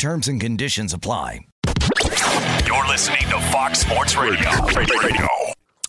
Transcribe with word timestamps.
Terms 0.00 0.28
and 0.28 0.40
conditions 0.40 0.94
apply. 0.94 1.46
You're 2.66 2.88
listening 2.88 3.20
to 3.28 3.38
Fox 3.52 3.80
Sports 3.80 4.16
Radio. 4.16 4.50
Radio. 4.64 5.28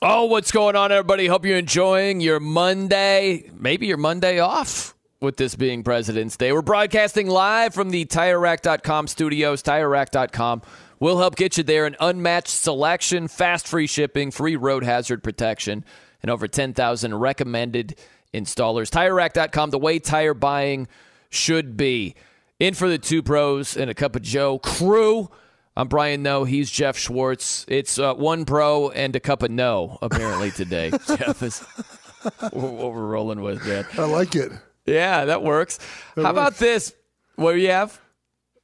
Oh, 0.02 0.26
what's 0.26 0.52
going 0.52 0.76
on, 0.76 0.92
everybody? 0.92 1.28
Hope 1.28 1.46
you're 1.46 1.58
enjoying 1.58 2.20
your 2.20 2.42
Monday, 2.42 3.50
maybe 3.58 3.88
your 3.88 3.96
Monday 3.96 4.40
off 4.40 4.96
with 5.22 5.38
this 5.38 5.56
being 5.56 5.82
President's 5.86 6.36
Day. 6.36 6.52
We're 6.52 6.62
broadcasting 6.62 7.30
live 7.30 7.74
from 7.74 7.90
the 7.90 8.04
TireRack.com 8.04 9.08
studios. 9.08 9.64
TireRack.com 9.64 10.62
will 11.00 11.18
help 11.18 11.38
get 11.38 11.56
you 11.56 11.64
there 11.64 11.86
an 11.86 11.96
unmatched 12.02 12.50
selection, 12.50 13.30
fast 13.30 13.66
free 13.66 13.88
shipping, 13.88 14.30
free 14.30 14.58
road 14.58 14.84
hazard 14.84 15.24
protection, 15.24 15.86
and 16.22 16.30
over 16.30 16.50
10,000 16.50 17.16
recommended 17.16 17.96
installers. 18.34 18.90
TireRack.com, 18.90 19.70
the 19.70 19.80
way 19.80 20.00
tire 20.00 20.34
buying 20.34 20.90
should 21.30 21.78
be. 21.78 22.14
In 22.62 22.76
for 22.76 22.88
the 22.88 23.00
two 23.00 23.24
pros 23.24 23.76
and 23.76 23.90
a 23.90 23.96
cup 23.96 24.16
of 24.16 24.22
Joe 24.22 24.60
crew. 24.60 25.32
I'm 25.76 25.88
Brian 25.88 26.22
No. 26.22 26.44
He's 26.44 26.70
Jeff 26.70 26.96
Schwartz. 26.96 27.66
It's 27.68 27.98
uh, 27.98 28.14
one 28.14 28.46
pro 28.46 28.92
and 28.92 29.16
a 29.16 29.20
cup 29.20 29.42
of 29.42 29.50
no, 29.50 29.98
apparently, 30.00 30.52
today. 30.52 30.92
Jeff 31.08 31.42
is 31.42 31.62
what 32.52 32.54
we're 32.54 33.08
rolling 33.08 33.42
with, 33.42 33.66
man. 33.66 33.88
I 33.98 34.04
like 34.04 34.36
it. 34.36 34.52
Yeah, 34.86 35.26
that 35.26 35.42
works. 35.42 35.80
That 36.16 36.26
How 36.26 36.30
about 36.30 36.58
this? 36.58 36.94
What 37.36 37.54
do 37.54 37.58
you 37.58 37.72
have? 37.72 38.00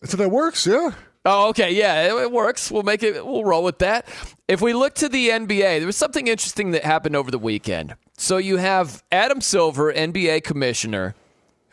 So 0.03 0.15
that 0.17 0.29
works, 0.29 0.67
yeah. 0.67 0.91
Oh, 1.25 1.49
okay. 1.49 1.73
Yeah, 1.73 2.03
it, 2.03 2.21
it 2.21 2.31
works. 2.31 2.69
We'll 2.69 2.83
make 2.83 3.01
it, 3.01 3.25
we'll 3.25 3.45
roll 3.45 3.63
with 3.63 3.79
that. 3.79 4.07
If 4.47 4.61
we 4.61 4.73
look 4.73 4.93
to 4.95 5.09
the 5.09 5.29
NBA, 5.29 5.79
there 5.79 5.87
was 5.87 5.97
something 5.97 6.27
interesting 6.27 6.69
that 6.69 6.83
happened 6.83 7.15
over 7.15 7.31
the 7.31 7.39
weekend. 7.39 7.95
So 8.15 8.37
you 8.37 8.57
have 8.57 9.03
Adam 9.11 9.41
Silver, 9.41 9.91
NBA 9.91 10.43
commissioner, 10.43 11.15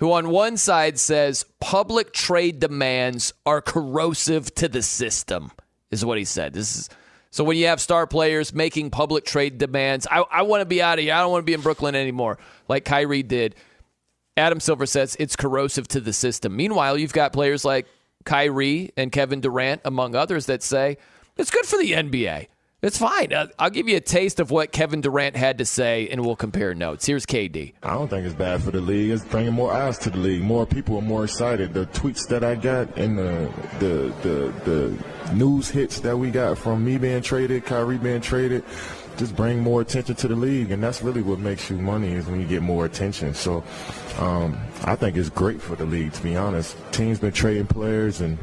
who 0.05 0.13
on 0.13 0.29
one 0.29 0.59
side 0.59 0.99
says 0.99 1.47
public 1.61 2.13
trade 2.13 2.61
demands 2.61 3.33
are 3.47 3.63
corrosive 3.63 4.55
to 4.55 4.69
the 4.69 4.83
system, 4.83 5.51
is 5.91 6.05
what 6.05 6.19
he 6.19 6.27
said. 6.27 6.53
This 6.53 6.77
is 6.77 6.91
so 7.31 7.43
when 7.43 7.57
you 7.57 7.69
have 7.69 7.81
star 7.81 8.07
players 8.07 8.53
making 8.53 8.91
public 8.91 9.25
trade 9.25 9.57
demands, 9.57 10.07
I, 10.11 10.23
I 10.31 10.43
want 10.43 10.61
to 10.61 10.67
be 10.67 10.83
out 10.83 10.99
of 10.99 11.05
here. 11.07 11.15
I 11.15 11.21
don't 11.21 11.33
want 11.33 11.41
to 11.41 11.47
be 11.47 11.55
in 11.55 11.63
Brooklyn 11.63 11.95
anymore, 11.95 12.39
like 12.69 12.85
Kyrie 12.85 13.23
did. 13.23 13.55
Adam 14.37 14.61
Silver 14.61 14.85
says 14.85 15.17
it's 15.19 15.37
corrosive 15.37 15.89
to 15.89 16.01
the 16.01 16.13
system. 16.13 16.55
Meanwhile, 16.55 16.99
you've 16.99 17.15
got 17.15 17.33
players 17.33 17.65
like 17.65 17.87
Kyrie 18.27 18.93
and 18.99 19.11
Kevin 19.11 19.41
Durant, 19.41 19.81
among 19.87 20.15
others, 20.15 20.45
that 20.47 20.63
say 20.63 20.99
it's 21.39 21.51
good 21.51 21.65
for 21.65 21.79
the 21.79 21.93
NBA. 21.93 22.49
It's 22.85 22.99
fine. 22.99 23.33
Uh, 23.33 23.47
I'll 23.59 23.71
give 23.71 23.89
you 23.89 23.97
a 23.97 24.01
taste 24.01 24.41
of 24.41 24.51
what 24.51 24.71
Kevin 24.71 25.01
Durant 25.01 25.37
had 25.37 25.57
to 25.57 25.65
say, 25.65 26.07
and 26.09 26.23
we'll 26.23 26.37
compare 26.37 26.75
notes. 26.75 27.07
Here's 27.07 27.25
KD. 27.25 27.73
I 27.83 27.95
don't 27.95 28.09
think 28.09 28.27
it's 28.27 28.35
bad 28.35 28.63
for 28.63 28.73
the 28.73 28.81
league. 28.83 29.11
It's 29.11 29.25
bringing 29.25 29.55
more 29.55 29.73
eyes 29.73 29.97
to 30.01 30.11
the 30.11 30.19
league. 30.19 30.43
More 30.43 30.67
people 30.67 30.99
are 30.99 31.03
more 31.03 31.25
excited. 31.25 31.73
The 31.73 31.87
tweets 31.87 32.29
that 32.29 32.45
I 32.45 32.57
got 32.57 32.95
and 32.99 33.17
the 33.17 33.51
the 33.79 34.15
the, 34.23 34.71
the 34.71 35.24
news 35.35 35.69
hits 35.69 36.01
that 36.01 36.17
we 36.17 36.31
got 36.31 36.59
from 36.59 36.85
me 36.85 36.99
being 36.99 37.23
traded, 37.23 37.65
Kyrie 37.65 37.99
being 37.99 38.21
traded, 38.21 38.65
just 39.17 39.37
bring 39.37 39.61
more 39.61 39.81
attention 39.81 40.15
to 40.17 40.29
the 40.29 40.35
league, 40.35 40.71
and 40.71 40.83
that's 40.83 41.03
really 41.03 41.23
what 41.23 41.39
makes 41.39 41.71
you 41.71 41.77
money 41.79 42.13
is 42.13 42.27
when 42.27 42.41
you 42.41 42.47
get 42.47 42.63
more 42.63 42.85
attention. 42.85 43.35
So 43.35 43.63
um, 44.19 44.59
I 44.85 44.97
think 44.97 45.17
it's 45.17 45.29
great 45.29 45.61
for 45.61 45.77
the 45.77 45.85
league. 45.85 46.13
To 46.13 46.23
be 46.23 46.37
honest, 46.37 46.77
teams 46.93 47.19
been 47.19 47.33
trading 47.33 47.67
players 47.67 48.21
and 48.21 48.39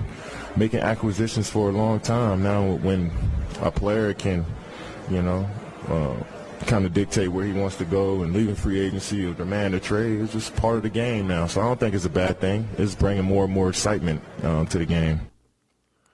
making 0.55 0.79
acquisitions 0.79 1.49
for 1.49 1.69
a 1.69 1.71
long 1.71 1.99
time. 1.99 2.43
Now 2.43 2.75
when 2.75 3.11
a 3.61 3.71
player 3.71 4.13
can, 4.13 4.45
you 5.09 5.21
know. 5.21 5.49
Uh, 5.87 6.15
kind 6.67 6.85
of 6.85 6.93
dictate 6.93 7.27
where 7.29 7.43
he 7.43 7.53
wants 7.53 7.75
to 7.77 7.85
go 7.85 8.21
and 8.21 8.33
leaving 8.33 8.53
free 8.53 8.79
agency 8.79 9.25
or 9.25 9.33
demand 9.33 9.73
a 9.73 9.79
trade. 9.79 10.21
It's 10.21 10.33
just 10.33 10.55
part 10.55 10.75
of 10.75 10.83
the 10.83 10.89
game 10.89 11.27
now. 11.27 11.47
So 11.47 11.61
I 11.61 11.65
don't 11.65 11.79
think 11.79 11.95
it's 11.95 12.05
a 12.05 12.09
bad 12.09 12.39
thing. 12.39 12.67
It's 12.77 12.93
bringing 12.93 13.25
more 13.25 13.45
and 13.45 13.53
more 13.53 13.69
excitement 13.69 14.21
um, 14.43 14.67
to 14.67 14.77
the 14.77 14.85
game. 14.85 15.30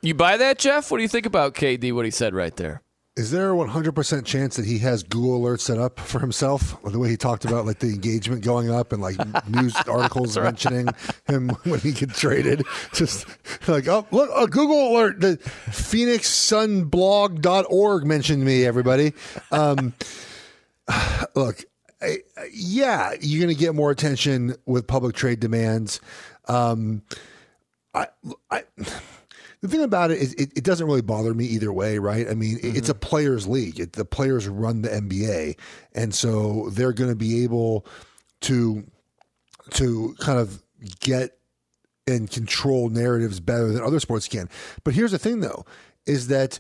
You 0.02 0.14
buy 0.14 0.38
that, 0.38 0.60
Jeff? 0.60 0.92
What 0.92 0.98
do 0.98 1.04
you 1.04 1.10
think 1.10 1.26
about 1.26 1.56
KD, 1.56 1.94
what 1.94 2.06
he 2.06 2.12
said 2.12 2.34
right 2.34 2.56
there? 2.56 2.82
Is 3.18 3.32
there 3.32 3.52
a 3.52 3.56
100% 3.56 4.24
chance 4.26 4.56
that 4.58 4.66
he 4.66 4.78
has 4.80 5.02
Google 5.02 5.42
alerts 5.42 5.62
set 5.62 5.80
up 5.80 6.00
for 6.00 6.20
himself? 6.20 6.80
The 6.84 7.00
way 7.00 7.10
he 7.10 7.18
talked 7.18 7.46
about 7.46 7.66
like 7.66 7.80
the 7.80 7.88
engagement 7.88 8.44
going 8.44 8.70
up 8.70 8.94
and 8.94 9.02
like 9.02 9.16
news 9.50 9.76
articles 9.88 10.38
mentioning 10.38 10.90
him 11.26 11.50
when 11.64 11.80
he 11.80 11.94
gets 11.94 12.20
traded. 12.20 12.64
Just 12.94 13.26
like, 13.68 13.88
oh, 13.88 14.06
look, 14.12 14.30
a 14.36 14.46
Google 14.46 14.92
alert. 14.92 15.20
The 15.20 15.38
phoenixsunblog.org 15.66 18.06
mentioned 18.06 18.46
me, 18.46 18.66
everybody. 18.66 19.14
Um, 19.52 19.96
look, 21.36 21.66
I, 22.00 22.18
yeah, 22.52 23.14
you're 23.20 23.44
going 23.44 23.56
to 23.56 23.60
get 23.60 23.74
more 23.74 23.90
attention 23.90 24.54
with 24.68 24.86
public 24.86 25.16
trade 25.16 25.40
demands. 25.40 26.00
Um, 26.48 27.02
I, 27.96 28.10
I, 28.52 28.62
the 29.62 29.68
thing 29.68 29.82
about 29.82 30.12
it 30.12 30.20
is, 30.20 30.34
it, 30.34 30.52
it 30.56 30.64
doesn't 30.64 30.86
really 30.86 31.02
bother 31.02 31.34
me 31.34 31.46
either 31.46 31.74
way, 31.74 31.98
right? 31.98 32.30
I 32.30 32.34
mean, 32.34 32.60
it- 32.62 32.78
it's 32.78 32.90
a 32.90 32.94
mm-hmm. 32.94 33.00
players' 33.02 33.48
league. 33.48 33.80
It, 33.80 33.94
the 33.94 34.06
players 34.06 34.48
run 34.48 34.82
the 34.82 34.90
NBA, 34.90 35.58
and 35.94 36.14
so 36.14 36.70
they're 36.72 36.94
going 36.94 37.10
to 37.10 37.16
be 37.16 37.44
able 37.44 37.86
to 38.42 38.86
to 39.72 40.16
kind 40.20 40.40
of 40.40 40.62
get 41.00 41.38
and 42.08 42.32
control 42.32 42.90
narratives 42.90 43.40
better 43.40 43.72
than 43.72 43.84
other 43.84 44.00
sports 44.00 44.28
can. 44.28 44.50
But 44.84 44.94
here's 44.94 45.12
the 45.12 45.20
thing, 45.20 45.42
though, 45.42 45.66
is 46.06 46.28
that 46.28 46.60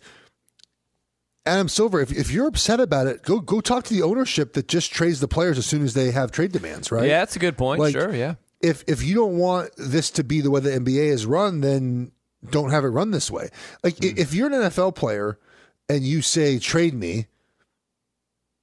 Adam 1.45 1.69
Silver, 1.69 2.01
if, 2.01 2.11
if 2.11 2.29
you're 2.29 2.47
upset 2.47 2.79
about 2.79 3.07
it, 3.07 3.23
go 3.23 3.39
go 3.39 3.61
talk 3.61 3.85
to 3.85 3.93
the 3.93 4.03
ownership 4.03 4.53
that 4.53 4.67
just 4.67 4.91
trades 4.91 5.21
the 5.21 5.27
players 5.27 5.57
as 5.57 5.65
soon 5.65 5.83
as 5.83 5.93
they 5.93 6.11
have 6.11 6.31
trade 6.31 6.51
demands, 6.51 6.91
right? 6.91 7.07
Yeah, 7.07 7.19
that's 7.19 7.35
a 7.37 7.39
good 7.39 7.57
point. 7.57 7.79
Like, 7.79 7.93
sure, 7.93 8.13
yeah. 8.13 8.35
If 8.61 8.83
if 8.87 9.03
you 9.03 9.15
don't 9.15 9.37
want 9.37 9.69
this 9.77 10.11
to 10.11 10.23
be 10.23 10.41
the 10.41 10.51
way 10.51 10.59
the 10.59 10.71
NBA 10.71 11.07
is 11.07 11.25
run, 11.25 11.61
then 11.61 12.11
don't 12.49 12.71
have 12.71 12.83
it 12.83 12.89
run 12.89 13.11
this 13.11 13.29
way. 13.31 13.49
Like 13.83 13.95
i 14.03 14.13
if 14.17 14.33
you're 14.33 14.47
an 14.47 14.53
NFL 14.53 14.95
player 14.95 15.39
and 15.89 16.03
you 16.03 16.21
say 16.21 16.59
trade 16.59 16.93
me, 16.93 17.27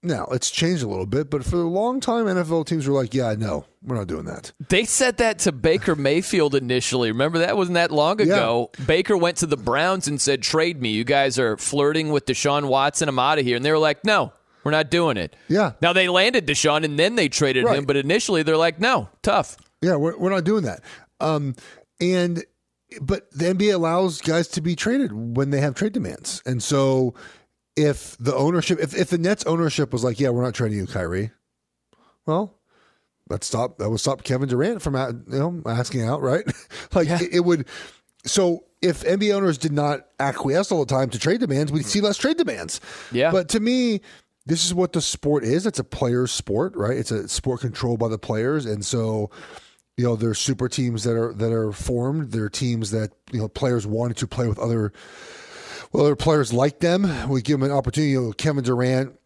now 0.02 0.26
it's 0.32 0.50
changed 0.50 0.82
a 0.82 0.86
little 0.86 1.06
bit, 1.06 1.30
but 1.30 1.44
for 1.44 1.56
a 1.62 1.68
long 1.68 1.98
time 1.98 2.26
NFL 2.26 2.66
teams 2.66 2.86
were 2.86 2.92
like, 2.94 3.14
yeah, 3.14 3.34
no, 3.38 3.64
we're 3.82 3.96
not 3.96 4.06
doing 4.06 4.26
that. 4.26 4.52
They 4.68 4.84
said 4.84 5.16
that 5.16 5.38
to 5.40 5.52
Baker 5.52 5.94
Mayfield 5.96 6.54
initially. 6.54 7.10
Remember 7.10 7.38
that 7.38 7.56
wasn't 7.56 7.76
that 7.76 7.90
long 7.90 8.20
ago. 8.20 8.70
Baker 8.86 9.16
went 9.16 9.38
to 9.38 9.46
the 9.46 9.56
Browns 9.56 10.06
and 10.06 10.20
said, 10.20 10.42
"Trade 10.42 10.80
me. 10.80 10.90
You 10.90 11.04
guys 11.04 11.38
are 11.38 11.56
flirting 11.56 12.10
with 12.10 12.26
Deshaun 12.26 12.68
Watson. 12.68 13.08
I'm 13.08 13.18
out 13.18 13.38
of 13.38 13.46
here." 13.46 13.56
And 13.56 13.64
they 13.64 13.72
were 13.72 13.78
like, 13.78 14.04
"No, 14.04 14.32
we're 14.62 14.72
not 14.72 14.90
doing 14.90 15.16
it." 15.16 15.34
Yeah. 15.48 15.72
Now 15.80 15.94
they 15.94 16.08
landed 16.08 16.46
Deshaun 16.46 16.84
and 16.84 16.98
then 16.98 17.14
they 17.14 17.28
traded 17.30 17.64
Right. 17.64 17.78
him, 17.78 17.84
but 17.86 17.96
initially 17.96 18.42
they're 18.42 18.56
like, 18.58 18.78
"No, 18.80 19.08
tough." 19.22 19.56
Yeah, 19.80 19.96
we're, 19.96 20.16
we're 20.18 20.30
not 20.30 20.44
doing 20.44 20.64
that. 20.64 20.80
Um, 21.20 21.54
and 22.00 22.44
but 23.00 23.30
the 23.32 23.46
NBA 23.46 23.74
allows 23.74 24.20
guys 24.20 24.48
to 24.48 24.60
be 24.60 24.76
traded 24.76 25.12
when 25.12 25.50
they 25.50 25.60
have 25.60 25.74
trade 25.74 25.92
demands, 25.92 26.42
and 26.46 26.62
so 26.62 27.14
if 27.76 28.16
the 28.18 28.34
ownership, 28.34 28.78
if, 28.80 28.94
if 28.96 29.10
the 29.10 29.18
Nets 29.18 29.44
ownership 29.46 29.92
was 29.92 30.04
like, 30.04 30.20
yeah, 30.20 30.28
we're 30.28 30.42
not 30.42 30.54
trading 30.54 30.78
you, 30.78 30.86
Kyrie, 30.86 31.32
well, 32.26 32.58
let's 33.28 33.46
stop. 33.46 33.78
That 33.78 33.90
would 33.90 34.00
stop 34.00 34.22
Kevin 34.22 34.48
Durant 34.48 34.82
from 34.82 34.94
you 34.94 35.38
know 35.38 35.62
asking 35.66 36.02
out, 36.02 36.22
right? 36.22 36.44
like 36.94 37.08
it, 37.08 37.34
it 37.34 37.40
would. 37.40 37.66
So 38.26 38.64
if 38.80 39.02
NBA 39.02 39.34
owners 39.34 39.58
did 39.58 39.72
not 39.72 40.06
acquiesce 40.18 40.72
all 40.72 40.84
the 40.84 40.94
time 40.94 41.10
to 41.10 41.18
trade 41.18 41.40
demands, 41.40 41.72
we'd 41.72 41.86
see 41.86 42.00
less 42.00 42.16
trade 42.16 42.36
demands. 42.36 42.80
Yeah. 43.12 43.30
But 43.30 43.48
to 43.50 43.60
me, 43.60 44.00
this 44.46 44.64
is 44.64 44.74
what 44.74 44.92
the 44.92 45.02
sport 45.02 45.44
is. 45.44 45.66
It's 45.66 45.78
a 45.78 45.84
player's 45.84 46.32
sport, 46.32 46.74
right? 46.76 46.96
It's 46.96 47.10
a 47.10 47.28
sport 47.28 47.60
controlled 47.60 47.98
by 47.98 48.08
the 48.08 48.18
players, 48.18 48.66
and 48.66 48.84
so 48.84 49.30
you 49.96 50.04
know 50.04 50.16
there's 50.16 50.38
super 50.38 50.68
teams 50.68 51.04
that 51.04 51.16
are 51.16 51.32
that 51.34 51.52
are 51.52 51.72
formed. 51.72 52.32
There 52.32 52.44
are 52.44 52.50
teams 52.50 52.90
that 52.90 53.12
you 53.32 53.40
know 53.40 53.48
players 53.48 53.86
wanted 53.86 54.16
to 54.18 54.26
play 54.26 54.48
with 54.48 54.58
other 54.58 54.92
well, 55.92 56.04
other 56.04 56.16
players 56.16 56.52
like 56.52 56.80
them. 56.80 57.28
We 57.28 57.42
give 57.42 57.60
them 57.60 57.70
an 57.70 57.76
opportunity. 57.76 58.12
You 58.12 58.22
know, 58.22 58.32
Kevin 58.32 58.64
Durant. 58.64 59.18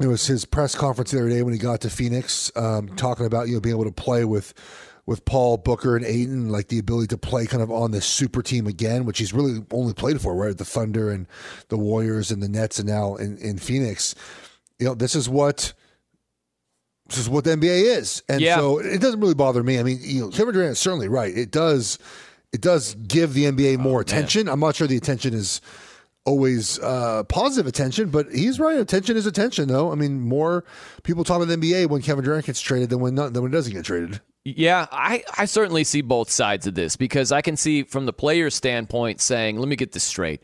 It 0.00 0.08
was 0.08 0.26
his 0.26 0.44
press 0.44 0.74
conference 0.74 1.12
the 1.12 1.20
other 1.20 1.28
day 1.28 1.42
when 1.42 1.52
he 1.52 1.58
got 1.58 1.82
to 1.82 1.90
Phoenix, 1.90 2.50
um, 2.56 2.88
talking 2.96 3.26
about 3.26 3.48
you 3.48 3.54
know 3.54 3.60
being 3.60 3.76
able 3.76 3.84
to 3.84 3.92
play 3.92 4.24
with 4.24 4.52
with 5.06 5.24
Paul 5.24 5.58
Booker 5.58 5.96
and 5.96 6.04
Ayton, 6.04 6.48
like 6.48 6.68
the 6.68 6.78
ability 6.78 7.08
to 7.08 7.18
play 7.18 7.46
kind 7.46 7.62
of 7.62 7.70
on 7.70 7.90
this 7.90 8.06
super 8.06 8.42
team 8.42 8.66
again, 8.66 9.04
which 9.04 9.18
he's 9.18 9.32
really 9.32 9.62
only 9.70 9.92
played 9.92 10.20
for, 10.20 10.34
right? 10.34 10.56
The 10.56 10.64
Thunder 10.64 11.10
and 11.10 11.26
the 11.68 11.76
Warriors 11.76 12.30
and 12.30 12.42
the 12.42 12.48
Nets, 12.48 12.78
and 12.78 12.88
now 12.88 13.16
in, 13.16 13.36
in 13.38 13.58
Phoenix. 13.58 14.14
You 14.78 14.86
know, 14.86 14.94
this 14.94 15.14
is 15.14 15.28
what 15.28 15.72
this 17.08 17.18
is 17.18 17.28
what 17.28 17.44
the 17.44 17.50
NBA 17.56 17.96
is, 17.98 18.22
and 18.28 18.40
Yeah. 18.40 18.56
so 18.56 18.78
it 18.78 19.00
doesn't 19.00 19.20
really 19.20 19.34
bother 19.34 19.62
me. 19.62 19.78
I 19.78 19.82
mean, 19.82 19.98
you 20.00 20.22
know, 20.22 20.28
Kevin 20.30 20.54
Durant 20.54 20.72
is 20.72 20.78
certainly 20.78 21.08
right. 21.08 21.36
It 21.36 21.50
does, 21.50 21.98
it 22.52 22.60
does 22.60 22.94
give 22.94 23.34
the 23.34 23.44
NBA 23.44 23.78
more 23.78 24.00
attention. 24.00 24.48
I'm 24.48 24.60
not 24.60 24.76
sure 24.76 24.86
the 24.86 24.96
attention 24.96 25.34
is 25.34 25.60
always 26.26 26.78
uh, 26.78 27.22
positive 27.24 27.66
attention, 27.66 28.08
but 28.08 28.26
he's 28.32 28.58
right. 28.58 28.78
Attention 28.78 29.16
is 29.16 29.26
attention, 29.26 29.68
though. 29.68 29.92
I 29.92 29.94
mean, 29.94 30.20
more 30.20 30.64
people 31.02 31.22
talk 31.24 31.42
about 31.42 31.48
the 31.48 31.56
NBA 31.56 31.88
when 31.90 32.00
Kevin 32.00 32.24
Durant 32.24 32.46
gets 32.46 32.60
traded 32.62 32.88
than 32.90 33.00
when 33.00 33.14
not, 33.14 33.34
than 33.34 33.42
when 33.42 33.52
it 33.52 33.54
doesn't 33.54 33.72
get 33.74 33.84
traded. 33.84 34.20
Yeah, 34.46 34.86
I, 34.92 35.24
I 35.38 35.44
certainly 35.46 35.84
see 35.84 36.00
both 36.02 36.30
sides 36.30 36.66
of 36.66 36.74
this 36.74 36.96
because 36.96 37.32
I 37.32 37.40
can 37.42 37.56
see 37.56 37.82
from 37.82 38.06
the 38.06 38.12
player's 38.12 38.54
standpoint 38.54 39.20
saying, 39.20 39.58
let 39.58 39.68
me 39.68 39.76
get 39.76 39.92
this 39.92 40.04
straight. 40.04 40.40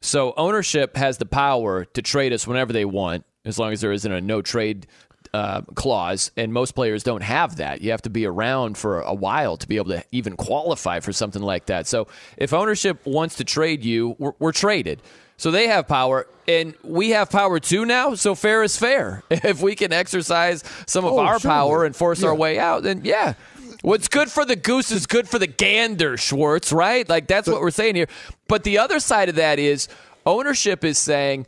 So 0.00 0.34
ownership 0.36 0.96
has 0.96 1.18
the 1.18 1.26
power 1.26 1.84
to 1.84 2.02
trade 2.02 2.32
us 2.32 2.46
whenever 2.46 2.72
they 2.72 2.84
want, 2.84 3.24
as 3.44 3.58
long 3.58 3.72
as 3.72 3.80
there 3.80 3.92
isn't 3.92 4.10
a 4.10 4.20
no 4.20 4.42
trade 4.42 4.86
uh, 5.34 5.62
clause. 5.74 6.30
And 6.36 6.52
most 6.52 6.72
players 6.76 7.02
don't 7.02 7.22
have 7.24 7.56
that. 7.56 7.80
You 7.82 7.90
have 7.90 8.02
to 8.02 8.10
be 8.10 8.24
around 8.24 8.78
for 8.78 9.00
a 9.00 9.12
while 9.14 9.56
to 9.56 9.66
be 9.66 9.76
able 9.76 9.90
to 9.90 10.04
even 10.12 10.36
qualify 10.36 11.00
for 11.00 11.12
something 11.12 11.42
like 11.42 11.66
that. 11.66 11.86
So 11.88 12.06
if 12.36 12.52
ownership 12.52 13.04
wants 13.04 13.34
to 13.36 13.44
trade 13.44 13.84
you, 13.84 14.14
we're, 14.20 14.34
we're 14.38 14.52
traded. 14.52 15.02
So 15.36 15.50
they 15.50 15.66
have 15.66 15.88
power, 15.88 16.28
and 16.46 16.74
we 16.84 17.10
have 17.10 17.28
power 17.28 17.58
too 17.58 17.84
now. 17.84 18.14
So 18.14 18.36
fair 18.36 18.62
is 18.62 18.76
fair. 18.76 19.24
If 19.30 19.60
we 19.60 19.74
can 19.74 19.92
exercise 19.92 20.62
some 20.86 21.04
of 21.04 21.12
Oh, 21.14 21.18
our 21.18 21.40
certainly. 21.40 21.54
power 21.56 21.84
and 21.84 21.96
force 21.96 22.22
our 22.22 22.34
way 22.34 22.58
out, 22.60 22.84
then 22.84 23.00
yeah. 23.04 23.34
What's 23.82 24.06
good 24.08 24.30
for 24.30 24.44
the 24.46 24.54
goose 24.56 24.92
is 24.92 25.06
good 25.06 25.28
for 25.28 25.40
the 25.40 25.48
gander, 25.48 26.16
Schwartz, 26.16 26.72
right? 26.72 27.06
Like 27.08 27.26
that's 27.26 27.48
what 27.48 27.60
we're 27.60 27.72
saying 27.72 27.96
here. 27.96 28.06
But 28.48 28.62
the 28.62 28.78
other 28.78 29.00
side 29.00 29.28
of 29.28 29.34
that 29.34 29.58
is 29.58 29.88
ownership 30.24 30.84
is 30.84 30.96
saying 30.98 31.46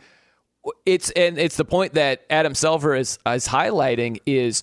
it's 0.85 1.11
and 1.11 1.39
it's 1.39 1.57
the 1.57 1.65
point 1.65 1.95
that 1.95 2.25
Adam 2.31 2.55
Silver 2.55 2.95
is 2.95 3.19
is 3.27 3.49
highlighting 3.49 4.19
is 4.27 4.63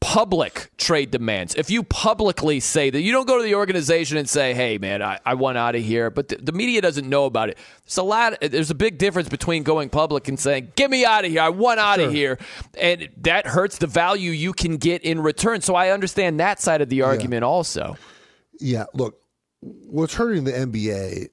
public 0.00 0.70
trade 0.76 1.10
demands. 1.10 1.54
If 1.54 1.70
you 1.70 1.82
publicly 1.82 2.60
say 2.60 2.90
that 2.90 3.00
you 3.00 3.12
don't 3.12 3.26
go 3.26 3.38
to 3.38 3.42
the 3.42 3.54
organization 3.54 4.16
and 4.16 4.28
say, 4.28 4.54
"Hey, 4.54 4.78
man, 4.78 5.02
I, 5.02 5.18
I 5.24 5.34
want 5.34 5.58
out 5.58 5.74
of 5.74 5.82
here," 5.82 6.10
but 6.10 6.28
the, 6.28 6.36
the 6.36 6.52
media 6.52 6.80
doesn't 6.80 7.08
know 7.08 7.24
about 7.24 7.48
it. 7.48 7.58
There's 7.84 7.96
a 7.96 8.02
lot. 8.02 8.38
There's 8.40 8.70
a 8.70 8.74
big 8.74 8.98
difference 8.98 9.28
between 9.28 9.62
going 9.62 9.88
public 9.88 10.28
and 10.28 10.38
saying, 10.38 10.72
"Get 10.76 10.90
me 10.90 11.04
out 11.04 11.24
of 11.24 11.30
here. 11.30 11.40
I 11.40 11.48
want 11.48 11.80
out 11.80 12.00
of 12.00 12.12
here," 12.12 12.38
and 12.78 13.08
that 13.18 13.46
hurts 13.46 13.78
the 13.78 13.86
value 13.86 14.30
you 14.30 14.52
can 14.52 14.76
get 14.76 15.02
in 15.02 15.20
return. 15.20 15.60
So 15.60 15.74
I 15.74 15.90
understand 15.90 16.40
that 16.40 16.60
side 16.60 16.80
of 16.80 16.88
the 16.88 17.02
argument 17.02 17.44
also. 17.44 17.96
Yeah, 18.58 18.84
look, 18.94 19.20
what's 19.60 20.14
hurting 20.14 20.44
the 20.44 20.52
NBA 20.52 21.28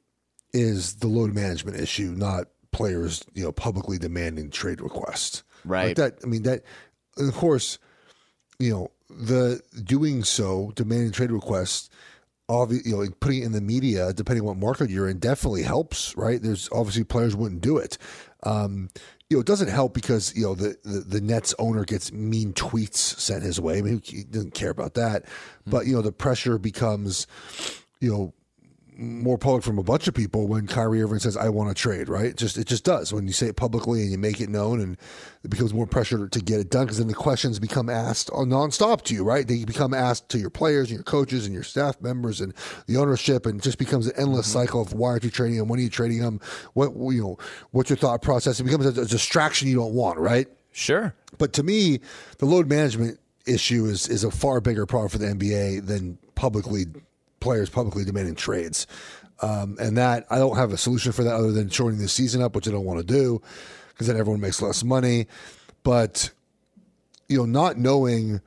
is 0.54 0.96
the 0.96 1.08
load 1.08 1.34
management 1.34 1.78
issue, 1.78 2.14
not 2.16 2.48
players, 2.74 3.24
you 3.34 3.44
know, 3.44 3.52
publicly 3.52 3.98
demanding 3.98 4.50
trade 4.50 4.82
requests. 4.82 5.44
Right. 5.64 5.88
Like 5.88 5.96
that. 5.98 6.20
I 6.24 6.28
mean, 6.28 6.44
that. 6.44 6.64
Of 7.16 7.34
course, 7.36 7.78
you 8.60 8.72
know, 8.72 8.92
the 9.08 9.62
doing 9.84 10.24
so, 10.24 10.72
demanding 10.76 11.12
trade 11.12 11.32
requests, 11.32 11.90
obvi- 12.50 12.84
you 12.86 12.94
know, 12.94 12.98
like 12.98 13.20
putting 13.20 13.44
it 13.44 13.46
in 13.46 13.52
the 13.52 13.62
media, 13.62 14.12
depending 14.14 14.42
on 14.42 14.48
what 14.48 14.58
market 14.58 14.90
you're 14.90 15.08
in, 15.08 15.20
definitely 15.20 15.64
helps. 15.64 16.18
Right. 16.18 16.42
There's 16.42 16.70
obviously 16.72 17.04
players 17.04 17.36
wouldn't 17.36 17.62
do 17.62 17.78
it. 17.78 17.98
Um, 18.44 18.90
you 19.30 19.38
know, 19.38 19.42
it 19.42 19.48
doesn't 19.48 19.70
help 19.70 19.94
because 19.94 20.36
you 20.36 20.44
know 20.44 20.56
the, 20.56 20.78
the 20.84 21.00
the 21.00 21.22
Nets 21.22 21.56
owner 21.58 21.86
gets 21.86 22.12
mean 22.12 22.54
tweets 22.54 22.98
sent 22.98 23.44
his 23.44 23.60
way. 23.60 23.78
I 23.78 23.82
mean, 23.82 24.02
he 24.04 24.24
doesn't 24.24 24.54
care 24.54 24.70
about 24.70 24.96
that, 24.96 25.26
but 25.66 25.86
you 25.88 25.94
know, 25.94 26.02
the 26.02 26.12
pressure 26.12 26.58
becomes, 26.58 27.26
you 28.00 28.12
know, 28.12 28.34
more 28.98 29.38
public 29.38 29.64
from 29.64 29.78
a 29.78 29.84
bunch 29.84 30.08
of 30.08 30.14
people 30.14 30.48
when 30.48 30.68
Kyrie 30.68 31.02
Irving 31.02 31.20
says 31.20 31.38
I 31.38 31.50
want 31.50 31.70
to 31.70 31.80
trade, 31.80 32.10
right? 32.10 32.28
It 32.28 32.38
just 32.38 32.58
it 32.58 32.68
just 32.68 32.84
does 32.84 33.14
when 33.14 33.28
you 33.28 33.34
say 33.34 33.48
it 33.48 33.56
publicly 33.56 34.02
and 34.02 34.12
you 34.12 34.18
make 34.18 34.42
it 34.42 34.50
known, 34.50 34.80
and 34.80 34.98
it 35.44 35.50
becomes 35.50 35.74
more 35.74 35.88
pressure 35.88 36.28
to 36.28 36.40
get 36.40 36.60
it 36.60 36.70
done 36.70 36.86
because 36.86 36.98
then 36.98 37.08
the 37.08 37.14
questions 37.14 37.60
become 37.60 37.90
asked 37.90 38.30
on 38.32 38.50
nonstop 38.50 39.02
to 39.04 39.14
you, 39.14 39.24
right? 39.24 39.48
They 39.48 39.66
become 39.66 39.94
asked 39.94 40.30
to 40.30 40.38
your 40.38 40.50
players 40.50 40.90
and 40.90 40.98
your 40.98 41.04
coaches 41.04 41.46
and 41.46 41.54
your 41.54 41.64
staff 41.64 42.00
members 42.02 42.42
and 42.42 42.54
the 42.88 42.98
ownership, 42.98 43.46
and 43.46 43.60
it 43.60 43.64
just 43.64 43.78
becomes 43.78 44.08
an 44.08 44.14
endless 44.18 44.48
mm-hmm. 44.48 44.60
cycle 44.60 44.82
of 44.82 44.94
why 44.94 45.10
aren't 45.10 45.24
you 45.24 45.32
trading 45.32 45.58
them? 45.58 45.68
When 45.68 45.80
are 45.80 45.84
you 45.84 45.90
trading 45.90 46.20
them? 46.20 46.40
What 46.74 46.94
you 47.14 47.22
know? 47.22 47.38
What's 47.72 47.90
your 47.90 47.98
thought 47.98 48.22
process? 48.22 48.60
It 48.60 48.64
becomes 48.64 48.86
a, 48.86 49.02
a 49.02 49.06
distraction 49.06 49.68
you 49.68 49.76
don't 49.76 49.94
want, 49.94 50.20
right? 50.20 50.48
Sure. 50.72 51.14
But 51.38 51.54
to 51.54 51.64
me, 51.64 52.00
the 52.40 52.46
load 52.46 52.68
management 52.68 53.20
issue 53.46 53.86
is 53.86 54.08
is 54.08 54.24
a 54.24 54.32
far 54.32 54.62
bigger 54.62 54.86
problem 54.86 55.10
for 55.10 55.18
the 55.18 55.28
NBA 55.28 55.86
than 55.86 56.18
publicly 56.36 56.86
players 57.44 57.70
publicly 57.70 58.06
demanding 58.06 58.36
trades. 58.36 58.88
Um, 59.42 59.76
and 59.80 59.98
that 59.98 60.26
I 60.30 60.38
don't 60.38 60.56
have 60.56 60.72
a 60.72 60.78
solution 60.78 61.12
for 61.12 61.24
that 61.24 61.36
other 61.36 61.52
than 61.52 61.70
shortening 61.70 62.02
the 62.02 62.08
season 62.08 62.42
up, 62.42 62.56
which 62.56 62.68
I 62.68 62.72
don't 62.72 62.86
want 62.86 63.00
to 63.00 63.06
do 63.06 63.42
because 63.90 64.08
then 64.08 64.18
everyone 64.18 64.40
makes 64.40 64.62
less 64.62 64.84
money. 64.84 65.28
But 65.84 66.32
you 67.28 67.38
know, 67.38 67.46
not 67.46 67.78
knowing 67.78 68.42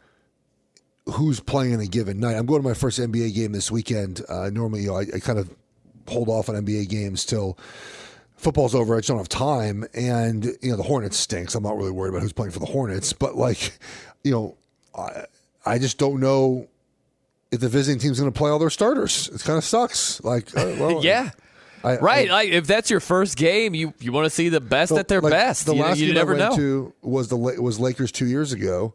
who's 1.06 1.38
playing 1.38 1.72
in 1.72 1.80
a 1.80 1.86
given 1.86 2.18
night. 2.18 2.36
I'm 2.36 2.46
going 2.46 2.62
to 2.62 2.68
my 2.68 2.74
first 2.74 2.98
NBA 2.98 3.34
game 3.34 3.52
this 3.52 3.70
weekend. 3.70 4.22
Uh, 4.28 4.50
normally, 4.50 4.82
you 4.82 4.88
know, 4.88 4.96
I, 4.96 5.06
I 5.14 5.20
kind 5.20 5.38
of 5.38 5.54
hold 6.08 6.28
off 6.28 6.48
on 6.48 6.56
NBA 6.56 6.88
games 6.88 7.24
till 7.24 7.58
football's 8.36 8.74
over. 8.74 8.94
I 8.94 8.98
just 8.98 9.08
don't 9.08 9.18
have 9.18 9.28
time. 9.28 9.84
And, 9.94 10.44
you 10.62 10.70
know, 10.70 10.76
the 10.76 10.82
Hornets 10.82 11.16
stinks. 11.16 11.54
I'm 11.54 11.62
not 11.62 11.76
really 11.76 11.92
worried 11.92 12.10
about 12.10 12.22
who's 12.22 12.32
playing 12.32 12.52
for 12.52 12.58
the 12.58 12.66
Hornets. 12.66 13.12
But, 13.12 13.36
like, 13.36 13.78
you 14.24 14.32
know, 14.32 14.56
I, 14.96 15.26
I 15.64 15.78
just 15.78 15.98
don't 15.98 16.20
know 16.20 16.68
if 17.56 17.60
the 17.60 17.68
visiting 17.68 17.98
team's 17.98 18.20
going 18.20 18.32
to 18.32 18.36
play 18.38 18.50
all 18.50 18.58
their 18.58 18.70
starters. 18.70 19.28
It 19.28 19.42
kind 19.42 19.58
of 19.58 19.64
sucks. 19.64 20.22
Like, 20.22 20.56
uh, 20.56 20.76
well, 20.78 21.00
Yeah. 21.04 21.30
I- 21.84 21.98
right. 21.98 22.28
I- 22.28 22.32
like 22.32 22.48
if 22.50 22.66
that's 22.66 22.90
your 22.90 23.00
first 23.00 23.36
game, 23.36 23.74
you 23.74 23.92
you 24.00 24.10
want 24.12 24.24
to 24.26 24.30
see 24.30 24.48
the 24.48 24.60
best 24.60 24.92
at 24.92 25.08
their 25.08 25.20
like, 25.20 25.32
best. 25.32 25.66
The 25.66 25.74
you 25.74 25.82
last 25.82 25.98
you 25.98 26.06
game 26.06 26.14
never 26.14 26.34
I 26.34 26.38
went 26.38 26.50
know. 26.52 26.56
to 26.56 26.92
was 27.02 27.28
the 27.28 27.36
was 27.36 27.78
Lakers 27.78 28.10
two 28.12 28.26
years 28.26 28.52
ago, 28.52 28.94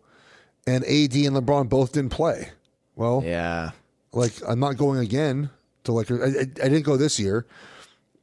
and 0.67 0.83
AD 0.83 1.13
and 1.15 1.35
LeBron 1.35 1.69
both 1.69 1.93
didn't 1.93 2.11
play. 2.11 2.49
Well, 2.95 3.23
yeah. 3.25 3.71
like 4.11 4.33
I'm 4.47 4.59
not 4.59 4.75
going 4.77 4.99
again 4.99 5.49
to 5.85 5.91
Lakers. 5.93 6.21
I, 6.35 6.39
I, 6.39 6.41
I 6.41 6.69
didn't 6.69 6.83
go 6.83 6.97
this 6.97 7.17
year. 7.19 7.45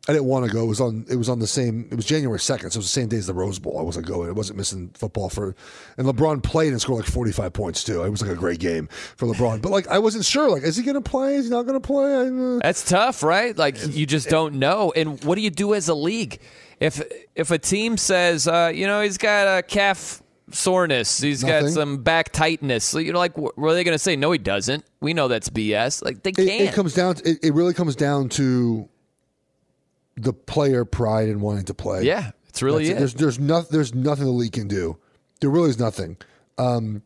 I 0.08 0.12
didn't 0.12 0.24
want 0.24 0.46
to 0.46 0.50
go. 0.50 0.64
It 0.64 0.66
was 0.66 0.80
on. 0.80 1.04
It 1.10 1.16
was 1.16 1.28
on 1.28 1.38
the 1.38 1.46
same. 1.46 1.86
It 1.90 1.96
was 1.96 2.06
January 2.06 2.40
second, 2.40 2.70
so 2.70 2.78
it 2.78 2.80
was 2.80 2.86
the 2.86 3.00
same 3.00 3.08
day 3.08 3.18
as 3.18 3.26
the 3.26 3.34
Rose 3.34 3.58
Bowl. 3.58 3.78
I 3.78 3.82
wasn't 3.82 4.06
going. 4.06 4.28
I 4.28 4.32
wasn't 4.32 4.56
missing 4.56 4.90
football 4.94 5.28
for. 5.28 5.54
And 5.98 6.06
LeBron 6.06 6.42
played 6.42 6.72
and 6.72 6.80
scored 6.80 7.04
like 7.04 7.12
45 7.12 7.52
points 7.52 7.84
too. 7.84 8.02
It 8.02 8.08
was 8.08 8.22
like 8.22 8.30
a 8.30 8.34
great 8.34 8.58
game 8.58 8.88
for 9.16 9.26
LeBron. 9.26 9.60
But 9.60 9.70
like 9.70 9.86
I 9.88 9.98
wasn't 9.98 10.24
sure. 10.24 10.50
Like 10.50 10.62
is 10.62 10.76
he 10.76 10.82
going 10.82 10.94
to 10.94 11.00
play? 11.00 11.36
Is 11.36 11.44
he 11.44 11.50
not 11.50 11.66
going 11.66 11.80
to 11.80 11.86
play? 11.86 12.14
I, 12.14 12.28
uh, 12.28 12.58
That's 12.62 12.88
tough, 12.88 13.22
right? 13.22 13.56
Like 13.56 13.76
you 13.94 14.06
just 14.06 14.28
don't 14.28 14.54
know. 14.54 14.92
And 14.96 15.22
what 15.24 15.34
do 15.34 15.42
you 15.42 15.50
do 15.50 15.74
as 15.74 15.88
a 15.88 15.94
league 15.94 16.40
if 16.80 17.02
if 17.34 17.50
a 17.50 17.58
team 17.58 17.96
says, 17.96 18.46
uh, 18.48 18.70
you 18.74 18.86
know, 18.86 19.02
he's 19.02 19.18
got 19.18 19.58
a 19.58 19.62
calf 19.62 20.22
soreness, 20.50 21.20
he's 21.20 21.44
got 21.44 21.68
some 21.68 22.02
back 22.02 22.32
tightness. 22.32 22.84
So, 22.84 22.98
you 22.98 23.12
know, 23.12 23.18
like, 23.18 23.36
what 23.36 23.54
are 23.58 23.74
they 23.74 23.84
going 23.84 23.94
to 23.94 23.98
say? 23.98 24.16
No, 24.16 24.32
he 24.32 24.38
doesn't. 24.38 24.84
We 25.00 25.14
know 25.14 25.28
that's 25.28 25.50
BS. 25.50 26.04
Like 26.04 26.22
they 26.22 26.32
can't. 26.32 26.48
it 26.48 26.72
comes 26.72 26.94
down. 26.94 27.16
To, 27.16 27.28
it, 27.28 27.38
it 27.42 27.54
really 27.54 27.74
comes 27.74 27.96
down 27.96 28.28
to 28.30 28.88
the 30.22 30.32
player 30.32 30.84
pride 30.84 31.28
in 31.28 31.40
wanting 31.40 31.64
to 31.66 31.74
play. 31.74 32.02
yeah, 32.02 32.30
it's 32.48 32.62
really 32.62 32.88
That's 32.88 32.96
it. 32.96 32.98
There's 32.98 33.14
there's 33.14 33.38
nothing 33.38 33.68
there's 33.70 33.94
nothing 33.94 34.24
the 34.24 34.30
league 34.30 34.52
can 34.52 34.68
do. 34.68 34.98
There 35.40 35.50
really 35.50 35.70
is 35.70 35.78
nothing. 35.78 36.16
Um, 36.58 37.02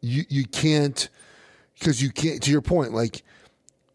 you 0.00 0.24
you 0.28 0.44
can't 0.46 1.08
because 1.78 2.02
you 2.02 2.10
can't. 2.10 2.42
To 2.42 2.50
your 2.50 2.62
point, 2.62 2.92
like 2.92 3.22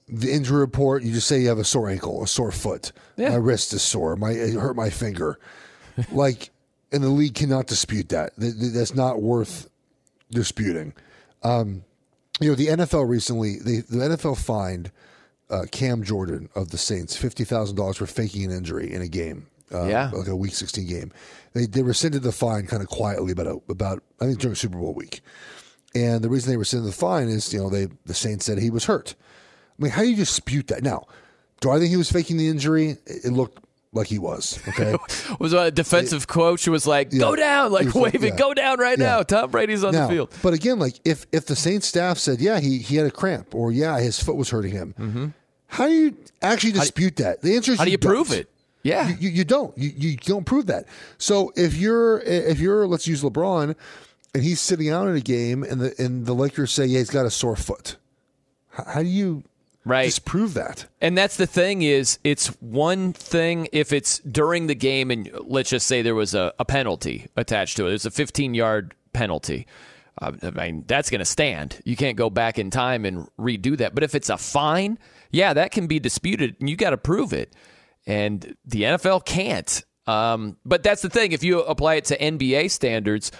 the 0.09 0.31
injury 0.31 0.59
report, 0.59 1.03
you 1.03 1.13
just 1.13 1.27
say 1.27 1.41
you 1.41 1.47
have 1.49 1.59
a 1.59 1.63
sore 1.63 1.89
ankle, 1.89 2.23
a 2.23 2.27
sore 2.27 2.51
foot. 2.51 2.91
Yeah. 3.15 3.29
My 3.29 3.35
wrist 3.35 3.73
is 3.73 3.81
sore. 3.81 4.15
My 4.15 4.31
it 4.31 4.53
hurt 4.53 4.75
my 4.75 4.89
finger. 4.89 5.39
like, 6.11 6.51
and 6.91 7.03
the 7.03 7.09
league 7.09 7.35
cannot 7.35 7.67
dispute 7.67 8.09
that. 8.09 8.39
Th- 8.39 8.53
th- 8.57 8.73
That's 8.73 8.95
not 8.95 9.21
worth 9.21 9.69
disputing. 10.31 10.93
Um, 11.43 11.83
you 12.39 12.49
know, 12.49 12.55
the 12.55 12.67
NFL 12.67 13.07
recently, 13.09 13.57
they, 13.59 13.77
the 13.77 13.97
NFL 14.15 14.37
fined 14.37 14.91
uh, 15.49 15.65
Cam 15.71 16.03
Jordan 16.03 16.49
of 16.55 16.69
the 16.71 16.77
Saints 16.77 17.15
fifty 17.15 17.43
thousand 17.43 17.75
dollars 17.77 17.97
for 17.97 18.05
faking 18.05 18.45
an 18.45 18.51
injury 18.51 18.91
in 18.93 19.01
a 19.01 19.07
game. 19.07 19.47
Uh, 19.73 19.85
Yeah. 19.85 20.11
like 20.13 20.27
a 20.29 20.35
Week 20.35 20.53
16 20.55 20.87
game. 20.87 21.11
They 21.53 21.65
they 21.65 21.83
rescinded 21.83 22.23
the 22.23 22.31
fine 22.31 22.67
kind 22.67 22.81
of 22.81 22.87
quietly 22.89 23.31
about 23.33 23.61
about 23.69 24.01
I 24.21 24.25
think 24.25 24.39
during 24.39 24.55
Super 24.55 24.77
Bowl 24.77 24.93
week. 24.93 25.21
And 25.95 26.21
the 26.23 26.29
reason 26.29 26.51
they 26.51 26.57
rescinded 26.57 26.89
the 26.89 26.95
fine 26.95 27.27
is 27.29 27.51
you 27.53 27.59
know 27.59 27.69
they 27.69 27.87
the 28.05 28.13
Saints 28.13 28.45
said 28.45 28.59
he 28.59 28.69
was 28.69 28.85
hurt. 28.85 29.15
I 29.77 29.83
mean, 29.83 29.91
how 29.91 30.01
do 30.03 30.09
you 30.09 30.15
dispute 30.15 30.67
that? 30.67 30.83
Now, 30.83 31.05
Do 31.61 31.69
I 31.71 31.79
think 31.79 31.89
he 31.89 31.97
was 31.97 32.11
faking 32.11 32.37
the 32.37 32.47
injury? 32.49 32.97
It 33.05 33.31
looked 33.33 33.63
like 33.97 34.07
he 34.07 34.19
was. 34.19 34.59
Okay. 34.69 34.95
was 35.39 35.53
a 35.53 35.71
defensive 35.71 36.27
coach 36.27 36.63
who 36.65 36.71
was 36.71 36.87
like, 36.87 37.11
"Go 37.11 37.31
Yeah. 37.31 37.35
down!" 37.35 37.71
Like 37.71 37.81
He 37.81 37.87
was 37.87 37.95
like, 37.95 38.13
waving, 38.13 38.29
yeah. 38.33 38.39
"Go 38.39 38.53
down 38.53 38.79
right 38.79 38.97
Yeah. 38.97 39.05
now!" 39.05 39.23
Tom 39.23 39.51
Brady's 39.51 39.83
on 39.83 39.93
now, 39.93 40.07
the 40.07 40.13
field. 40.13 40.33
but 40.41 40.53
again, 40.53 40.79
like 40.79 40.99
if 41.03 41.25
if 41.31 41.45
the 41.45 41.55
Saints 41.55 41.87
staff 41.87 42.17
said, 42.17 42.39
yeah, 42.39 42.59
he 42.59 42.77
he 42.77 42.95
had 42.95 43.05
a 43.05 43.11
cramp, 43.11 43.53
or 43.53 43.71
yeah, 43.71 43.99
his 43.99 44.19
foot 44.21 44.35
was 44.35 44.49
hurting 44.49 44.71
him, 44.71 44.95
mm-hmm. 44.97 45.25
how 45.67 45.87
do 45.87 45.93
you 45.93 46.17
actually 46.41 46.71
dispute 46.73 47.17
that? 47.17 47.41
The 47.41 47.55
answer 47.55 47.73
is. 47.73 47.79
How 47.79 47.85
do 47.85 47.91
you 47.91 47.97
prove 47.97 48.29
don't. 48.29 48.39
it? 48.39 48.49
Yeah, 48.83 49.09
You, 49.09 49.15
you, 49.19 49.29
you 49.29 49.43
don't. 49.43 49.77
You, 49.77 49.91
you 49.97 50.17
don't 50.17 50.45
prove 50.45 50.67
that. 50.67 50.85
So 51.17 51.51
if 51.57 51.75
you're 51.75 52.19
if 52.19 52.59
you're 52.59 52.87
let's 52.87 53.05
use 53.07 53.21
LeBron, 53.21 53.75
and 54.33 54.43
he's 54.43 54.61
sitting 54.61 54.89
out 54.89 55.07
in 55.09 55.15
a 55.15 55.19
game, 55.19 55.63
and 55.63 55.81
the 55.81 55.93
and 56.01 56.25
the 56.25 56.33
Lakers 56.33 56.71
say, 56.71 56.85
yeah, 56.85 56.99
he's 56.99 57.09
got 57.09 57.25
a 57.25 57.31
sore 57.31 57.55
foot. 57.57 57.97
How, 58.69 58.83
how 58.85 59.01
do 59.01 59.09
you 59.09 59.43
right. 59.87 60.05
Just 60.05 60.25
prove 60.25 60.53
that? 60.55 60.85
And 61.01 61.17
that's 61.17 61.37
the 61.37 61.47
thing 61.47 61.81
is 61.81 62.19
it's 62.23 62.47
one 62.61 63.13
thing 63.13 63.67
if 63.71 63.93
it's 63.93 64.19
during 64.19 64.67
the 64.67 64.75
game 64.75 65.11
and 65.11 65.29
let's 65.45 65.69
just 65.69 65.87
say 65.87 66.01
there 66.01 66.15
was 66.15 66.33
a, 66.33 66.53
a 66.59 66.65
penalty 66.65 67.27
attached 67.35 67.77
to 67.77 67.85
it. 67.85 67.89
There's 67.89 68.05
a 68.05 68.11
15 68.11 68.53
yard 68.53 68.93
penalty. 69.13 69.67
Uh, 70.19 70.31
I 70.41 70.51
mean, 70.51 70.83
that's 70.87 71.09
going 71.09 71.19
to 71.19 71.25
stand. 71.25 71.79
You 71.85 71.95
can't 71.95 72.17
go 72.17 72.29
back 72.29 72.57
in 72.57 72.71
time 72.71 73.05
and 73.05 73.27
redo 73.39 73.77
that. 73.77 73.93
But 73.93 74.03
if 74.03 74.15
it's 74.15 74.29
a 74.29 74.37
fine, 74.37 74.97
yeah, 75.31 75.53
that 75.53 75.71
can 75.71 75.87
be 75.87 75.99
disputed 75.99 76.55
and 76.59 76.69
you 76.69 76.75
got 76.75 76.91
to 76.91 76.97
prove 76.97 77.33
it. 77.33 77.53
And 78.05 78.55
the 78.65 78.83
NFL 78.83 79.25
can't. 79.25 79.83
Um, 80.07 80.57
but 80.65 80.83
that's 80.83 81.01
the 81.01 81.09
thing. 81.09 81.33
If 81.33 81.43
you 81.43 81.61
apply 81.61 81.95
it 81.95 82.05
to 82.05 82.17
NBA 82.17 82.71
standards, 82.71 83.31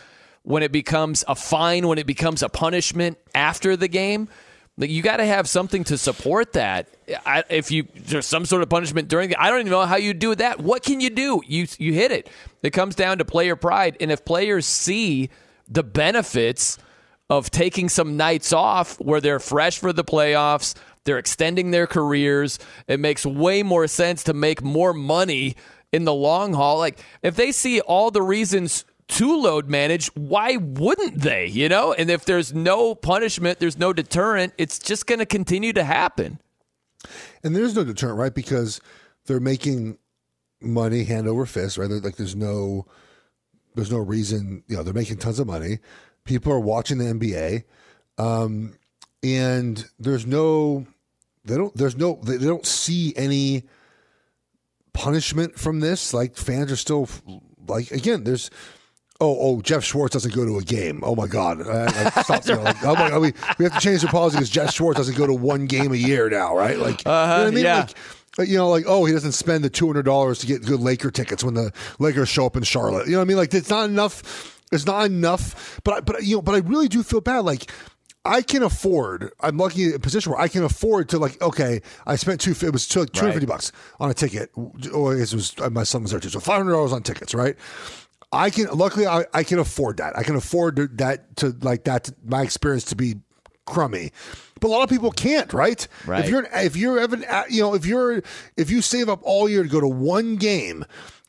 when 0.44 0.64
it 0.64 0.72
becomes 0.72 1.24
a 1.28 1.36
fine, 1.36 1.88
when 1.88 1.98
it 1.98 2.08
becomes 2.08 2.44
a 2.44 2.50
punishment 2.50 3.18
after 3.34 3.76
the 3.76 3.88
game, 3.88 4.30
you 4.78 5.02
got 5.02 5.18
to 5.18 5.26
have 5.26 5.50
something 5.50 5.84
to 5.86 5.98
support 5.98 6.54
that. 6.54 6.88
I, 7.26 7.44
if 7.50 7.72
you 7.72 7.88
there's 7.96 8.28
some 8.28 8.46
sort 8.46 8.62
of 8.62 8.70
punishment 8.70 9.08
during, 9.08 9.30
the, 9.30 9.42
I 9.42 9.50
don't 9.50 9.62
even 9.62 9.72
know 9.72 9.86
how 9.86 9.96
you 9.96 10.14
do 10.14 10.36
that. 10.36 10.60
What 10.60 10.84
can 10.84 11.02
you 11.02 11.10
do? 11.10 11.42
You 11.48 11.68
you 11.80 11.94
hit 11.94 12.12
it. 12.12 12.30
It 12.62 12.72
comes 12.72 12.96
down 12.96 13.18
to 13.18 13.26
player 13.26 13.56
pride, 13.56 13.98
and 14.00 14.12
if 14.12 14.24
players 14.24 14.66
see 14.66 15.30
the 15.68 15.84
benefits 15.84 16.78
of 17.30 17.50
taking 17.50 17.90
some 17.90 18.16
nights 18.18 18.54
off 18.54 19.00
where 19.02 19.20
they're 19.20 19.40
fresh 19.40 19.80
for 19.80 19.92
the 19.92 20.04
playoffs, 20.04 20.76
they're 21.04 21.18
extending 21.18 21.72
their 21.72 21.88
careers. 21.88 22.60
It 22.88 23.00
makes 23.00 23.26
way 23.26 23.64
more 23.64 23.88
sense 23.88 24.24
to 24.24 24.34
make 24.34 24.64
more 24.64 24.94
money 24.94 25.56
in 25.92 26.06
the 26.06 26.14
long 26.14 26.54
haul. 26.54 26.78
Like 26.78 27.00
if 27.22 27.36
they 27.36 27.52
see 27.52 27.82
all 27.82 28.12
the 28.12 28.22
reasons 28.22 28.86
to 29.10 29.36
load 29.38 29.70
manage, 29.70 30.08
why 30.16 30.58
wouldn't 30.58 31.22
they? 31.22 31.46
You 31.48 31.70
know, 31.70 31.94
and 31.94 32.10
if 32.10 32.26
there's 32.26 32.54
no 32.54 32.94
punishment, 32.96 33.60
there's 33.60 33.78
no 33.78 33.94
deterrent, 33.94 34.54
it's 34.58 34.80
just 34.80 35.08
going 35.08 35.20
to 35.20 35.26
continue 35.26 35.72
to 35.74 35.84
happen. 35.84 36.40
And 37.44 37.56
there's 37.56 37.76
no 37.76 37.84
deterrent, 37.84 38.18
right? 38.20 38.34
Because 38.34 38.82
they're 39.26 39.40
making 39.40 39.98
money 40.62 41.04
hand 41.06 41.28
over 41.28 41.46
fist, 41.46 41.78
right? 41.78 41.88
They're- 41.90 42.00
Like 42.00 42.16
there's 42.18 42.36
no 42.36 42.86
there's 43.76 43.92
no 43.92 44.00
reason, 44.00 44.64
you 44.68 44.76
know, 44.76 44.82
they're 44.84 44.94
making 44.94 45.18
tons 45.18 45.38
of 45.40 45.46
money. 45.46 45.78
People 46.24 46.52
are 46.52 46.60
watching 46.60 46.98
the 46.98 47.06
NBA. 47.06 47.64
Um, 48.18 48.74
and 49.24 49.88
there's 50.00 50.26
no 50.26 50.86
they 51.46 51.56
don't 51.56 51.76
there's 51.78 51.96
no 51.96 52.20
they, 52.24 52.38
they 52.38 52.46
don't 52.48 52.66
see 52.66 53.14
any 53.16 53.64
punishment 54.94 55.58
from 55.60 55.80
this. 55.80 56.14
Like 56.14 56.36
fans 56.36 56.72
are 56.72 56.76
still 56.76 57.08
like 57.68 57.92
again, 57.92 58.24
there's 58.24 58.50
Oh, 59.20 59.36
oh! 59.40 59.62
Jeff 59.62 59.84
Schwartz 59.84 60.14
doesn't 60.14 60.34
go 60.36 60.46
to 60.46 60.60
a 60.60 60.62
game. 60.64 61.02
Oh 61.04 61.16
my 61.16 61.26
God! 61.28 61.68
I, 61.68 61.86
I 62.16 62.22
stopped, 62.24 62.48
you 62.48 62.56
know, 62.56 62.62
like, 62.62 62.84
oh 62.84 62.94
my 62.94 63.10
God! 63.10 63.22
We, 63.22 63.34
we 63.58 63.66
have 63.66 63.74
to 63.74 63.80
change 63.80 64.02
the 64.02 64.08
policy 64.08 64.38
because 64.38 64.50
Jeff 64.50 64.72
Schwartz 64.72 64.98
doesn't 64.98 65.18
go 65.18 65.26
to 65.26 65.34
one 65.34 65.66
game 65.66 65.92
a 65.92 65.96
year 65.96 66.30
now, 66.30 66.56
right? 66.56 66.78
Like, 66.78 67.04
you 67.04 67.10
know 67.10 67.18
uh-huh, 67.18 67.38
what 67.40 67.48
I 67.48 67.52
mean? 67.52 67.64
yeah. 67.64 67.88
Like, 68.38 68.50
you 68.50 68.58
know, 68.58 68.70
like 68.70 68.84
oh, 68.88 69.06
he 69.06 69.14
doesn't 69.14 69.32
spend 69.32 69.64
the 69.64 69.70
two 69.72 69.88
hundred 69.88 70.04
dollars 70.06 70.38
to 70.40 70.46
get 70.48 70.64
good 70.64 70.80
Laker 70.80 71.10
tickets 71.10 71.44
when 71.44 71.56
the 71.56 71.74
Lakers 71.98 72.30
show 72.30 72.46
up 72.46 72.56
in 72.56 72.62
Charlotte. 72.62 73.08
You 73.08 73.14
know 73.14 73.18
what 73.20 73.24
I 73.24 73.28
mean? 73.28 73.38
Like, 73.38 73.54
it's 73.56 73.70
not 73.72 73.90
enough. 73.90 74.62
It's 74.72 74.86
not 74.86 75.06
enough. 75.08 75.80
But 75.84 75.94
I, 75.94 76.00
but 76.02 76.24
you 76.24 76.36
know, 76.36 76.42
but 76.44 76.54
I 76.54 76.60
really 76.60 76.88
do 76.88 77.02
feel 77.04 77.22
bad. 77.22 77.40
Like. 77.40 77.72
I 78.26 78.42
can 78.42 78.62
afford. 78.62 79.32
I'm 79.40 79.56
lucky 79.56 79.86
in 79.86 79.94
a 79.94 80.00
position 80.00 80.34
where 80.34 80.42
I 80.42 80.50
can 80.50 80.62
afford 80.62 81.08
to 81.10 81.18
like. 81.18 81.42
Okay, 81.42 81.82
I 82.06 82.18
spent 82.18 82.42
two. 82.42 82.52
It 82.62 82.74
was 82.74 82.86
two 82.86 83.00
hundred 83.00 83.14
fifty 83.16 83.40
Right. 83.40 83.48
bucks 83.48 83.72
on 84.02 84.10
a 84.10 84.14
ticket. 84.14 84.50
Or 84.94 85.14
I 85.16 85.22
it 85.22 85.34
was 85.34 85.56
my 85.72 85.84
son 85.84 86.02
was 86.02 86.12
there 86.12 86.20
too. 86.20 86.28
So 86.28 86.42
five 86.42 86.58
hundred 86.58 86.74
dollars 86.74 86.92
on 86.92 87.04
tickets, 87.04 87.34
right? 87.34 87.56
I 88.32 88.50
can 88.50 88.68
luckily 88.68 89.08
I, 89.08 89.26
I 89.34 89.44
can 89.44 89.60
afford 89.60 89.98
that. 89.98 90.18
I 90.18 90.24
can 90.24 90.36
afford 90.36 90.76
to, 90.78 90.88
that 90.96 91.38
to 91.38 91.56
like 91.62 91.86
that 91.86 92.06
to, 92.06 92.16
my 92.26 92.42
experience 92.42 92.86
to 92.86 92.96
be 92.96 93.16
crummy. 93.66 94.12
But 94.60 94.68
a 94.68 94.72
lot 94.72 94.84
of 94.84 94.90
people 94.90 95.12
can't, 95.12 95.54
right? 95.54 95.88
Right. 96.06 96.24
If 96.24 96.30
you're 96.30 96.48
if 96.54 96.76
you're 96.76 97.02
even 97.02 97.24
uh, 97.26 97.44
you 97.50 97.62
know 97.62 97.74
if 97.74 97.86
you're 97.86 98.22
if 98.58 98.70
you 98.70 98.82
save 98.82 99.08
up 99.10 99.20
all 99.24 99.48
year 99.48 99.64
to 99.64 99.70
go 99.70 99.80
to 99.80 99.88
one 99.88 100.36
game, 100.36 100.84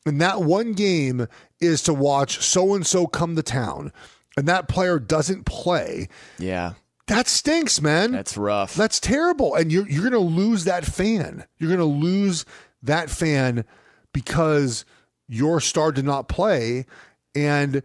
and 0.06 0.20
that 0.20 0.42
one 0.42 0.72
game 0.72 1.28
is 1.60 1.82
to 1.84 1.94
watch 1.94 2.40
so 2.40 2.74
and 2.74 2.86
so 2.86 3.06
come 3.06 3.36
to 3.36 3.42
town, 3.42 3.92
and 4.36 4.48
that 4.48 4.68
player 4.68 4.98
doesn't 4.98 5.44
play, 5.44 6.08
Yeah, 6.38 6.72
that 7.06 7.28
stinks, 7.28 7.80
man. 7.82 8.12
that's 8.12 8.36
rough. 8.36 8.74
That's 8.74 8.98
terrible. 8.98 9.54
And 9.54 9.70
you're 9.70 9.88
you're 9.88 10.04
gonna 10.04 10.18
lose 10.18 10.64
that 10.64 10.84
fan. 10.84 11.44
You're 11.58 11.70
gonna 11.70 11.84
lose 11.84 12.44
that 12.82 13.10
fan 13.10 13.64
because 14.12 14.84
your 15.28 15.60
star 15.60 15.92
did 15.92 16.04
not 16.04 16.28
play. 16.28 16.86
And 17.34 17.82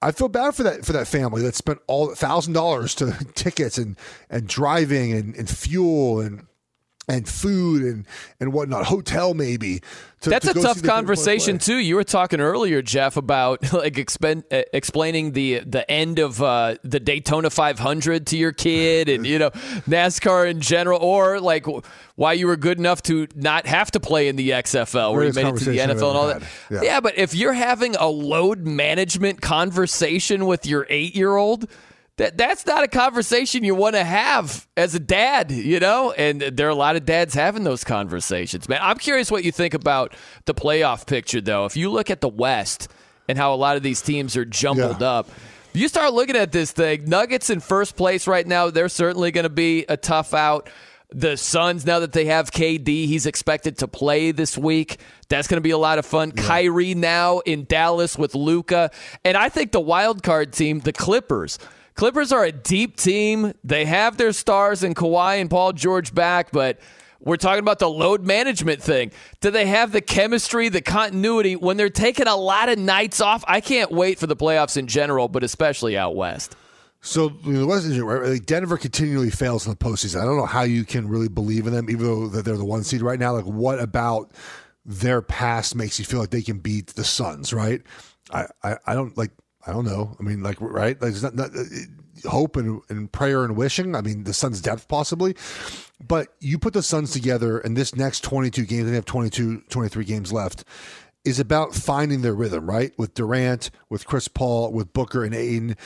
I 0.00 0.12
feel 0.12 0.28
bad 0.28 0.54
for 0.54 0.62
that 0.62 0.84
for 0.84 0.92
that 0.92 1.08
family 1.08 1.42
that 1.42 1.54
spent 1.54 1.80
all 1.86 2.14
thousand 2.14 2.52
dollars 2.52 2.94
to 2.96 3.12
tickets 3.34 3.78
and 3.78 3.96
and 4.30 4.46
driving 4.46 5.12
and, 5.12 5.34
and 5.34 5.48
fuel 5.48 6.20
and 6.20 6.46
and 7.08 7.28
food 7.28 7.82
and 7.82 8.06
and 8.38 8.52
whatnot, 8.52 8.84
hotel 8.86 9.34
maybe. 9.34 9.80
To, 10.22 10.30
That's 10.30 10.46
to 10.46 10.50
a 10.50 10.54
tough 10.54 10.54
see 10.54 10.64
their 10.64 10.72
favorite 10.72 10.82
player 10.82 10.96
conversation 10.96 11.58
too. 11.58 11.76
You 11.76 11.94
were 11.94 12.04
talking 12.04 12.40
earlier, 12.40 12.82
Jeff, 12.82 13.16
about 13.16 13.62
like 13.72 13.94
expen- 13.94 14.44
uh, 14.52 14.64
explaining 14.72 15.32
the 15.32 15.60
the 15.60 15.88
end 15.90 16.18
of 16.18 16.42
uh, 16.42 16.76
the 16.82 17.00
Daytona 17.00 17.50
500 17.50 18.26
to 18.28 18.36
your 18.36 18.52
kid, 18.52 19.08
and 19.08 19.26
you 19.26 19.38
know 19.38 19.50
NASCAR 19.50 20.50
in 20.50 20.60
general, 20.60 21.00
or 21.00 21.40
like 21.40 21.66
why 22.16 22.32
you 22.32 22.46
were 22.46 22.56
good 22.56 22.78
enough 22.78 23.02
to 23.02 23.28
not 23.34 23.66
have 23.66 23.90
to 23.92 24.00
play 24.00 24.28
in 24.28 24.36
the 24.36 24.50
XFL, 24.50 25.14
where 25.14 25.24
you 25.24 25.32
made 25.32 25.46
it 25.46 25.56
to 25.58 25.64
the 25.70 25.78
NFL 25.78 25.90
and 25.90 26.02
all 26.02 26.26
that. 26.26 26.42
Yeah. 26.70 26.80
Yeah. 26.82 27.00
but 27.00 27.16
if 27.16 27.34
you're 27.34 27.52
having 27.52 27.94
a 27.96 28.08
load 28.08 28.66
management 28.66 29.40
conversation 29.40 30.46
with 30.46 30.66
your 30.66 30.86
eight 30.90 31.14
year 31.14 31.36
old. 31.36 31.68
That, 32.18 32.36
that's 32.36 32.66
not 32.66 32.84
a 32.84 32.88
conversation 32.88 33.64
you 33.64 33.74
want 33.74 33.94
to 33.94 34.04
have 34.04 34.66
as 34.76 34.94
a 34.94 34.98
dad, 34.98 35.50
you 35.50 35.80
know? 35.80 36.12
And 36.12 36.40
there 36.42 36.66
are 36.66 36.70
a 36.70 36.74
lot 36.74 36.96
of 36.96 37.04
dads 37.04 37.32
having 37.32 37.64
those 37.64 37.84
conversations, 37.84 38.68
man. 38.68 38.80
I'm 38.82 38.98
curious 38.98 39.30
what 39.30 39.44
you 39.44 39.52
think 39.52 39.72
about 39.72 40.14
the 40.44 40.52
playoff 40.54 41.06
picture, 41.06 41.40
though. 41.40 41.64
If 41.64 41.76
you 41.76 41.90
look 41.90 42.10
at 42.10 42.20
the 42.20 42.28
West 42.28 42.88
and 43.28 43.38
how 43.38 43.54
a 43.54 43.56
lot 43.56 43.76
of 43.76 43.82
these 43.82 44.02
teams 44.02 44.36
are 44.36 44.44
jumbled 44.44 45.00
Yeah. 45.00 45.08
up, 45.08 45.30
you 45.74 45.86
start 45.86 46.12
looking 46.12 46.34
at 46.36 46.50
this 46.50 46.72
thing. 46.72 47.04
Nuggets 47.04 47.50
in 47.50 47.60
first 47.60 47.94
place 47.96 48.26
right 48.26 48.46
now, 48.46 48.68
they're 48.70 48.88
certainly 48.88 49.30
going 49.30 49.44
to 49.44 49.48
be 49.50 49.84
a 49.88 49.96
tough 49.96 50.34
out. 50.34 50.68
The 51.10 51.36
Suns, 51.36 51.86
now 51.86 52.00
that 52.00 52.12
they 52.12 52.24
have 52.26 52.50
KD, 52.50 53.06
he's 53.06 53.26
expected 53.26 53.78
to 53.78 53.88
play 53.88 54.30
this 54.32 54.58
week. 54.58 54.98
That's 55.28 55.46
going 55.48 55.56
to 55.56 55.62
be 55.62 55.70
a 55.70 55.78
lot 55.78 55.98
of 55.98 56.04
fun. 56.04 56.32
Kyrie 56.32 56.94
now 56.94 57.38
in 57.40 57.64
Dallas 57.64 58.18
with 58.18 58.34
Luka. 58.34 58.90
And 59.24 59.36
I 59.36 59.48
think 59.48 59.72
the 59.72 59.80
wild 59.80 60.22
card 60.22 60.52
team, 60.52 60.80
the 60.80 60.92
Clippers, 60.92 61.58
Clippers 61.98 62.30
are 62.30 62.44
a 62.44 62.52
deep 62.52 62.96
team. 62.96 63.52
They 63.64 63.84
have 63.84 64.18
their 64.18 64.30
stars 64.30 64.84
in 64.84 64.94
Kawhi 64.94 65.40
and 65.40 65.50
Paul 65.50 65.72
George 65.72 66.14
back, 66.14 66.52
but 66.52 66.78
we're 67.18 67.36
talking 67.36 67.58
about 67.58 67.80
the 67.80 67.90
load 67.90 68.24
management 68.24 68.80
thing. 68.80 69.10
Do 69.40 69.50
they 69.50 69.66
have 69.66 69.90
the 69.90 70.00
chemistry, 70.00 70.68
the 70.68 70.80
continuity 70.80 71.56
when 71.56 71.76
they're 71.76 71.90
taking 71.90 72.28
a 72.28 72.36
lot 72.36 72.68
of 72.68 72.78
nights 72.78 73.20
off? 73.20 73.42
I 73.48 73.60
can't 73.60 73.90
wait 73.90 74.20
for 74.20 74.28
the 74.28 74.36
playoffs 74.36 74.76
in 74.76 74.86
general, 74.86 75.26
but 75.26 75.42
especially 75.42 75.98
out 75.98 76.14
west. 76.14 76.54
So 77.00 77.30
the 77.30 77.66
West 77.66 77.86
is 77.86 77.98
right. 77.98 78.46
Denver 78.46 78.76
continually 78.76 79.30
fails 79.30 79.66
in 79.66 79.72
the 79.72 79.76
postseason. 79.76 80.20
I 80.20 80.24
don't 80.24 80.36
know 80.36 80.46
how 80.46 80.62
you 80.62 80.84
can 80.84 81.08
really 81.08 81.28
believe 81.28 81.66
in 81.66 81.72
them, 81.72 81.90
even 81.90 82.06
though 82.06 82.28
that 82.28 82.44
they're 82.44 82.56
the 82.56 82.64
one 82.64 82.84
seed 82.84 83.02
right 83.02 83.18
now. 83.18 83.32
Like, 83.32 83.44
what 83.44 83.80
about 83.80 84.30
their 84.84 85.20
past 85.20 85.74
makes 85.74 85.98
you 85.98 86.04
feel 86.04 86.20
like 86.20 86.30
they 86.30 86.42
can 86.42 86.60
beat 86.60 86.94
the 86.94 87.02
Suns? 87.02 87.52
Right? 87.52 87.82
I, 88.30 88.46
I, 88.62 88.76
I 88.86 88.94
don't 88.94 89.18
like. 89.18 89.32
I 89.68 89.72
don't 89.72 89.84
know. 89.84 90.16
I 90.18 90.22
mean, 90.22 90.42
like, 90.42 90.56
right? 90.60 91.00
Like, 91.00 91.10
it's 91.12 91.22
not, 91.22 91.34
not 91.34 91.50
uh, 91.54 92.28
hope 92.28 92.56
and, 92.56 92.80
and 92.88 93.10
prayer 93.12 93.44
and 93.44 93.56
wishing. 93.56 93.94
I 93.94 94.00
mean, 94.00 94.24
the 94.24 94.32
Suns' 94.32 94.60
depth 94.60 94.88
possibly, 94.88 95.36
but 96.04 96.28
you 96.40 96.58
put 96.58 96.72
the 96.72 96.82
Suns 96.82 97.12
together, 97.12 97.58
and 97.58 97.76
this 97.76 97.94
next 97.94 98.24
twenty-two 98.24 98.64
games, 98.64 98.88
they 98.88 98.94
have 98.94 99.04
22, 99.04 99.62
23 99.68 100.04
games 100.04 100.32
left. 100.32 100.64
Is 101.24 101.38
about 101.40 101.74
finding 101.74 102.22
their 102.22 102.32
rhythm, 102.32 102.70
right? 102.70 102.92
With 102.96 103.12
Durant, 103.12 103.70
with 103.90 104.06
Chris 104.06 104.28
Paul, 104.28 104.72
with 104.72 104.92
Booker 104.94 105.24
and 105.24 105.34
Ayton, 105.34 105.76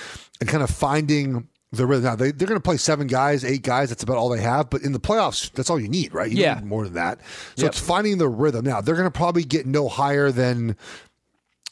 and 0.41 0.49
kind 0.49 0.63
of 0.63 0.71
finding 0.71 1.49
the 1.73 1.87
rhythm. 1.87 2.05
Now 2.05 2.15
they, 2.15 2.31
they're 2.31 2.47
going 2.47 2.61
to 2.61 2.63
play 2.63 2.77
seven 2.77 3.09
guys, 3.09 3.45
eight 3.45 3.63
guys. 3.63 3.89
That's 3.89 4.03
about 4.05 4.19
all 4.19 4.29
they 4.29 4.43
have. 4.43 4.71
But 4.71 4.83
in 4.83 4.93
the 4.93 5.01
playoffs, 5.01 5.51
that's 5.53 5.69
all 5.71 5.81
you 5.81 5.89
need, 5.89 6.15
right? 6.15 6.31
You 6.31 6.37
Yeah. 6.37 6.55
need 6.57 6.65
more 6.67 6.85
than 6.85 6.93
that. 6.95 7.19
So 7.57 7.63
Yep. 7.65 7.73
it's 7.73 7.81
finding 7.81 8.19
the 8.19 8.29
rhythm. 8.29 8.65
Now 8.67 8.83
they're 8.83 8.95
going 8.95 9.11
to 9.11 9.19
probably 9.19 9.43
get 9.43 9.67
no 9.67 9.89
higher 9.89 10.31
than 10.31 10.77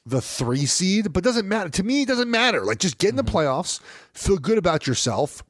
the 0.07 0.21
three 0.21 0.67
seed, 0.67 1.13
but 1.13 1.25
doesn't 1.25 1.49
matter 1.49 1.71
to 1.71 1.83
me. 1.83 2.03
It 2.03 2.09
doesn't 2.09 2.31
matter. 2.31 2.65
Like 2.65 2.79
just 2.79 2.99
get 2.99 3.11
in 3.11 3.17
the 3.17 3.23
mm-hmm. 3.23 3.37
playoffs, 3.37 3.81
feel 4.15 4.39
good 4.39 4.59
about 4.59 4.87
yourself, 4.87 5.43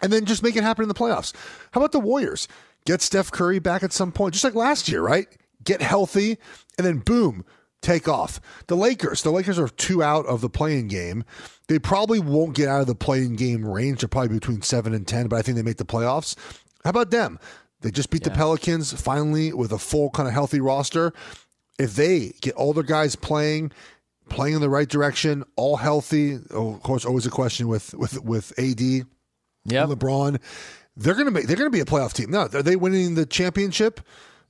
and 0.00 0.12
then 0.12 0.24
just 0.24 0.42
make 0.42 0.56
it 0.56 0.62
happen 0.62 0.82
in 0.82 0.88
the 0.88 0.94
playoffs. 0.94 1.32
How 1.72 1.80
about 1.80 1.92
the 1.92 2.00
Warriors? 2.00 2.48
get 2.84 3.02
Steph 3.02 3.30
Curry 3.30 3.58
back 3.58 3.82
at 3.82 3.92
some 3.92 4.12
point, 4.12 4.34
just 4.34 4.44
like 4.44 4.54
last 4.54 4.88
year, 4.88 5.02
right? 5.02 5.28
Get 5.64 5.82
healthy, 5.82 6.38
and 6.76 6.86
then 6.86 6.98
boom, 6.98 7.44
take 7.80 8.08
off. 8.08 8.40
The 8.66 8.76
Lakers, 8.76 9.22
the 9.22 9.30
Lakers 9.30 9.58
are 9.58 9.68
two 9.68 10.02
out 10.02 10.26
of 10.26 10.40
the 10.40 10.50
play-in 10.50 10.88
game. 10.88 11.24
They 11.68 11.78
probably 11.78 12.20
won't 12.20 12.56
get 12.56 12.68
out 12.68 12.80
of 12.80 12.86
the 12.86 12.94
play-in 12.94 13.36
game 13.36 13.64
range. 13.64 14.00
They're 14.00 14.08
probably 14.08 14.38
between 14.38 14.62
seven 14.62 14.94
and 14.94 15.06
ten, 15.06 15.28
but 15.28 15.36
I 15.36 15.42
think 15.42 15.56
they 15.56 15.62
make 15.62 15.76
the 15.76 15.84
playoffs. 15.84 16.36
How 16.84 16.90
about 16.90 17.10
them? 17.10 17.38
They 17.80 17.90
just 17.90 18.10
beat 18.10 18.22
the 18.22 18.30
Pelicans 18.30 18.92
finally 18.92 19.52
with 19.52 19.72
a 19.72 19.78
full 19.78 20.10
kind 20.10 20.28
of 20.28 20.34
healthy 20.34 20.60
roster. 20.60 21.12
If 21.78 21.94
they 21.96 22.32
get 22.40 22.54
all 22.54 22.72
their 22.72 22.82
guys 22.84 23.16
playing, 23.16 23.72
playing 24.28 24.54
in 24.56 24.60
the 24.60 24.68
right 24.70 24.88
direction, 24.88 25.44
all 25.56 25.76
healthy, 25.76 26.38
oh, 26.50 26.74
of 26.74 26.82
course, 26.82 27.04
always 27.04 27.26
a 27.26 27.30
question 27.30 27.68
with 27.68 27.94
with 27.94 28.22
with 28.22 28.52
AD 28.58 28.80
Yep. 28.80 29.04
and 29.90 29.92
LeBron. 29.98 30.40
They're 30.96 31.14
gonna 31.14 31.30
make. 31.30 31.46
They're 31.46 31.56
gonna 31.56 31.70
be 31.70 31.80
a 31.80 31.84
playoff 31.86 32.12
team. 32.12 32.30
Now, 32.30 32.42
are 32.42 32.62
they 32.62 32.76
winning 32.76 33.14
the 33.14 33.24
championship? 33.26 34.00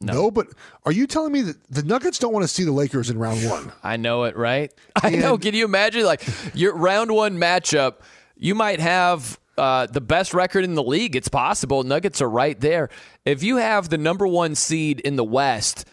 No. 0.04 0.32
but 0.32 0.48
are 0.84 0.90
you 0.90 1.06
telling 1.06 1.32
me 1.32 1.42
that 1.42 1.56
the 1.70 1.84
Nuggets 1.84 2.18
don't 2.18 2.32
want 2.32 2.42
to 2.42 2.48
see 2.48 2.64
the 2.64 2.72
Lakers 2.72 3.08
in 3.08 3.18
round 3.18 3.48
one? 3.48 3.70
I 3.84 3.96
know 3.96 4.24
it, 4.24 4.36
right? 4.36 4.74
I 5.00 5.10
know. 5.10 5.38
Can 5.38 5.54
you 5.54 5.64
imagine, 5.64 6.04
like, 6.04 6.24
your 6.54 6.74
round 6.74 7.12
one 7.14 7.36
matchup, 7.38 8.00
you 8.36 8.56
might 8.56 8.80
have 8.80 9.38
uh, 9.56 9.86
the 9.86 10.00
best 10.00 10.34
record 10.34 10.64
in 10.64 10.74
the 10.74 10.82
league. 10.82 11.14
It's 11.14 11.28
possible. 11.28 11.84
Nuggets 11.84 12.20
are 12.20 12.28
right 12.28 12.58
there. 12.60 12.88
If 13.24 13.44
you 13.44 13.58
have 13.58 13.90
the 13.90 13.98
number 13.98 14.26
one 14.26 14.56
seed 14.56 14.98
in 14.98 15.14
the 15.14 15.22
West 15.24 15.84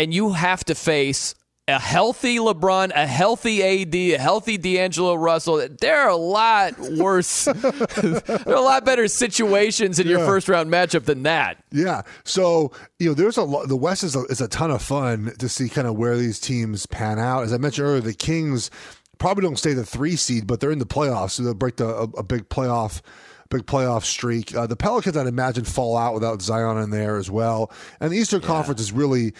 and 0.00 0.14
you 0.14 0.32
have 0.32 0.64
to 0.64 0.74
face 0.74 1.34
a 1.68 1.78
healthy 1.78 2.38
LeBron, 2.38 2.90
a 2.94 3.06
healthy 3.06 3.62
AD, 3.62 3.94
a 3.94 4.16
healthy 4.16 4.56
D'Angelo 4.56 5.14
Russell, 5.14 5.68
there 5.78 6.00
are 6.00 6.08
a 6.08 6.16
lot 6.16 6.78
worse, 6.78 7.44
there 7.44 8.42
are 8.46 8.54
a 8.54 8.60
lot 8.62 8.86
better 8.86 9.06
situations 9.08 9.98
in 9.98 10.06
your 10.06 10.20
first 10.20 10.48
round 10.48 10.70
matchup 10.70 11.04
than 11.04 11.24
that. 11.24 11.62
Yeah. 11.70 12.02
So 12.24 12.72
you 12.98 13.08
know, 13.08 13.14
there's 13.14 13.36
a 13.36 13.42
lot. 13.42 13.68
The 13.68 13.76
West 13.76 14.02
is 14.02 14.16
a, 14.16 14.22
is 14.24 14.40
a 14.40 14.48
ton 14.48 14.70
of 14.70 14.80
fun 14.80 15.32
to 15.38 15.50
see 15.50 15.68
kind 15.68 15.86
of 15.86 15.96
where 15.96 16.16
these 16.16 16.40
teams 16.40 16.86
pan 16.86 17.18
out. 17.18 17.42
As 17.42 17.52
I 17.52 17.58
mentioned 17.58 17.86
earlier, 17.86 18.00
the 18.00 18.14
Kings 18.14 18.70
probably 19.18 19.42
don't 19.42 19.58
stay 19.58 19.74
the 19.74 19.84
three 19.84 20.16
seed, 20.16 20.46
but 20.46 20.60
they're 20.60 20.72
in 20.72 20.78
the 20.78 20.86
playoffs, 20.86 21.32
so 21.32 21.42
they'll 21.42 21.52
break 21.52 21.76
the, 21.76 21.86
a, 21.86 22.04
a 22.04 22.22
big 22.22 22.48
playoff. 22.48 23.02
Big 23.50 23.66
playoff 23.66 24.04
streak. 24.04 24.54
Uh, 24.54 24.68
the 24.68 24.76
Pelicans, 24.76 25.16
I'd 25.16 25.26
imagine, 25.26 25.64
fall 25.64 25.96
out 25.96 26.14
without 26.14 26.40
Zion 26.40 26.78
in 26.78 26.90
there 26.90 27.16
as 27.16 27.28
well. 27.28 27.72
And 27.98 28.12
the 28.12 28.16
Eastern 28.16 28.42
Conference 28.42 28.80
is 28.80 28.92
really, 28.92 29.34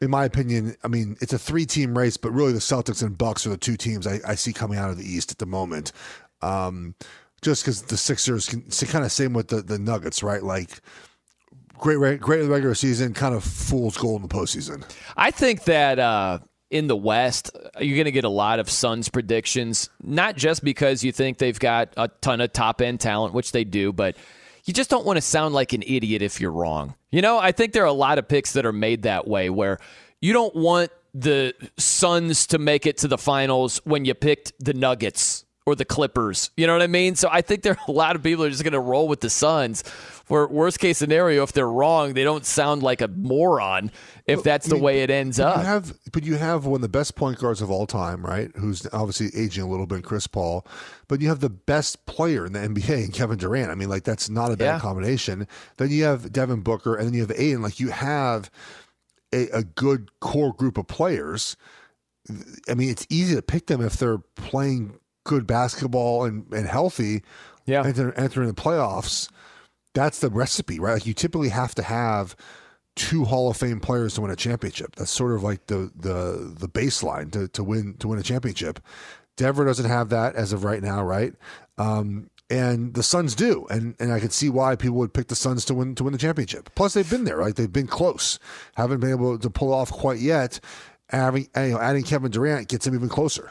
in 0.00 0.10
my 0.10 0.24
opinion, 0.24 0.76
I 0.82 0.88
mean, 0.88 1.16
it's 1.20 1.32
a 1.32 1.38
three-team 1.38 1.96
race, 1.96 2.16
but 2.16 2.30
really 2.32 2.52
the 2.52 2.58
Celtics 2.58 3.02
and 3.02 3.16
Bucks 3.16 3.46
are 3.46 3.50
the 3.50 3.56
two 3.56 3.76
teams 3.76 4.06
I, 4.06 4.20
I 4.26 4.34
see 4.34 4.52
coming 4.52 4.78
out 4.78 4.90
of 4.90 4.98
the 4.98 5.04
East 5.04 5.30
at 5.30 5.38
the 5.38 5.46
moment. 5.46 5.92
Um, 6.42 6.94
just 7.42 7.62
because 7.62 7.82
the 7.82 7.96
Sixers 7.96 8.48
can 8.48 8.62
kind 8.88 9.04
of 9.04 9.12
same 9.12 9.34
with 9.34 9.48
the, 9.48 9.62
the 9.62 9.78
Nuggets, 9.78 10.22
right? 10.22 10.42
Like 10.42 10.80
great, 11.78 12.20
great 12.20 12.48
regular 12.48 12.74
season, 12.74 13.14
kind 13.14 13.34
of 13.34 13.44
fool's 13.44 13.96
gold 13.96 14.22
in 14.22 14.28
the 14.28 14.34
postseason. 14.34 14.84
I 15.16 15.30
think 15.30 15.64
that 15.64 15.98
uh, 15.98 16.38
in 16.70 16.86
the 16.86 16.96
West, 16.96 17.50
you're 17.78 17.96
going 17.96 18.06
to 18.06 18.12
get 18.12 18.24
a 18.24 18.30
lot 18.30 18.58
of 18.58 18.70
Suns 18.70 19.08
predictions, 19.08 19.90
not 20.02 20.36
just 20.36 20.64
because 20.64 21.04
you 21.04 21.12
think 21.12 21.38
they've 21.38 21.58
got 21.58 21.92
a 21.96 22.08
ton 22.08 22.40
of 22.40 22.52
top 22.52 22.80
end 22.80 23.00
talent, 23.00 23.34
which 23.34 23.52
they 23.52 23.64
do, 23.64 23.92
but 23.92 24.16
you 24.64 24.72
just 24.72 24.90
don't 24.90 25.04
want 25.04 25.16
to 25.16 25.20
sound 25.20 25.54
like 25.54 25.72
an 25.72 25.82
idiot 25.82 26.22
if 26.22 26.40
you're 26.40 26.52
wrong. 26.52 26.94
You 27.10 27.22
know, 27.22 27.38
I 27.38 27.52
think 27.52 27.72
there 27.72 27.82
are 27.82 27.86
a 27.86 27.92
lot 27.92 28.18
of 28.18 28.28
picks 28.28 28.52
that 28.54 28.64
are 28.66 28.72
made 28.72 29.02
that 29.02 29.26
way 29.26 29.50
where 29.50 29.78
you 30.20 30.32
don't 30.32 30.54
want 30.54 30.90
the 31.12 31.54
Suns 31.76 32.46
to 32.48 32.58
make 32.58 32.86
it 32.86 32.98
to 32.98 33.08
the 33.08 33.18
finals 33.18 33.80
when 33.84 34.04
you 34.04 34.14
picked 34.14 34.52
the 34.58 34.74
Nuggets 34.74 35.44
or 35.66 35.74
the 35.74 35.84
Clippers. 35.84 36.50
You 36.56 36.66
know 36.66 36.74
what 36.74 36.82
I 36.82 36.86
mean? 36.88 37.14
So 37.14 37.28
I 37.32 37.40
think 37.40 37.62
there 37.62 37.72
are 37.72 37.78
a 37.88 37.92
lot 37.92 38.16
of 38.16 38.22
people 38.22 38.44
are 38.44 38.50
just 38.50 38.62
going 38.62 38.72
to 38.72 38.80
roll 38.80 39.08
with 39.08 39.20
the 39.20 39.30
Suns. 39.30 39.82
For 39.82 40.46
worst 40.48 40.78
case 40.78 40.96
scenario, 40.96 41.42
if 41.42 41.52
they're 41.52 41.68
wrong, 41.70 42.14
they 42.14 42.24
don't 42.24 42.46
sound 42.46 42.82
like 42.82 43.02
a 43.02 43.08
moron 43.08 43.90
if 44.26 44.42
that's 44.42 44.66
the 44.66 44.78
way 44.78 45.02
it 45.02 45.10
ends 45.10 45.38
up. 45.38 45.58
you 45.58 45.64
have, 45.64 45.92
but 46.12 46.22
you 46.24 46.36
have 46.36 46.64
one 46.64 46.76
of 46.78 46.80
the 46.82 46.88
best 46.88 47.14
point 47.14 47.38
guards 47.38 47.60
of 47.60 47.70
all 47.70 47.86
time, 47.86 48.24
right? 48.24 48.50
Who's 48.56 48.86
obviously 48.94 49.28
aging 49.38 49.64
a 49.64 49.68
little 49.68 49.86
bit, 49.86 50.02
Chris 50.02 50.26
Paul. 50.26 50.66
But 51.08 51.20
you 51.20 51.28
have 51.28 51.40
the 51.40 51.50
best 51.50 52.06
player 52.06 52.46
in 52.46 52.54
the 52.54 52.58
NBA, 52.60 53.12
Kevin 53.12 53.36
Durant. 53.36 53.70
I 53.70 53.74
mean, 53.74 53.90
like 53.90 54.04
that's 54.04 54.30
not 54.30 54.50
a 54.50 54.56
bad 54.56 54.76
Yeah. 54.76 54.80
combination. 54.80 55.46
Then 55.76 55.90
you 55.90 56.04
have 56.04 56.32
Devin 56.32 56.60
Booker, 56.62 56.94
and 56.96 57.06
then 57.06 57.12
you 57.14 57.20
have 57.20 57.32
Ayton. 57.32 57.60
Like 57.60 57.78
you 57.78 57.90
have 57.90 58.50
a, 59.30 59.48
a 59.50 59.62
good 59.62 60.08
core 60.20 60.54
group 60.54 60.78
of 60.78 60.86
players. 60.86 61.58
I 62.70 62.72
mean, 62.74 62.88
it's 62.88 63.06
easy 63.10 63.34
to 63.34 63.42
pick 63.42 63.66
them 63.66 63.82
if 63.82 63.98
they're 63.98 64.18
playing 64.36 64.98
good 65.24 65.46
basketball 65.46 66.24
and, 66.24 66.50
and 66.52 66.66
healthy. 66.66 67.22
Yeah. 67.66 67.82
enter, 67.84 68.12
entering 68.12 68.48
the 68.48 68.54
playoffs. 68.54 69.30
That's 69.94 70.20
the 70.20 70.28
recipe, 70.28 70.78
right? 70.78 70.94
Like 70.94 71.06
you 71.06 71.14
typically 71.14 71.48
have 71.48 71.74
to 71.76 71.82
have 71.82 72.36
two 72.96 73.24
Hall 73.24 73.50
of 73.50 73.56
Fame 73.56 73.80
players 73.80 74.14
to 74.14 74.20
win 74.20 74.30
a 74.30 74.36
championship. 74.36 74.96
That's 74.96 75.10
sort 75.10 75.34
of 75.34 75.42
like 75.42 75.66
the 75.66 75.90
the 75.96 76.54
the 76.58 76.68
baseline 76.68 77.32
to, 77.32 77.48
to 77.48 77.64
win 77.64 77.94
to 77.98 78.08
win 78.08 78.18
a 78.18 78.22
championship. 78.22 78.80
Denver 79.36 79.64
doesn't 79.64 79.88
have 79.88 80.10
that 80.10 80.36
as 80.36 80.52
of 80.52 80.64
right 80.64 80.82
now, 80.82 81.02
right? 81.02 81.34
Um, 81.78 82.30
and 82.50 82.94
the 82.94 83.02
Suns 83.02 83.34
do, 83.34 83.66
and 83.70 83.96
and 83.98 84.12
I 84.12 84.20
could 84.20 84.32
see 84.32 84.48
why 84.48 84.76
people 84.76 84.96
would 84.98 85.14
pick 85.14 85.28
the 85.28 85.34
Suns 85.34 85.64
to 85.66 85.74
win 85.74 85.94
to 85.96 86.04
win 86.04 86.12
the 86.12 86.18
championship. 86.18 86.70
Plus, 86.74 86.94
they've 86.94 87.08
been 87.08 87.24
there, 87.24 87.38
right? 87.38 87.54
They've 87.54 87.72
been 87.72 87.86
close, 87.86 88.38
haven't 88.76 89.00
been 89.00 89.10
able 89.10 89.38
to 89.38 89.50
pull 89.50 89.72
off 89.72 89.90
quite 89.90 90.20
yet. 90.20 90.60
Having 91.10 91.48
you 91.56 91.70
know, 91.70 91.78
adding 91.80 92.02
Kevin 92.02 92.30
Durant 92.30 92.68
gets 92.68 92.84
them 92.84 92.94
even 92.94 93.08
closer. 93.08 93.50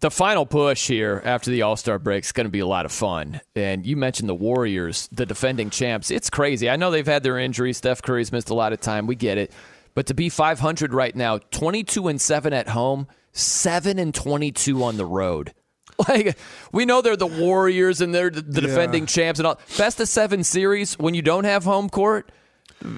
The 0.00 0.10
final 0.10 0.44
push 0.46 0.88
here 0.88 1.22
after 1.24 1.50
the 1.50 1.62
All 1.62 1.76
Star 1.76 1.98
break 1.98 2.24
is 2.24 2.32
going 2.32 2.46
to 2.46 2.50
be 2.50 2.58
a 2.60 2.66
lot 2.66 2.84
of 2.84 2.92
fun. 2.92 3.40
And 3.54 3.86
you 3.86 3.96
mentioned 3.96 4.28
the 4.28 4.34
Warriors, 4.34 5.08
the 5.12 5.26
defending 5.26 5.70
champs. 5.70 6.10
It's 6.10 6.30
crazy. 6.30 6.68
I 6.68 6.76
know 6.76 6.90
they've 6.90 7.06
had 7.06 7.22
their 7.22 7.38
injuries. 7.38 7.78
Steph 7.78 8.02
Curry's 8.02 8.32
missed 8.32 8.50
a 8.50 8.54
lot 8.54 8.72
of 8.72 8.80
time. 8.80 9.06
We 9.06 9.14
get 9.16 9.38
it. 9.38 9.52
But 9.94 10.06
to 10.06 10.14
be 10.14 10.28
500 10.28 10.92
right 10.92 11.16
now, 11.16 11.38
22 11.38 12.08
and 12.08 12.20
7 12.20 12.52
at 12.52 12.68
home, 12.68 13.06
7 13.32 13.98
and 13.98 14.14
22 14.14 14.82
on 14.82 14.96
the 14.96 15.06
road. 15.06 15.52
Like 16.08 16.36
we 16.72 16.84
know 16.84 17.00
they're 17.00 17.16
the 17.16 17.26
Warriors 17.26 18.02
and 18.02 18.14
they're 18.14 18.28
the, 18.28 18.44
Yeah. 18.60 18.68
defending 18.68 19.06
champs 19.06 19.40
and 19.40 19.46
all. 19.46 19.58
Best 19.78 19.98
of 19.98 20.08
7 20.08 20.44
series 20.44 20.92
when 20.98 21.14
you 21.14 21.22
don't 21.22 21.44
have 21.44 21.64
home 21.64 21.88
court. 21.88 22.30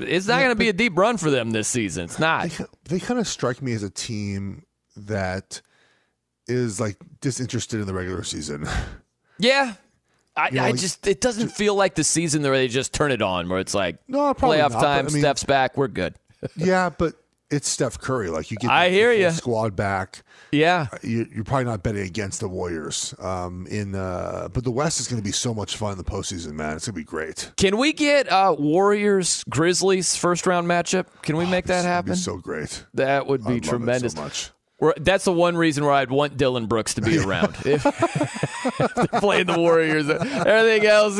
It's 0.00 0.26
not 0.26 0.38
going 0.38 0.50
to 0.50 0.56
be 0.56 0.68
a 0.68 0.72
deep 0.72 0.98
run 0.98 1.16
for 1.16 1.30
them 1.30 1.52
this 1.52 1.68
season. 1.68 2.04
It's 2.06 2.18
not. 2.18 2.50
they 2.88 2.98
kind 2.98 3.20
of 3.20 3.28
strike 3.28 3.62
me 3.62 3.72
as 3.74 3.84
a 3.84 3.90
team 3.90 4.64
that 4.96 5.62
is 6.48 6.80
like 6.80 6.96
disinterested 7.20 7.80
in 7.80 7.86
the 7.86 7.94
regular 7.94 8.22
season. 8.24 8.66
Yeah. 9.40 9.74
I, 10.36 10.50
know, 10.50 10.62
I 10.62 10.70
like- 10.70 10.80
just 10.80 11.06
it 11.06 11.20
doesn't 11.20 11.50
feel 11.50 11.76
like 11.76 11.94
the 11.94 12.02
season 12.02 12.42
where 12.42 12.52
they 12.56 12.66
just 12.66 12.92
turn 12.92 13.12
it 13.12 13.22
on 13.22 13.48
where 13.48 13.60
it's 13.60 13.72
like 13.74 13.98
No, 14.08 14.34
probably 14.34 14.58
playoff 14.58 14.72
not, 14.72 14.82
time, 14.82 15.06
I 15.06 15.10
mean- 15.10 15.20
Steph's 15.20 15.44
back, 15.44 15.76
we're 15.76 15.86
good. 15.86 16.14
yeah, 16.56 16.90
but 16.90 17.14
it's 17.50 17.68
Steph 17.68 17.98
Curry. 18.00 18.30
Like 18.30 18.50
you 18.50 18.56
get, 18.56 18.68
I 18.70 18.88
the- 18.88 18.94
hear 18.96 19.16
the 19.16 19.24
full. 19.30 19.32
Squad 19.32 19.76
back. 19.76 20.22
Yeah. 20.50 20.88
You, 21.02 21.28
you're 21.32 21.44
probably 21.44 21.66
not 21.66 21.82
betting 21.84 22.02
against 22.02 22.40
the 22.40 22.48
Warriors. 22.48 23.14
Um, 23.20 23.66
in 23.70 23.94
uh, 23.94 24.48
but 24.52 24.64
the 24.64 24.70
West 24.72 24.98
is 24.98 25.06
going 25.06 25.20
to 25.22 25.24
be 25.24 25.30
so 25.32 25.54
much 25.54 25.76
fun 25.76 25.92
in 25.92 25.98
the 25.98 26.04
postseason, 26.04 26.52
man. 26.54 26.74
It's 26.76 26.86
going 26.86 26.94
to 26.94 27.00
be 27.00 27.04
great. 27.04 27.52
Can 27.56 27.76
we 27.78 27.92
get 27.92 28.28
uh, 28.30 28.56
Warriors 28.58 29.44
Grizzlies 29.48 30.16
first 30.16 30.46
round 30.48 30.66
matchup? 30.66 31.06
Can 31.22 31.36
we 31.36 31.46
make 31.46 31.66
that 31.66 31.78
It's 31.78 31.84
gonna 31.86 32.02
be 32.02 32.08
happen? 32.10 32.16
so 32.16 32.36
great. 32.38 32.84
that 32.94 33.26
would 33.28 33.42
be 33.42 33.46
I 33.46 33.48
love 33.50 33.58
it 33.58 33.64
so 33.66 33.70
tremendous. 33.70 34.16
much. 34.16 34.50
That's 34.96 35.24
the 35.24 35.32
one 35.32 35.56
reason 35.56 35.84
where 35.84 35.92
I'd 35.92 36.10
want 36.10 36.36
Dillon 36.36 36.66
Brooks 36.66 36.94
to 36.94 37.00
be 37.00 37.18
around. 37.24 37.56
if, 37.64 37.84
if 37.84 38.94
they're 38.94 39.20
playing 39.20 39.46
the 39.46 39.58
Warriors, 39.58 40.08
everything 40.08 40.86
else, 40.86 41.18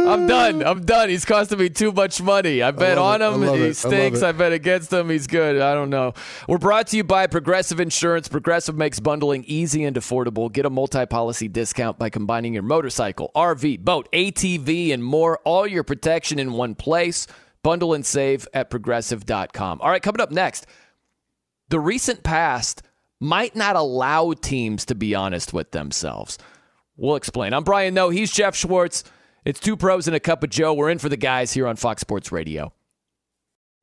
I'm 0.00 0.26
done. 0.26 0.64
I'm 0.64 0.84
done. 0.84 1.08
He's 1.08 1.24
costing 1.24 1.60
me 1.60 1.68
too 1.68 1.92
much 1.92 2.20
money. 2.20 2.60
I 2.60 2.72
bet 2.72 2.96
love 2.98 3.22
on 3.22 3.42
him. 3.42 3.54
He 3.54 3.66
it. 3.66 3.74
Stinks. 3.74 4.22
it. 4.22 4.24
I 4.24 4.32
bet 4.32 4.52
against 4.52 4.92
him. 4.92 5.10
He's 5.10 5.28
good. 5.28 5.60
I 5.60 5.74
don't 5.74 5.90
know. 5.90 6.14
We're 6.48 6.58
brought 6.58 6.88
to 6.88 6.96
you 6.96 7.04
by 7.04 7.28
Progressive 7.28 7.78
Insurance. 7.78 8.26
Progressive 8.26 8.76
makes 8.76 8.98
bundling 8.98 9.44
easy 9.44 9.84
and 9.84 9.94
affordable. 9.94 10.52
Get 10.52 10.66
a 10.66 10.70
multi-policy 10.70 11.46
discount 11.46 12.00
by 12.00 12.10
combining 12.10 12.52
your 12.52 12.64
motorcycle, 12.64 13.30
RV, 13.36 13.84
boat, 13.84 14.08
ATV, 14.12 14.92
and 14.92 15.04
more. 15.04 15.38
All 15.44 15.68
your 15.68 15.84
protection 15.84 16.40
in 16.40 16.52
one 16.52 16.74
place. 16.74 17.28
Bundle 17.62 17.94
and 17.94 18.04
save 18.04 18.48
at 18.54 18.70
progressive.com. 18.70 19.80
All 19.80 19.90
right, 19.90 20.02
coming 20.02 20.20
up 20.20 20.32
next 20.32 20.66
the 21.68 21.80
recent 21.80 22.22
past 22.22 22.82
might 23.20 23.56
not 23.56 23.76
allow 23.76 24.32
teams 24.32 24.84
to 24.86 24.94
be 24.94 25.14
honest 25.14 25.52
with 25.52 25.70
themselves. 25.72 26.38
We'll 26.96 27.16
explain. 27.16 27.52
I'm 27.52 27.64
Brian 27.64 27.94
No. 27.94 28.10
He's 28.10 28.32
Jeff 28.32 28.56
Schwartz. 28.56 29.04
It's 29.44 29.60
two 29.60 29.76
pros 29.76 30.06
and 30.06 30.16
a 30.16 30.20
cup 30.20 30.42
of 30.42 30.50
Joe. 30.50 30.74
We're 30.74 30.90
in 30.90 30.98
for 30.98 31.08
the 31.08 31.16
guys 31.16 31.52
here 31.52 31.66
on 31.66 31.76
Fox 31.76 32.00
Sports 32.00 32.32
Radio. 32.32 32.72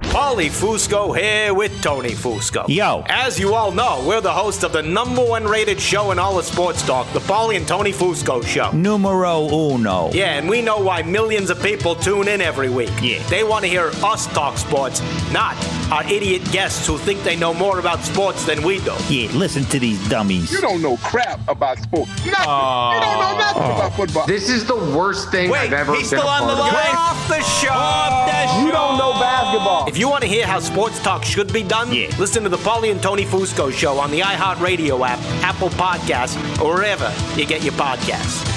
Paulie 0.01 0.49
Fusco 0.49 1.17
here 1.17 1.53
with 1.53 1.81
Tony 1.81 2.09
Fusco. 2.09 2.65
Yo. 2.67 3.03
As 3.07 3.39
you 3.39 3.53
all 3.53 3.71
know, 3.71 4.03
we're 4.05 4.19
the 4.19 4.31
host 4.31 4.63
of 4.63 4.73
the 4.73 4.81
number 4.81 5.23
one 5.23 5.45
rated 5.45 5.79
show 5.79 6.11
in 6.11 6.19
all 6.19 6.37
of 6.37 6.43
sports 6.43 6.85
talk, 6.85 7.09
the 7.13 7.19
Paulie 7.19 7.55
and 7.55 7.65
Tony 7.65 7.93
Fusco 7.93 8.45
Show. 8.45 8.71
Numero 8.71 9.47
uno. 9.47 10.09
Yeah, 10.11 10.37
and 10.37 10.49
we 10.49 10.61
know 10.61 10.79
why 10.79 11.01
millions 11.01 11.49
of 11.49 11.61
people 11.61 11.95
tune 11.95 12.27
in 12.27 12.41
every 12.41 12.69
week. 12.69 12.91
Yeah. 13.01 13.25
They 13.29 13.45
want 13.45 13.63
to 13.63 13.69
hear 13.69 13.91
us 14.03 14.27
talk 14.27 14.57
sports, 14.57 15.01
not 15.31 15.55
our 15.91 16.03
idiot 16.11 16.43
guests 16.51 16.85
who 16.85 16.97
think 16.97 17.23
they 17.23 17.37
know 17.37 17.53
more 17.53 17.79
about 17.79 18.01
sports 18.01 18.45
than 18.45 18.63
we 18.63 18.79
do. 18.79 18.95
Yeah, 19.09 19.31
listen 19.31 19.63
to 19.65 19.79
these 19.79 20.09
dummies. 20.09 20.51
You 20.51 20.59
don't 20.59 20.81
know 20.81 20.97
crap 20.97 21.39
about 21.47 21.79
sports. 21.79 22.09
Nothing. 22.25 22.31
you 22.31 23.01
don't 23.01 23.19
know 23.19 23.37
nothing 23.37 23.63
oh. 23.63 23.75
about 23.75 23.93
football. 23.93 24.27
This 24.27 24.49
is 24.49 24.65
the 24.65 24.75
worst 24.75 25.31
thing 25.31 25.49
Wait, 25.49 25.59
I've 25.59 25.73
ever 25.73 25.93
he's 25.93 26.09
been 26.09 26.19
still 26.19 26.29
a 26.29 26.41
on 26.41 26.47
the 26.47 26.55
line. 26.55 26.95
Off 26.95 27.27
the 27.29 27.41
show. 27.41 27.69
Off 27.71 28.11
oh, 28.11 28.31
the 28.31 28.47
show. 28.47 28.65
You 28.65 28.71
don't 28.71 28.97
know 28.97 29.13
basketball. 29.13 29.84
If 29.87 29.97
you 29.99 30.09
want 30.09 30.23
to 30.23 30.27
hear 30.27 30.47
how 30.47 30.59
sports 30.59 30.99
talk 31.01 31.23
should 31.23 31.53
be 31.53 31.61
done, 31.63 31.93
Yeah. 31.93 32.07
listen 32.17 32.43
to 32.43 32.49
the 32.49 32.57
Paulie 32.57 32.91
and 32.91 33.01
Tony 33.01 33.23
Fusco 33.23 33.71
show 33.71 33.99
on 33.99 34.09
the 34.11 34.19
iHeartRadio 34.21 35.07
app, 35.07 35.19
Apple 35.43 35.69
Podcasts, 35.69 36.35
or 36.61 36.75
wherever 36.75 37.13
you 37.35 37.45
get 37.45 37.61
your 37.63 37.73
podcasts. 37.73 38.51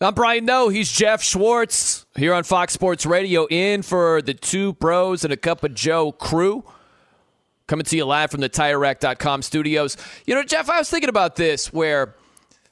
I'm 0.00 0.14
Brian 0.14 0.44
No. 0.44 0.68
He's 0.68 0.90
Jeff 0.90 1.22
Schwartz 1.22 2.06
here 2.16 2.34
on 2.34 2.42
Fox 2.42 2.72
Sports 2.74 3.06
Radio 3.06 3.46
in 3.46 3.82
for 3.82 4.20
the 4.20 4.34
two 4.34 4.72
pros 4.74 5.22
and 5.24 5.32
a 5.32 5.36
cup 5.36 5.62
of 5.64 5.74
Joe 5.74 6.10
crew. 6.12 6.64
Coming 7.68 7.84
to 7.86 7.96
you 7.96 8.04
live 8.04 8.30
from 8.30 8.40
the 8.40 8.50
TireRack.com 8.50 9.42
studios. 9.42 9.96
You 10.26 10.34
know, 10.34 10.42
Jeff, 10.42 10.68
I 10.68 10.78
was 10.78 10.90
thinking 10.90 11.08
about 11.08 11.36
this 11.36 11.72
where, 11.72 12.16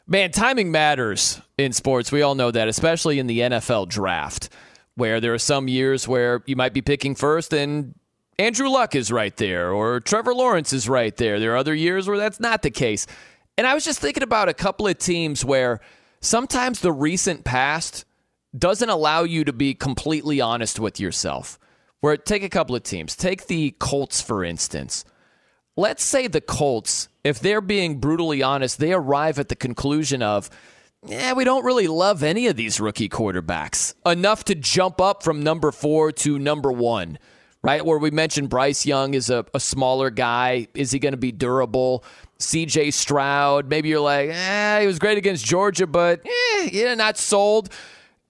man, 0.08 0.32
timing 0.32 0.70
matters 0.72 1.40
in 1.56 1.72
sports. 1.72 2.10
We 2.10 2.20
all 2.22 2.34
know 2.34 2.50
that, 2.50 2.66
especially 2.68 3.20
in 3.20 3.28
the 3.28 3.38
NFL 3.40 3.86
draft, 3.88 4.48
where 5.00 5.20
there 5.20 5.34
are 5.34 5.38
some 5.38 5.66
years 5.66 6.06
where 6.06 6.44
you 6.46 6.54
might 6.54 6.72
be 6.72 6.82
picking 6.82 7.16
first 7.16 7.52
and 7.52 7.94
Andrew 8.38 8.68
Luck 8.68 8.94
is 8.94 9.10
right 9.10 9.36
there 9.36 9.72
or 9.72 9.98
Trevor 10.00 10.32
Lawrence 10.32 10.72
is 10.72 10.88
right 10.88 11.14
there. 11.16 11.40
There 11.40 11.52
are 11.52 11.56
other 11.56 11.74
years 11.74 12.06
where 12.06 12.16
that's 12.16 12.38
not 12.38 12.62
the 12.62 12.70
case. 12.70 13.06
And 13.58 13.66
I 13.66 13.74
was 13.74 13.84
just 13.84 13.98
thinking 13.98 14.22
about 14.22 14.48
a 14.48 14.54
couple 14.54 14.86
of 14.86 14.96
teams 14.96 15.44
where 15.44 15.80
sometimes 16.20 16.80
the 16.80 16.92
recent 16.92 17.44
past 17.44 18.04
doesn't 18.56 18.88
allow 18.88 19.24
you 19.24 19.44
to 19.44 19.52
be 19.52 19.74
completely 19.74 20.40
honest 20.40 20.78
with 20.78 21.00
yourself. 21.00 21.58
Where 22.00 22.16
take 22.16 22.42
a 22.42 22.48
couple 22.48 22.76
of 22.76 22.82
teams. 22.82 23.16
Take 23.16 23.46
the 23.46 23.72
Colts 23.78 24.22
for 24.22 24.44
instance. 24.44 25.04
Let's 25.76 26.02
say 26.02 26.26
the 26.26 26.40
Colts, 26.40 27.08
if 27.24 27.40
they're 27.40 27.60
being 27.60 28.00
brutally 28.00 28.42
honest, 28.42 28.78
they 28.78 28.92
arrive 28.92 29.38
at 29.38 29.48
the 29.48 29.56
conclusion 29.56 30.22
of, 30.22 30.50
yeah, 31.06 31.32
we 31.32 31.44
don't 31.44 31.64
really 31.64 31.86
love 31.86 32.22
any 32.22 32.46
of 32.46 32.56
these 32.56 32.78
rookie 32.80 33.08
quarterbacks 33.08 33.94
enough 34.04 34.44
to 34.44 34.54
jump 34.54 35.00
up 35.00 35.22
from 35.22 35.42
number 35.42 35.72
four 35.72 36.12
to 36.12 36.38
number 36.38 36.70
one, 36.70 37.18
right? 37.62 37.84
Where 37.84 37.98
we 37.98 38.10
mentioned 38.10 38.50
Bryce 38.50 38.84
Young 38.84 39.14
is 39.14 39.30
a, 39.30 39.46
a 39.54 39.60
smaller 39.60 40.10
guy. 40.10 40.68
Is 40.74 40.90
he 40.90 40.98
going 40.98 41.12
to 41.12 41.18
be 41.18 41.32
durable? 41.32 42.04
CJ 42.38 42.92
Stroud, 42.92 43.68
maybe 43.68 43.88
you're 43.88 44.00
like, 44.00 44.30
eh, 44.30 44.80
he 44.80 44.86
was 44.86 44.98
great 44.98 45.18
against 45.18 45.44
Georgia, 45.44 45.86
but 45.86 46.20
eh, 46.24 46.68
yeah, 46.72 46.94
not 46.94 47.16
sold. 47.18 47.70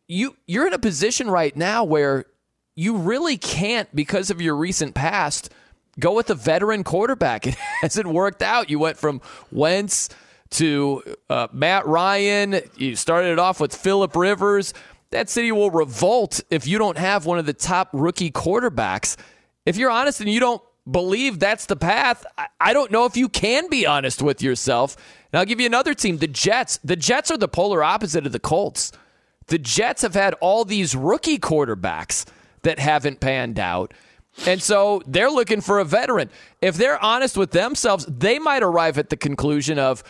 You 0.07 0.37
you're 0.47 0.67
in 0.67 0.73
a 0.73 0.79
position 0.79 1.31
right 1.31 1.57
now 1.57 1.85
where 1.85 2.27
you 2.75 2.97
really 2.97 3.37
can't, 3.37 3.95
because 3.95 4.31
of 4.31 4.41
your 4.41 4.57
recent 4.57 4.95
past, 4.95 5.53
go 5.99 6.13
with 6.13 6.31
a 6.31 6.35
veteran 6.35 6.85
quarterback. 6.85 7.47
It 7.47 7.57
hasn't 7.83 8.09
worked 8.09 8.43
out. 8.43 8.71
You 8.71 8.79
went 8.79 8.97
from 8.97 9.21
Wentz 9.51 10.09
to 10.51 11.03
uh, 11.29 11.49
Matt 11.53 11.87
Ryan. 11.87 12.61
You 12.77 12.97
started 12.97 13.33
it 13.33 13.39
off 13.39 13.61
with 13.61 13.75
Philip 13.75 14.15
Rivers. 14.17 14.75
That 15.11 15.29
city 15.29 15.51
will 15.53 15.71
revolt 15.71 16.41
if 16.51 16.67
you 16.67 16.79
don't 16.79 16.99
have 16.99 17.27
one 17.27 17.39
of 17.39 17.47
the 17.47 17.53
top 17.53 17.89
rookie 17.93 18.31
quarterbacks. 18.31 19.17
If 19.67 19.77
you're 19.77 19.91
honest 19.91 20.21
and 20.21 20.31
you 20.31 20.41
don't 20.41 20.63
believe 20.91 21.39
that's 21.39 21.67
the 21.67 21.77
path, 21.77 22.25
I, 22.61 22.73
don't 22.73 22.91
know 22.91 23.05
if 23.05 23.17
you 23.17 23.29
can 23.29 23.69
be 23.69 23.87
honest 23.87 24.23
with 24.23 24.43
yourself. 24.43 24.97
And 25.33 25.39
I'll 25.39 25.47
give 25.47 25.61
you 25.61 25.67
another 25.67 25.95
team, 25.95 26.19
the 26.19 26.27
Jets. 26.27 26.79
The 26.85 26.97
Jets 26.97 27.31
are 27.31 27.37
the 27.37 27.49
polar 27.49 27.83
opposite 27.83 28.27
of 28.27 28.33
the 28.33 28.41
Colts. 28.41 28.93
The 29.49 29.59
Jets 29.59 30.03
have 30.03 30.15
had 30.15 30.35
all 30.35 30.65
these 30.65 30.95
rookie 30.95 31.39
quarterbacks 31.39 32.25
that 32.63 32.79
haven't 32.79 33.21
panned 33.21 33.59
out. 33.59 33.93
And 34.47 34.63
so 34.63 35.03
they're 35.07 35.31
looking 35.31 35.61
for 35.61 35.81
a 35.81 35.85
veteran. 35.85 36.31
If 36.63 36.77
they're 36.77 37.03
honest 37.03 37.37
with 37.37 37.51
themselves, 37.51 38.07
they 38.07 38.39
might 38.39 38.63
arrive 38.63 38.97
at 38.97 39.11
the 39.11 39.17
conclusion 39.17 39.79
of, 39.79 40.05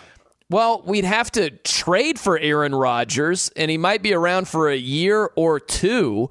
well, 0.51 0.83
we'd 0.85 1.05
have 1.05 1.31
to 1.33 1.51
trade 1.51 2.19
for 2.19 2.39
Aaron 2.39 2.75
Rodgers, 2.75 3.51
and 3.57 3.71
he 3.71 3.79
might 3.79 4.03
be 4.03 4.13
around 4.13 4.49
for 4.49 4.69
a 4.69 4.77
year 4.77 5.31
or 5.37 5.59
two. 5.61 6.29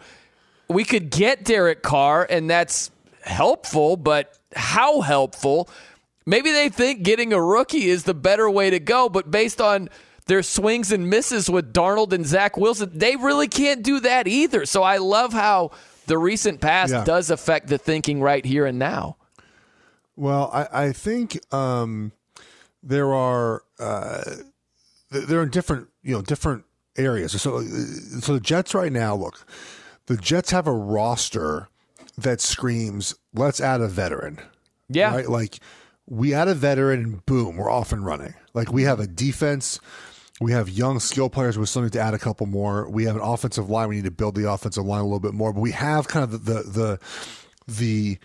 We 0.68 0.84
could 0.84 1.10
get 1.10 1.44
Derek 1.46 1.82
Carr, 1.82 2.28
and 2.30 2.50
that's 2.50 2.92
helpful, 3.24 3.98
but 3.98 4.38
how 4.56 5.02
helpful? 5.02 5.70
Maybe 6.26 6.52
they 6.52 6.70
think 6.70 7.02
getting 7.04 7.34
a 7.34 7.42
rookie 7.42 7.86
is 7.90 8.04
the 8.04 8.14
better 8.14 8.50
way 8.50 8.70
to 8.70 8.80
go, 8.80 9.10
but 9.10 9.32
based 9.32 9.62
on 9.62 9.90
their 10.28 10.44
swings 10.44 10.92
and 10.92 11.10
misses 11.10 11.50
with 11.50 11.74
Darnold 11.74 12.14
and 12.14 12.26
Zach 12.26 12.56
Wilson, 12.56 12.92
they 12.94 13.16
really 13.16 13.48
can't 13.48 13.82
do 13.82 14.00
that 14.02 14.28
either. 14.28 14.66
So 14.66 14.84
I 14.84 14.98
love 14.98 15.34
how 15.34 15.72
the 16.06 16.18
recent 16.20 16.62
past 16.62 16.92
Yeah. 16.94 17.04
does 17.04 17.32
affect 17.32 17.68
the 17.68 17.78
thinking 17.80 18.22
right 18.22 18.46
here 18.46 18.66
and 18.68 18.78
now. 18.78 19.16
Well, 20.16 20.52
I, 20.54 20.68
I 20.88 20.92
think 20.92 21.40
um, 21.54 22.12
there 22.84 23.14
are 23.14 23.64
uh, 23.80 24.24
they're 25.12 25.44
in 25.44 25.50
different 25.50 25.88
you 26.02 26.14
know 26.14 26.22
different 26.22 26.66
areas. 26.98 27.40
So 27.42 27.62
so 27.62 28.34
the 28.34 28.40
Jets 28.40 28.74
right 28.74 28.92
now, 28.92 29.16
look, 29.16 29.46
the 30.08 30.18
Jets 30.18 30.52
have 30.52 30.68
a 30.68 30.74
roster 30.74 31.68
that 32.18 32.42
screams, 32.42 33.16
"Let's 33.34 33.62
add 33.62 33.82
a 33.82 33.88
veteran." 33.88 34.40
Yeah. 34.90 35.16
right. 35.16 35.30
Like 35.30 35.60
we 36.08 36.34
add 36.34 36.48
a 36.48 36.56
veteran, 36.56 37.00
and 37.04 37.26
boom, 37.26 37.58
we're 37.58 37.70
off 37.70 37.92
and 37.92 38.06
running. 38.06 38.34
Like 38.54 38.72
we 38.72 38.84
have 38.84 39.00
a 39.00 39.08
defense. 39.08 39.80
We 40.42 40.54
have 40.54 40.70
young 40.70 41.00
skill 41.00 41.30
players. 41.30 41.58
We 41.58 41.66
still 41.66 41.82
need 41.82 41.92
to 41.94 42.00
add 42.00 42.14
a 42.14 42.18
couple 42.18 42.46
more. 42.48 42.90
We 42.90 43.04
have 43.06 43.18
an 43.18 43.22
offensive 43.22 43.70
line. 43.70 43.90
We 43.90 43.98
need 43.98 44.06
to 44.06 44.12
build 44.12 44.36
the 44.36 44.50
offensive 44.50 44.86
line 44.86 45.02
a 45.02 45.04
little 45.04 45.20
bit 45.20 45.34
more. 45.34 45.52
But 45.52 45.60
we 45.60 45.72
have 45.72 46.08
kind 46.08 46.24
of 46.24 46.46
the 46.46 46.54
the 46.54 46.64
the 46.64 47.00
the, 47.68 48.18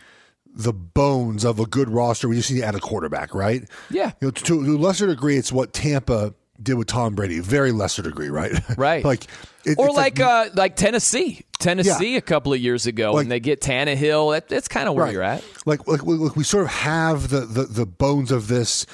the 0.55 0.73
bones 0.73 1.45
of 1.45 1.59
a 1.59 1.67
good 1.67 1.89
roster. 1.89 2.29
We 2.29 2.37
just 2.37 2.51
need 2.51 2.61
to 2.61 2.67
add 2.67 2.75
a 2.77 2.81
quarterback, 2.81 3.35
right? 3.35 3.69
Yeah. 3.91 4.13
You 4.21 4.29
know, 4.29 4.31
to, 4.31 4.45
to 4.45 4.55
a 4.61 4.79
lesser 4.79 5.07
degree, 5.07 5.37
it's 5.37 5.51
what 5.53 5.73
Tampa 5.73 6.33
did 6.63 6.75
with 6.75 6.87
Tom 6.87 7.15
Brady. 7.17 7.41
Very 7.41 7.73
lesser 7.73 8.03
degree, 8.03 8.29
right? 8.29 8.53
Right. 8.79 9.05
like 9.05 9.25
it- 9.65 9.77
or 9.79 9.87
it's 9.89 9.97
like 9.97 10.21
uh, 10.21 10.51
like 10.55 10.77
Tennessee, 10.77 11.43
Tennessee 11.59 12.13
Yeah. 12.13 12.19
a 12.19 12.23
couple 12.23 12.53
of 12.53 12.61
years 12.61 12.87
ago 12.87 13.09
Like- 13.13 13.15
when 13.23 13.29
they 13.31 13.41
get 13.41 13.61
Tannehill. 13.61 14.33
That, 14.35 14.49
that's 14.49 14.69
kind 14.69 14.89
of 14.89 14.95
where 14.95 15.05
right. 15.07 15.13
you're 15.13 15.23
at. 15.23 15.43
Like 15.67 15.87
like 15.89 16.05
we, 16.05 16.15
like 16.15 16.37
we 16.37 16.45
sort 16.45 16.65
of 16.65 16.71
have 16.71 17.29
the, 17.31 17.41
the 17.41 17.65
the 17.65 17.87
bones 17.87 18.31
of 18.31 18.47
this. 18.49 18.87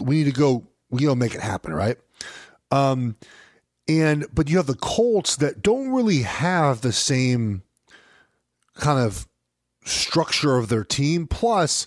We 0.00 0.16
need 0.16 0.24
to 0.24 0.32
go. 0.40 0.66
We 0.90 1.04
to 1.04 1.14
make 1.16 1.34
it 1.34 1.40
happen, 1.42 1.74
right? 1.74 1.98
Um, 2.70 3.16
and 3.88 4.26
but 4.32 4.48
you 4.48 4.56
have 4.56 4.66
the 4.66 4.74
Colts 4.76 5.36
that 5.36 5.60
don't 5.62 5.90
really 5.92 6.22
have 6.22 6.80
the 6.80 6.92
same 6.92 7.62
kind 8.74 8.98
of 8.98 9.26
structure 9.84 10.56
of 10.56 10.68
their 10.68 10.84
team. 10.84 11.26
Plus, 11.26 11.86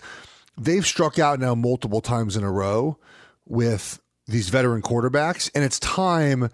they've 0.57 0.85
struck 0.85 1.19
out 1.19 1.39
now 1.39 1.55
multiple 1.55 2.01
times 2.01 2.35
in 2.35 2.43
a 2.43 2.51
row 2.51 2.97
with 3.45 3.99
these 4.27 4.49
veteran 4.49 4.81
quarterbacks, 4.81 5.49
and 5.55 5.63
it's 5.63 5.79
time 5.79 6.49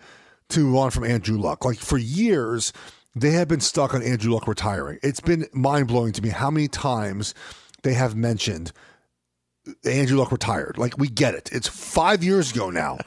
to 0.50 0.60
move 0.60 0.76
on 0.76 0.92
from 0.92 1.04
Andrew 1.04 1.38
Luck. 1.38 1.66
Like 1.66 1.80
for 1.80 1.98
years, 1.98 2.72
they 3.16 3.32
have 3.32 3.48
been 3.48 3.60
stuck 3.60 3.94
on 3.94 4.04
Andrew 4.04 4.34
Luck 4.34 4.48
retiring. 4.48 5.00
It's 5.02 5.20
been 5.20 5.48
mind 5.54 5.88
blowing 5.88 6.14
to 6.14 6.22
me 6.22 6.30
how 6.30 6.52
many 6.52 6.68
times 6.68 7.34
they 7.84 7.94
have 7.94 8.16
mentioned 8.16 8.72
Andrew 9.86 10.18
Luck 10.18 10.32
retired. 10.32 10.78
Like 10.78 10.98
we 10.98 11.08
get 11.08 11.36
it. 11.36 11.50
It's 11.52 11.68
five 11.68 12.24
years 12.24 12.52
ago 12.52 12.70
now. 12.70 13.00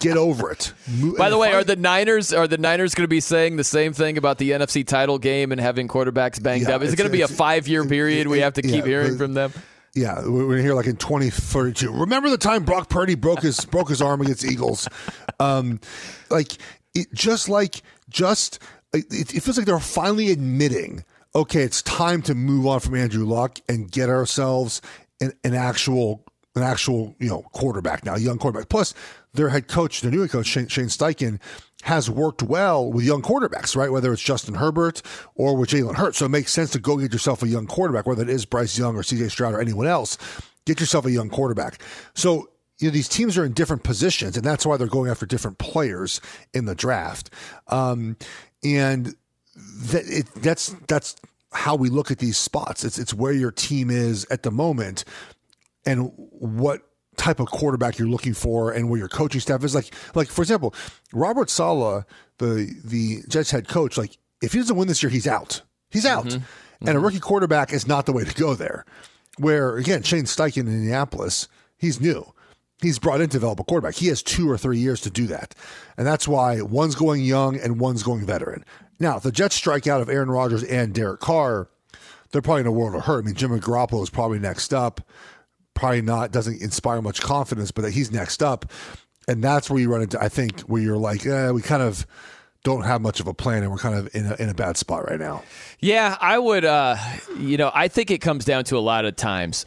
Get 0.00 0.16
over 0.16 0.50
it. 0.50 0.72
By 1.18 1.30
the 1.30 1.38
way, 1.38 1.50
Fi- 1.50 1.56
are 1.58 1.64
the 1.64 1.76
Niners 1.76 2.32
are 2.32 2.48
the 2.48 2.58
Niners 2.58 2.94
going 2.94 3.04
to 3.04 3.08
be 3.08 3.20
saying 3.20 3.56
the 3.56 3.64
same 3.64 3.92
thing 3.92 4.16
about 4.18 4.38
the 4.38 4.52
NFC 4.52 4.86
title 4.86 5.18
game 5.18 5.52
and 5.52 5.60
having 5.60 5.88
quarterbacks 5.88 6.42
banged 6.42 6.68
Yeah, 6.68 6.76
up? 6.76 6.82
Is 6.82 6.92
it 6.92 6.96
going 6.96 7.08
to 7.10 7.12
be 7.16 7.22
a 7.22 7.28
five 7.28 7.68
year 7.68 7.84
period 7.86 8.26
we 8.28 8.40
have 8.40 8.54
to 8.54 8.62
keep 8.62 8.72
yeah, 8.72 8.84
hearing 8.84 9.12
but- 9.12 9.18
from 9.18 9.34
them? 9.34 9.52
Yeah, 9.96 10.22
we're 10.26 10.46
we're 10.48 10.58
here 10.62 10.74
like 10.74 10.86
in 10.86 10.96
2032. 10.96 11.92
Remember 11.92 12.28
the 12.28 12.36
time 12.36 12.64
Brock 12.64 12.88
Purdy 12.88 13.14
broke 13.14 13.42
his 13.42 13.64
broke 13.64 13.88
his 13.90 14.02
arm 14.02 14.20
against 14.22 14.44
Eagles? 14.44 14.88
Um, 15.38 15.78
like 16.30 16.54
it, 16.94 17.12
just 17.14 17.48
like 17.48 17.82
just 18.08 18.58
it, 18.92 19.04
it 19.34 19.40
feels 19.42 19.56
like 19.56 19.66
they're 19.66 19.78
finally 19.78 20.32
admitting, 20.32 21.04
okay, 21.34 21.62
it's 21.62 21.80
time 21.82 22.22
to 22.22 22.34
move 22.34 22.66
on 22.66 22.80
from 22.80 22.96
Andrew 22.96 23.24
Luck 23.24 23.60
and 23.68 23.88
get 23.90 24.08
ourselves 24.08 24.82
an, 25.20 25.32
an 25.44 25.54
actual 25.54 26.24
an 26.56 26.62
actual 26.64 27.14
you 27.20 27.28
know 27.28 27.42
quarterback 27.52 28.04
now, 28.04 28.14
a 28.16 28.18
young 28.18 28.38
quarterback. 28.38 28.68
Plus, 28.68 28.94
their 29.34 29.50
head 29.50 29.68
coach, 29.68 30.00
their 30.00 30.10
new 30.10 30.22
head 30.22 30.30
coach 30.30 30.46
Shane, 30.46 30.68
Shane 30.68 30.86
Steichen, 30.86 31.40
has 31.82 32.08
worked 32.08 32.42
well 32.42 32.90
with 32.90 33.04
young 33.04 33.20
quarterbacks, 33.20 33.76
right? 33.76 33.92
Whether 33.92 34.12
it's 34.12 34.22
Justin 34.22 34.54
Herbert 34.54 35.02
or 35.34 35.56
with 35.56 35.70
Jalen 35.70 35.96
Hurts, 35.96 36.18
so 36.18 36.26
it 36.26 36.30
makes 36.30 36.52
sense 36.52 36.70
to 36.70 36.78
go 36.78 36.96
get 36.96 37.12
yourself 37.12 37.42
a 37.42 37.48
young 37.48 37.66
quarterback, 37.66 38.06
whether 38.06 38.22
it 38.22 38.30
is 38.30 38.46
Bryce 38.46 38.78
Young 38.78 38.96
or 38.96 39.02
C.J. 39.02 39.28
Stroud 39.28 39.54
or 39.54 39.60
anyone 39.60 39.86
else. 39.86 40.16
Get 40.64 40.80
yourself 40.80 41.04
a 41.04 41.10
young 41.10 41.28
quarterback. 41.28 41.82
So 42.14 42.48
you 42.78 42.88
know 42.88 42.92
these 42.92 43.08
teams 43.08 43.36
are 43.36 43.44
in 43.44 43.52
different 43.52 43.82
positions, 43.82 44.36
and 44.36 44.44
that's 44.44 44.64
why 44.64 44.76
they're 44.76 44.86
going 44.86 45.10
after 45.10 45.26
different 45.26 45.58
players 45.58 46.20
in 46.54 46.64
the 46.64 46.74
draft. 46.74 47.30
Um, 47.68 48.16
and 48.62 49.14
it, 49.92 50.26
that's 50.36 50.74
that's 50.88 51.16
how 51.52 51.76
we 51.76 51.88
look 51.88 52.10
at 52.10 52.18
these 52.18 52.36
spots. 52.36 52.84
It's 52.84 52.98
it's 52.98 53.14
where 53.14 53.32
your 53.32 53.52
team 53.52 53.90
is 53.90 54.26
at 54.30 54.42
the 54.42 54.50
moment 54.50 55.04
and 55.86 56.12
what 56.16 56.82
type 57.16 57.40
of 57.40 57.46
quarterback 57.46 57.98
you're 57.98 58.08
looking 58.08 58.34
for 58.34 58.72
and 58.72 58.88
where 58.88 58.98
your 58.98 59.08
coaching 59.08 59.40
staff 59.40 59.64
is. 59.64 59.74
Like 59.74 59.94
like 60.14 60.28
for 60.28 60.42
example 60.42 60.74
Robert 61.12 61.50
Saleh 61.50 62.04
the 62.38 62.74
the 62.84 63.22
Jets 63.28 63.50
head 63.50 63.68
coach 63.68 63.96
like 63.96 64.18
if 64.42 64.52
he 64.52 64.58
doesn't 64.58 64.76
win 64.76 64.88
this 64.88 65.02
year 65.02 65.10
he's 65.10 65.26
out. 65.26 65.62
He's 65.90 66.06
out. 66.06 66.26
Mm-hmm. 66.26 66.88
and 66.88 66.96
a 66.96 67.00
rookie 67.00 67.20
quarterback 67.20 67.72
is 67.72 67.86
not 67.86 68.06
the 68.06 68.12
way 68.12 68.24
to 68.24 68.34
go 68.34 68.54
there. 68.54 68.84
Where 69.38 69.76
again 69.76 70.02
Shane 70.02 70.24
Steichen 70.24 70.62
in 70.62 70.68
Indianapolis 70.68 71.48
he's 71.76 72.00
new. 72.00 72.32
He's 72.82 72.98
brought 72.98 73.20
in 73.20 73.28
to 73.28 73.32
develop 73.32 73.60
a 73.60 73.64
quarterback. 73.64 73.94
He 73.94 74.08
has 74.08 74.22
two 74.22 74.50
or 74.50 74.58
three 74.58 74.78
years 74.78 75.00
to 75.02 75.10
do 75.10 75.26
that. 75.28 75.54
And 75.96 76.06
that's 76.06 76.26
why 76.28 76.60
one's 76.60 76.96
going 76.96 77.22
young 77.22 77.58
and 77.58 77.80
one's 77.80 78.02
going 78.02 78.26
veteran. 78.26 78.64
Now 78.98 79.18
the 79.18 79.32
Jets 79.32 79.54
strike 79.54 79.86
out 79.86 80.00
of 80.00 80.08
Aaron 80.08 80.30
Rodgers 80.30 80.64
and 80.64 80.94
Derek 80.94 81.20
Carr 81.20 81.68
they're 82.34 82.42
probably 82.42 82.62
in 82.62 82.66
a 82.66 82.72
world 82.72 82.96
of 82.96 83.04
hurt. 83.04 83.24
I 83.24 83.26
mean 83.26 83.36
Jimmy 83.36 83.60
Garoppolo 83.60 84.02
is 84.02 84.10
probably 84.10 84.40
next 84.40 84.74
up 84.74 85.00
probably 85.74 86.02
not 86.02 86.32
doesn't 86.32 86.60
inspire 86.62 87.02
much 87.02 87.20
confidence, 87.20 87.70
but 87.70 87.82
that 87.82 87.92
he's 87.92 88.10
next 88.10 88.42
up, 88.42 88.66
and 89.28 89.42
that's 89.42 89.68
where 89.68 89.80
you 89.80 89.90
run 89.90 90.02
into. 90.02 90.22
I 90.22 90.28
think 90.28 90.60
where 90.62 90.80
you're 90.80 90.96
like, 90.96 91.26
eh, 91.26 91.50
we 91.50 91.62
kind 91.62 91.82
of 91.82 92.06
don't 92.62 92.82
have 92.82 93.02
much 93.02 93.20
of 93.20 93.26
a 93.26 93.34
plan, 93.34 93.62
and 93.62 93.70
we're 93.70 93.78
kind 93.78 93.96
of 93.96 94.14
in 94.14 94.26
a, 94.26 94.34
in 94.36 94.48
a 94.48 94.54
bad 94.54 94.76
spot 94.76 95.08
right 95.08 95.20
now. 95.20 95.42
Yeah, 95.80 96.16
I 96.20 96.38
would. 96.38 96.64
Uh, 96.64 96.96
you 97.38 97.56
know, 97.56 97.70
I 97.74 97.88
think 97.88 98.10
it 98.10 98.18
comes 98.18 98.44
down 98.44 98.64
to 98.64 98.78
a 98.78 98.80
lot 98.80 99.04
of 99.04 99.16
times. 99.16 99.66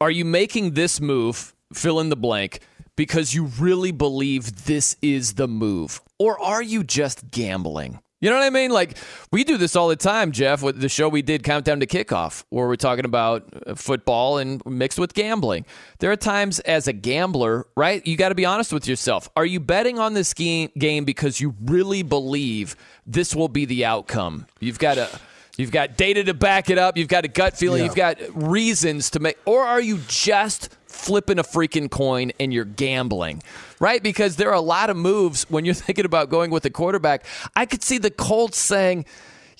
Are 0.00 0.10
you 0.10 0.24
making 0.24 0.74
this 0.74 1.00
move, 1.00 1.54
fill 1.72 2.00
in 2.00 2.08
the 2.08 2.16
blank, 2.16 2.60
because 2.96 3.34
you 3.34 3.46
really 3.58 3.92
believe 3.92 4.64
this 4.66 4.96
is 5.00 5.34
the 5.34 5.48
move? 5.48 6.00
Or 6.18 6.38
are 6.38 6.62
you 6.62 6.84
just 6.84 7.30
gambling? 7.30 8.00
You 8.20 8.28
know 8.28 8.36
what 8.36 8.44
I 8.44 8.50
mean? 8.50 8.70
Like, 8.70 8.98
we 9.32 9.44
do 9.44 9.56
this 9.56 9.74
all 9.74 9.88
the 9.88 9.96
time, 9.96 10.30
Jeff, 10.32 10.62
with 10.62 10.78
the 10.78 10.90
show 10.90 11.08
we 11.08 11.22
did, 11.22 11.42
Countdown 11.42 11.80
to 11.80 11.86
Kickoff, 11.86 12.44
where 12.50 12.68
we're 12.68 12.76
talking 12.76 13.06
about 13.06 13.48
uh, 13.66 13.74
football 13.74 14.36
and 14.36 14.64
mixed 14.66 14.98
with 14.98 15.14
gambling. 15.14 15.64
There 16.00 16.12
are 16.12 16.16
times 16.16 16.60
as 16.60 16.86
a 16.86 16.92
gambler, 16.92 17.66
right? 17.78 18.06
You 18.06 18.18
got 18.18 18.28
to 18.28 18.34
be 18.34 18.44
honest 18.44 18.74
with 18.74 18.86
yourself. 18.86 19.30
Are 19.36 19.46
you 19.46 19.58
betting 19.58 19.98
on 19.98 20.12
this 20.12 20.34
game 20.34 20.68
game 20.78 21.06
because 21.06 21.40
you 21.40 21.54
really 21.64 22.02
believe 22.02 22.76
this 23.06 23.34
will 23.34 23.48
be 23.48 23.64
the 23.64 23.86
outcome? 23.86 24.46
You've 24.60 24.78
got 24.78 24.94
to. 24.94 25.08
You've 25.56 25.72
got 25.72 25.98
data 25.98 26.24
to 26.24 26.32
back 26.32 26.70
it 26.70 26.78
up. 26.78 26.96
You've 26.96 27.08
got 27.08 27.26
a 27.26 27.28
gut 27.28 27.54
feeling. 27.54 27.80
Yeah. 27.80 27.84
You've 27.86 27.94
got 27.94 28.18
reasons 28.34 29.10
to 29.10 29.20
make. 29.20 29.36
Or 29.44 29.62
are 29.62 29.80
you 29.80 29.98
just 30.08 30.74
flipping 31.00 31.38
a 31.38 31.42
freaking 31.42 31.90
coin 31.90 32.32
and 32.38 32.52
you're 32.52 32.64
gambling? 32.64 33.42
Right? 33.80 34.02
Because 34.02 34.36
there 34.36 34.50
are 34.50 34.54
a 34.54 34.60
lot 34.60 34.90
of 34.90 34.96
moves 34.96 35.48
when 35.50 35.64
you're 35.64 35.74
thinking 35.86 36.04
about 36.04 36.30
going 36.30 36.50
with 36.50 36.64
a 36.64 36.70
quarterback. 36.70 37.24
I 37.56 37.66
could 37.66 37.82
see 37.82 37.98
the 37.98 38.10
Colts 38.10 38.58
saying, 38.58 39.06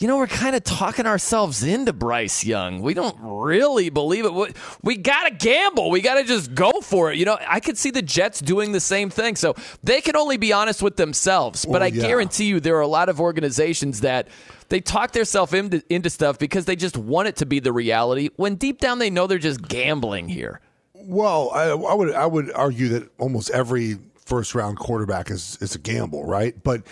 you 0.01 0.09
know, 0.09 0.17
we're 0.17 0.29
kind 0.29 0.57
of 0.57 0.65
talking 0.65 1.05
ourselves 1.05 1.63
into 1.63 1.93
Bryce 1.93 2.43
Young. 2.43 2.81
We 2.81 2.95
don't 2.95 3.15
really 3.21 3.91
believe 3.91 4.25
it. 4.25 4.57
We, 4.83 4.97
got 4.97 5.25
to 5.29 5.35
gamble. 5.35 5.91
We 5.91 6.01
got 6.01 6.15
to 6.15 6.25
just 6.25 6.55
go 6.55 6.73
for 6.81 7.13
it. 7.13 7.19
You 7.19 7.27
know, 7.27 7.39
I 7.47 7.61
could 7.61 7.77
see 7.77 7.91
the 7.91 8.01
Jets 8.01 8.41
doing 8.41 8.73
the 8.73 8.81
same 8.81 9.11
thing. 9.11 9.37
So 9.37 9.55
they 9.85 10.01
can 10.01 10.17
only 10.17 10.39
be 10.39 10.55
honest 10.55 10.83
with 10.83 10.97
themselves. 10.97 11.67
But 11.67 11.73
Well, 11.73 11.83
I 11.83 11.87
yeah. 11.89 12.01
guarantee 12.01 12.47
you 12.47 12.61
there 12.61 12.77
are 12.77 12.81
a 12.81 12.87
lot 12.87 13.11
of 13.11 13.21
organizations 13.21 14.01
that 14.01 14.29
they 14.71 14.81
talk 14.81 15.13
themselves 15.13 15.53
into, 15.53 15.83
into 15.91 16.09
stuff 16.09 16.39
because 16.39 16.65
they 16.65 16.77
just 16.77 16.97
want 16.97 17.29
it 17.29 17.37
to 17.37 17.47
be 17.47 17.61
the 17.61 17.73
reality 17.73 18.31
when 18.37 18.55
deep 18.55 18.81
down 18.81 19.01
they 19.01 19.11
know 19.11 19.27
they're 19.27 19.37
just 19.37 19.61
gambling 19.69 20.31
here. 20.31 20.61
Well, 21.03 21.51
I, 21.55 21.69
I 21.71 21.95
would 21.95 22.15
I 22.15 22.27
would 22.27 22.53
argue 22.53 22.89
that 22.89 23.11
almost 23.19 23.51
every 23.51 23.99
first 24.25 24.55
round 24.55 24.79
quarterback 24.79 25.31
is 25.31 25.59
is 25.61 25.75
a 25.75 25.79
gamble, 25.79 26.25
right? 26.25 26.61
But 26.63 26.83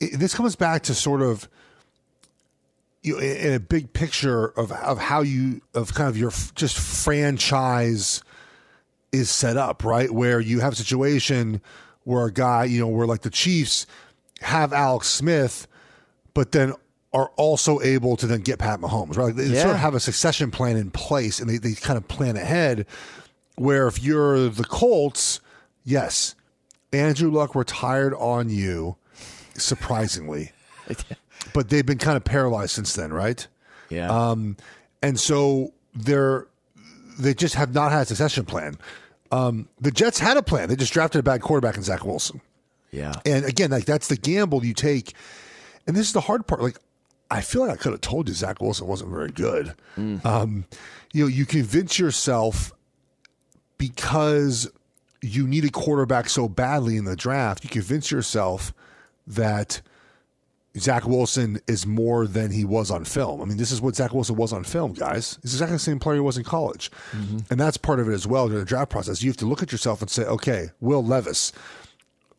it, 0.00 0.18
this 0.18 0.34
comes 0.34 0.56
back 0.56 0.82
to 0.84 0.94
sort 0.94 1.22
of 1.22 1.48
you 3.02 3.14
know, 3.14 3.18
in 3.20 3.52
a 3.52 3.60
big 3.60 3.92
picture 3.92 4.46
of 4.58 4.72
of 4.72 4.98
how 4.98 5.22
you 5.22 5.60
of 5.74 5.94
kind 5.94 6.08
of 6.08 6.16
your 6.16 6.30
f- 6.30 6.54
just 6.54 6.78
franchise 6.78 8.22
is 9.12 9.30
set 9.30 9.56
up, 9.56 9.84
right? 9.84 10.10
Where 10.10 10.40
you 10.40 10.60
have 10.60 10.72
a 10.72 10.76
situation 10.76 11.60
where 12.04 12.26
a 12.26 12.32
guy, 12.32 12.64
you 12.64 12.80
know, 12.80 12.88
where 12.88 13.06
like 13.06 13.22
the 13.22 13.30
Chiefs 13.30 13.86
have 14.40 14.72
Alex 14.72 15.08
Smith, 15.08 15.66
but 16.34 16.52
then 16.52 16.74
are 17.12 17.30
also 17.36 17.80
able 17.80 18.16
to 18.16 18.26
then 18.26 18.40
get 18.40 18.58
Pat 18.58 18.80
Mahomes, 18.80 19.16
right? 19.16 19.26
Like 19.26 19.36
they 19.36 19.48
sort 19.60 19.70
of 19.74 19.80
have 19.80 19.94
a 19.94 20.00
succession 20.00 20.50
plan 20.50 20.76
in 20.76 20.90
place 20.90 21.38
and 21.38 21.48
they, 21.48 21.58
they 21.58 21.74
kind 21.74 21.96
of 21.96 22.08
plan 22.08 22.36
ahead. 22.36 22.86
Where 23.56 23.86
if 23.86 24.02
you're 24.02 24.48
the 24.48 24.64
Colts, 24.64 25.40
yes, 25.84 26.34
Andrew 26.92 27.30
Luck 27.30 27.54
retired 27.54 28.14
on 28.14 28.50
you, 28.50 28.96
surprisingly. 29.54 30.52
but 31.52 31.68
they've 31.68 31.86
been 31.86 31.98
kind 31.98 32.16
of 32.16 32.24
paralyzed 32.24 32.72
since 32.72 32.94
then, 32.94 33.12
right? 33.12 33.46
Yeah. 33.90 34.10
Um, 34.10 34.56
and 35.02 35.18
so 35.18 35.72
they're 35.94 36.46
they 37.18 37.34
just 37.34 37.54
have 37.54 37.74
not 37.74 37.92
had 37.92 38.02
a 38.02 38.06
succession 38.06 38.44
plan. 38.44 38.76
Um, 39.30 39.68
the 39.80 39.90
Jets 39.90 40.18
had 40.18 40.36
a 40.36 40.42
plan. 40.42 40.68
They 40.68 40.76
just 40.76 40.92
drafted 40.92 41.20
a 41.20 41.22
bad 41.22 41.40
quarterback 41.42 41.76
in 41.76 41.82
Zach 41.82 42.04
Wilson. 42.04 42.40
yeah. 42.90 43.14
And 43.24 43.44
again, 43.44 43.70
like 43.70 43.84
that's 43.84 44.08
the 44.08 44.16
gamble 44.16 44.64
you 44.64 44.74
take. 44.74 45.14
And 45.86 45.94
this 45.96 46.06
is 46.06 46.12
the 46.12 46.20
hard 46.22 46.46
part. 46.46 46.62
Like, 46.62 46.78
I 47.30 47.40
feel 47.40 47.62
like 47.62 47.70
I 47.70 47.76
could 47.76 47.92
have 47.92 48.00
told 48.00 48.28
you 48.28 48.34
Zach 48.34 48.60
Wilson 48.60 48.86
wasn't 48.86 49.10
very 49.10 49.30
good. 49.30 49.74
Um, 49.96 50.64
you 51.12 51.24
know, 51.24 51.28
you 51.28 51.46
convince 51.46 51.98
yourself 51.98 52.72
because 53.88 54.70
you 55.20 55.46
need 55.46 55.64
a 55.64 55.70
quarterback 55.70 56.28
so 56.28 56.48
badly 56.48 56.96
in 56.96 57.04
the 57.04 57.16
draft, 57.16 57.64
you 57.64 57.70
convince 57.70 58.10
yourself 58.10 58.72
that 59.26 59.80
Zach 60.78 61.06
Wilson 61.06 61.60
is 61.66 61.86
more 61.86 62.26
than 62.26 62.50
he 62.50 62.64
was 62.64 62.90
on 62.90 63.04
film. 63.04 63.40
I 63.40 63.44
mean, 63.44 63.56
this 63.56 63.70
is 63.70 63.80
what 63.80 63.94
Zach 63.94 64.12
Wilson 64.12 64.36
was 64.36 64.52
on 64.52 64.64
film, 64.64 64.92
guys. 64.92 65.38
He's 65.42 65.54
exactly 65.54 65.76
the 65.76 65.80
same 65.80 65.98
player 65.98 66.16
he 66.16 66.20
was 66.20 66.36
in 66.36 66.44
college. 66.44 66.90
Mm-hmm. 67.12 67.38
And 67.50 67.60
that's 67.60 67.76
part 67.76 68.00
of 68.00 68.08
it 68.08 68.12
as 68.12 68.26
well 68.26 68.48
during 68.48 68.60
the 68.60 68.66
draft 68.66 68.90
process. 68.90 69.22
You 69.22 69.30
have 69.30 69.36
to 69.38 69.46
look 69.46 69.62
at 69.62 69.70
yourself 69.70 70.02
and 70.02 70.10
say, 70.10 70.24
okay, 70.24 70.70
Will 70.80 71.04
Levis, 71.04 71.52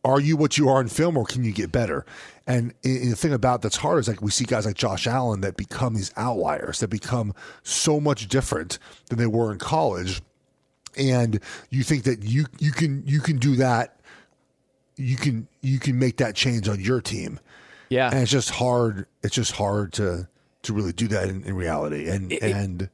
are 0.04 0.20
you 0.20 0.36
what 0.36 0.58
you 0.58 0.68
are 0.68 0.80
in 0.80 0.88
film 0.88 1.16
or 1.16 1.24
can 1.24 1.44
you 1.44 1.52
get 1.52 1.72
better? 1.72 2.04
And, 2.46 2.74
and 2.84 3.10
the 3.10 3.16
thing 3.16 3.32
about 3.32 3.62
that's 3.62 3.76
hard 3.76 3.98
is 3.98 4.06
like 4.06 4.22
we 4.22 4.30
see 4.30 4.44
guys 4.44 4.66
like 4.66 4.76
Josh 4.76 5.06
Allen 5.06 5.40
that 5.40 5.56
become 5.56 5.94
these 5.94 6.12
outliers 6.16 6.78
that 6.80 6.88
become 6.88 7.34
so 7.64 7.98
much 7.98 8.28
different 8.28 8.78
than 9.08 9.18
they 9.18 9.26
were 9.26 9.50
in 9.50 9.58
college. 9.58 10.22
And 10.96 11.40
you 11.70 11.82
think 11.82 12.04
that 12.04 12.22
you 12.22 12.46
you 12.58 12.72
can 12.72 13.02
you 13.06 13.20
can 13.20 13.38
do 13.38 13.56
that 13.56 13.96
you 14.96 15.16
can 15.16 15.46
you 15.60 15.78
can 15.78 15.98
make 15.98 16.16
that 16.16 16.34
change 16.34 16.68
on 16.68 16.80
your 16.80 17.00
team. 17.00 17.38
Yeah. 17.88 18.10
And 18.10 18.20
it's 18.20 18.30
just 18.30 18.50
hard 18.50 19.06
it's 19.22 19.34
just 19.34 19.52
hard 19.52 19.92
to 19.94 20.26
to 20.62 20.72
really 20.72 20.92
do 20.92 21.08
that 21.08 21.28
in, 21.28 21.44
in 21.44 21.54
reality. 21.54 22.08
And 22.08 22.32
and 22.32 22.88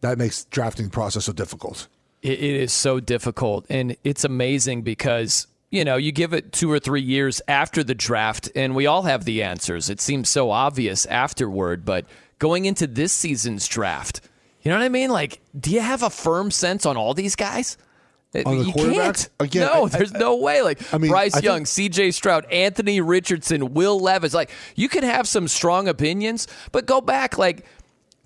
that 0.00 0.18
makes 0.18 0.44
drafting 0.46 0.90
process 0.90 1.26
so 1.26 1.32
difficult. 1.32 1.88
It, 2.22 2.38
it 2.38 2.54
is 2.60 2.72
so 2.72 3.00
difficult, 3.00 3.66
and 3.68 3.96
it's 4.04 4.24
amazing 4.24 4.82
because 4.82 5.46
you 5.70 5.84
know 5.84 5.96
you 5.96 6.12
give 6.12 6.32
it 6.32 6.52
two 6.52 6.70
or 6.70 6.78
three 6.78 7.02
years 7.02 7.40
after 7.48 7.84
the 7.84 7.94
draft, 7.94 8.50
and 8.54 8.74
we 8.74 8.86
all 8.86 9.02
have 9.02 9.24
the 9.24 9.42
answers. 9.42 9.90
It 9.90 10.00
seems 10.00 10.28
so 10.28 10.50
obvious 10.50 11.06
afterward, 11.06 11.84
but 11.84 12.06
going 12.38 12.64
into 12.64 12.86
this 12.86 13.12
season's 13.12 13.66
draft, 13.68 14.20
you 14.62 14.70
know 14.70 14.78
what 14.78 14.84
I 14.84 14.88
mean? 14.88 15.10
Like, 15.10 15.40
do 15.58 15.70
you 15.70 15.80
have 15.80 16.02
a 16.02 16.10
firm 16.10 16.50
sense 16.50 16.86
on 16.86 16.96
all 16.96 17.14
these 17.14 17.36
guys? 17.36 17.76
On 18.46 18.58
the 18.58 18.64
you 18.64 18.72
quarterbacks? 18.72 18.94
can't. 18.94 19.28
Again, 19.40 19.66
no, 19.66 19.84
I- 19.84 19.88
there's 19.88 20.14
I- 20.14 20.18
no 20.18 20.36
way. 20.36 20.62
Like 20.62 20.80
I 20.94 20.96
mean, 20.98 21.10
Bryce 21.10 21.32
I 21.34 21.40
think- 21.40 21.44
Young, 21.44 21.66
C.J. 21.66 22.12
Stroud, 22.12 22.46
Anthony 22.50 23.00
Richardson, 23.02 23.74
Will 23.74 24.00
Levis. 24.00 24.32
Like 24.32 24.50
you 24.74 24.88
can 24.88 25.04
have 25.04 25.28
some 25.28 25.48
strong 25.48 25.86
opinions, 25.86 26.46
but 26.72 26.86
go 26.86 27.02
back. 27.02 27.36
Like 27.36 27.66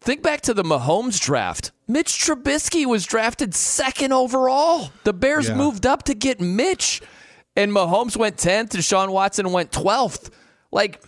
think 0.00 0.22
back 0.22 0.42
to 0.42 0.54
the 0.54 0.62
Mahomes 0.62 1.18
draft. 1.20 1.72
Mitch 1.88 2.10
Trubisky 2.12 2.86
was 2.86 3.04
drafted 3.04 3.52
second 3.54 4.12
overall. 4.12 4.90
The 5.02 5.12
Bears 5.12 5.48
Yeah. 5.48 5.56
moved 5.56 5.84
up 5.86 6.04
to 6.04 6.14
get 6.14 6.40
Mitch, 6.40 7.02
and 7.56 7.72
Mahomes 7.72 8.16
went 8.16 8.38
tenth. 8.38 8.70
Deshaun 8.74 9.08
Watson 9.10 9.50
went 9.50 9.72
twelfth. 9.72 10.30
Like. 10.70 11.02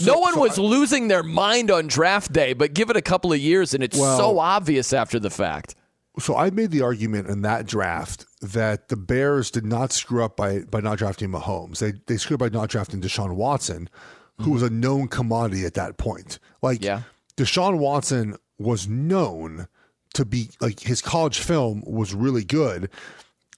No 0.00 0.18
one 0.18 0.34
so 0.34 0.40
was 0.40 0.58
I- 0.58 0.62
losing 0.62 1.08
their 1.08 1.22
mind 1.22 1.70
on 1.70 1.86
draft 1.86 2.32
day, 2.32 2.52
but 2.52 2.74
give 2.74 2.90
it 2.90 2.96
a 2.96 3.02
couple 3.02 3.32
of 3.32 3.38
years 3.38 3.74
and 3.74 3.82
it's 3.82 3.96
Well- 3.96 4.16
so 4.16 4.38
obvious 4.38 4.92
after 4.92 5.18
the 5.18 5.30
fact. 5.30 5.74
So 6.18 6.36
I 6.36 6.50
made 6.50 6.70
the 6.70 6.82
argument 6.82 7.28
in 7.28 7.40
that 7.42 7.66
draft 7.66 8.26
that 8.42 8.88
the 8.88 8.96
Bears 8.96 9.50
did 9.50 9.64
not 9.64 9.92
screw 9.92 10.22
up 10.22 10.36
by 10.36 10.58
by 10.60 10.80
not 10.80 10.98
drafting 10.98 11.30
Mahomes. 11.30 11.78
They 11.78 11.94
they 12.06 12.18
screwed 12.18 12.42
up 12.42 12.52
by 12.52 12.58
not 12.58 12.68
drafting 12.68 13.00
Deshaun 13.00 13.34
Watson, 13.34 13.88
who 14.36 14.44
mm-hmm. 14.44 14.52
was 14.52 14.62
a 14.62 14.68
known 14.68 15.08
commodity 15.08 15.64
at 15.64 15.72
that 15.74 15.96
point. 15.96 16.38
Like 16.60 16.84
Yeah. 16.84 17.02
Deshaun 17.38 17.78
Watson 17.78 18.36
was 18.58 18.86
known 18.86 19.68
to 20.14 20.26
be 20.26 20.50
like 20.60 20.80
his 20.80 21.00
college 21.00 21.38
film 21.38 21.82
was 21.86 22.12
really 22.14 22.44
good. 22.44 22.90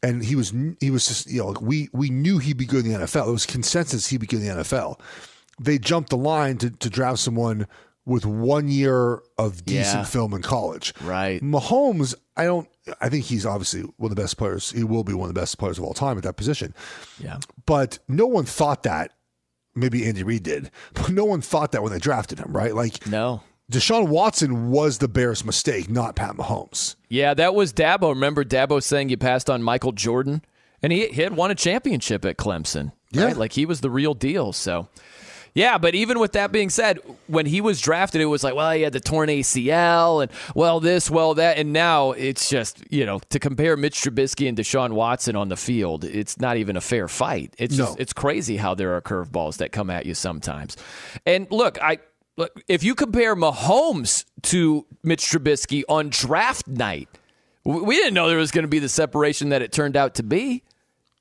And 0.02 0.24
he 0.24 0.36
was 0.36 0.52
he 0.80 0.90
was 0.90 1.08
just 1.08 1.28
you 1.28 1.40
know 1.40 1.48
like 1.48 1.60
we 1.60 1.88
we 1.92 2.08
knew 2.08 2.38
he'd 2.38 2.56
be 2.56 2.66
good 2.66 2.84
in 2.86 2.92
the 2.92 2.98
NFL. 2.98 3.28
It 3.28 3.32
was 3.32 3.46
consensus 3.46 4.06
he'd 4.06 4.20
be 4.20 4.28
good 4.28 4.42
in 4.42 4.46
the 4.46 4.62
NFL. 4.62 5.00
They 5.60 5.78
jumped 5.78 6.10
the 6.10 6.16
line 6.16 6.58
to, 6.58 6.70
to 6.70 6.90
draft 6.90 7.18
someone 7.20 7.66
with 8.06 8.26
one 8.26 8.68
year 8.68 9.20
of 9.38 9.64
decent 9.64 10.00
Yeah. 10.00 10.04
film 10.04 10.34
in 10.34 10.42
college. 10.42 10.92
Right. 11.02 11.40
Mahomes, 11.42 12.14
I 12.36 12.44
don't. 12.44 12.68
I 13.00 13.08
think 13.08 13.24
he's 13.24 13.46
obviously 13.46 13.80
one 13.96 14.10
of 14.10 14.16
the 14.16 14.20
best 14.22 14.36
players. 14.36 14.70
He 14.72 14.84
will 14.84 15.04
be 15.04 15.14
one 15.14 15.28
of 15.30 15.34
the 15.34 15.40
best 15.40 15.56
players 15.58 15.78
of 15.78 15.84
all 15.84 15.94
time 15.94 16.18
at 16.18 16.24
that 16.24 16.36
position. 16.36 16.74
Yeah. 17.18 17.38
But 17.64 17.98
no 18.08 18.26
one 18.26 18.44
thought 18.44 18.82
that. 18.82 19.12
Maybe 19.76 20.06
Andy 20.06 20.22
Reid 20.22 20.42
did, 20.44 20.70
but 20.94 21.10
no 21.10 21.24
one 21.24 21.40
thought 21.40 21.72
that 21.72 21.82
when 21.82 21.92
they 21.92 21.98
drafted 21.98 22.38
him, 22.38 22.52
right? 22.52 22.74
Like, 22.74 23.06
No. 23.08 23.42
Deshaun 23.72 24.08
Watson 24.08 24.70
was 24.70 24.98
the 24.98 25.08
Bears' 25.08 25.42
mistake, 25.44 25.88
not 25.88 26.14
Pat 26.14 26.36
Mahomes. 26.36 26.94
Yeah, 27.08 27.32
that 27.34 27.54
was 27.54 27.72
Dabo. 27.72 28.10
Remember 28.10 28.44
Dabo 28.44 28.82
saying 28.82 29.08
you 29.08 29.16
passed 29.16 29.48
on 29.48 29.62
Michael 29.62 29.92
Jordan? 29.92 30.42
And 30.82 30.92
he, 30.92 31.06
he 31.08 31.22
had 31.22 31.34
won 31.34 31.50
a 31.50 31.54
championship 31.54 32.26
at 32.26 32.36
Clemson. 32.36 32.92
Yeah. 33.10 33.24
Right? 33.24 33.36
Like 33.38 33.52
he 33.54 33.64
was 33.64 33.80
the 33.80 33.88
real 33.90 34.12
deal. 34.12 34.52
So, 34.52 34.88
yeah, 35.54 35.78
but 35.78 35.94
even 35.94 36.18
with 36.18 36.32
that 36.32 36.50
being 36.50 36.68
said, 36.68 36.98
when 37.28 37.46
he 37.46 37.60
was 37.60 37.80
drafted, 37.80 38.20
it 38.20 38.26
was 38.26 38.42
like, 38.42 38.54
well, 38.56 38.72
he 38.72 38.82
had 38.82 38.92
the 38.92 38.98
torn 39.00 39.28
ACL 39.28 40.22
and, 40.22 40.32
well, 40.54 40.80
this, 40.80 41.08
well, 41.08 41.34
that. 41.34 41.58
And 41.58 41.72
now 41.72 42.10
it's 42.12 42.48
just, 42.50 42.82
you 42.90 43.06
know, 43.06 43.20
to 43.30 43.38
compare 43.38 43.76
Mitch 43.76 44.00
Trubisky 44.02 44.48
and 44.48 44.58
Deshaun 44.58 44.92
Watson 44.92 45.36
on 45.36 45.48
the 45.48 45.56
field, 45.56 46.04
it's 46.04 46.40
not 46.40 46.56
even 46.56 46.76
a 46.76 46.80
fair 46.80 47.06
fight. 47.06 47.54
It's 47.56 47.78
No. 47.78 47.86
just, 47.86 48.00
it's 48.00 48.12
crazy 48.12 48.56
how 48.56 48.74
there 48.74 48.94
are 48.96 49.00
curveballs 49.00 49.58
that 49.58 49.70
come 49.70 49.90
at 49.90 50.06
you 50.06 50.14
sometimes. 50.14 50.76
And 51.24 51.46
look, 51.52 51.80
I, 51.80 51.98
look, 52.36 52.60
if 52.66 52.82
you 52.82 52.96
compare 52.96 53.36
Mahomes 53.36 54.24
to 54.42 54.86
Mitch 55.04 55.22
Trubisky 55.22 55.84
on 55.88 56.08
draft 56.08 56.66
night, 56.66 57.08
we 57.62 57.94
didn't 57.96 58.14
know 58.14 58.28
there 58.28 58.38
was 58.38 58.50
going 58.50 58.64
to 58.64 58.68
be 58.68 58.80
the 58.80 58.88
separation 58.88 59.50
that 59.50 59.62
it 59.62 59.70
turned 59.72 59.96
out 59.96 60.16
to 60.16 60.22
be. 60.24 60.64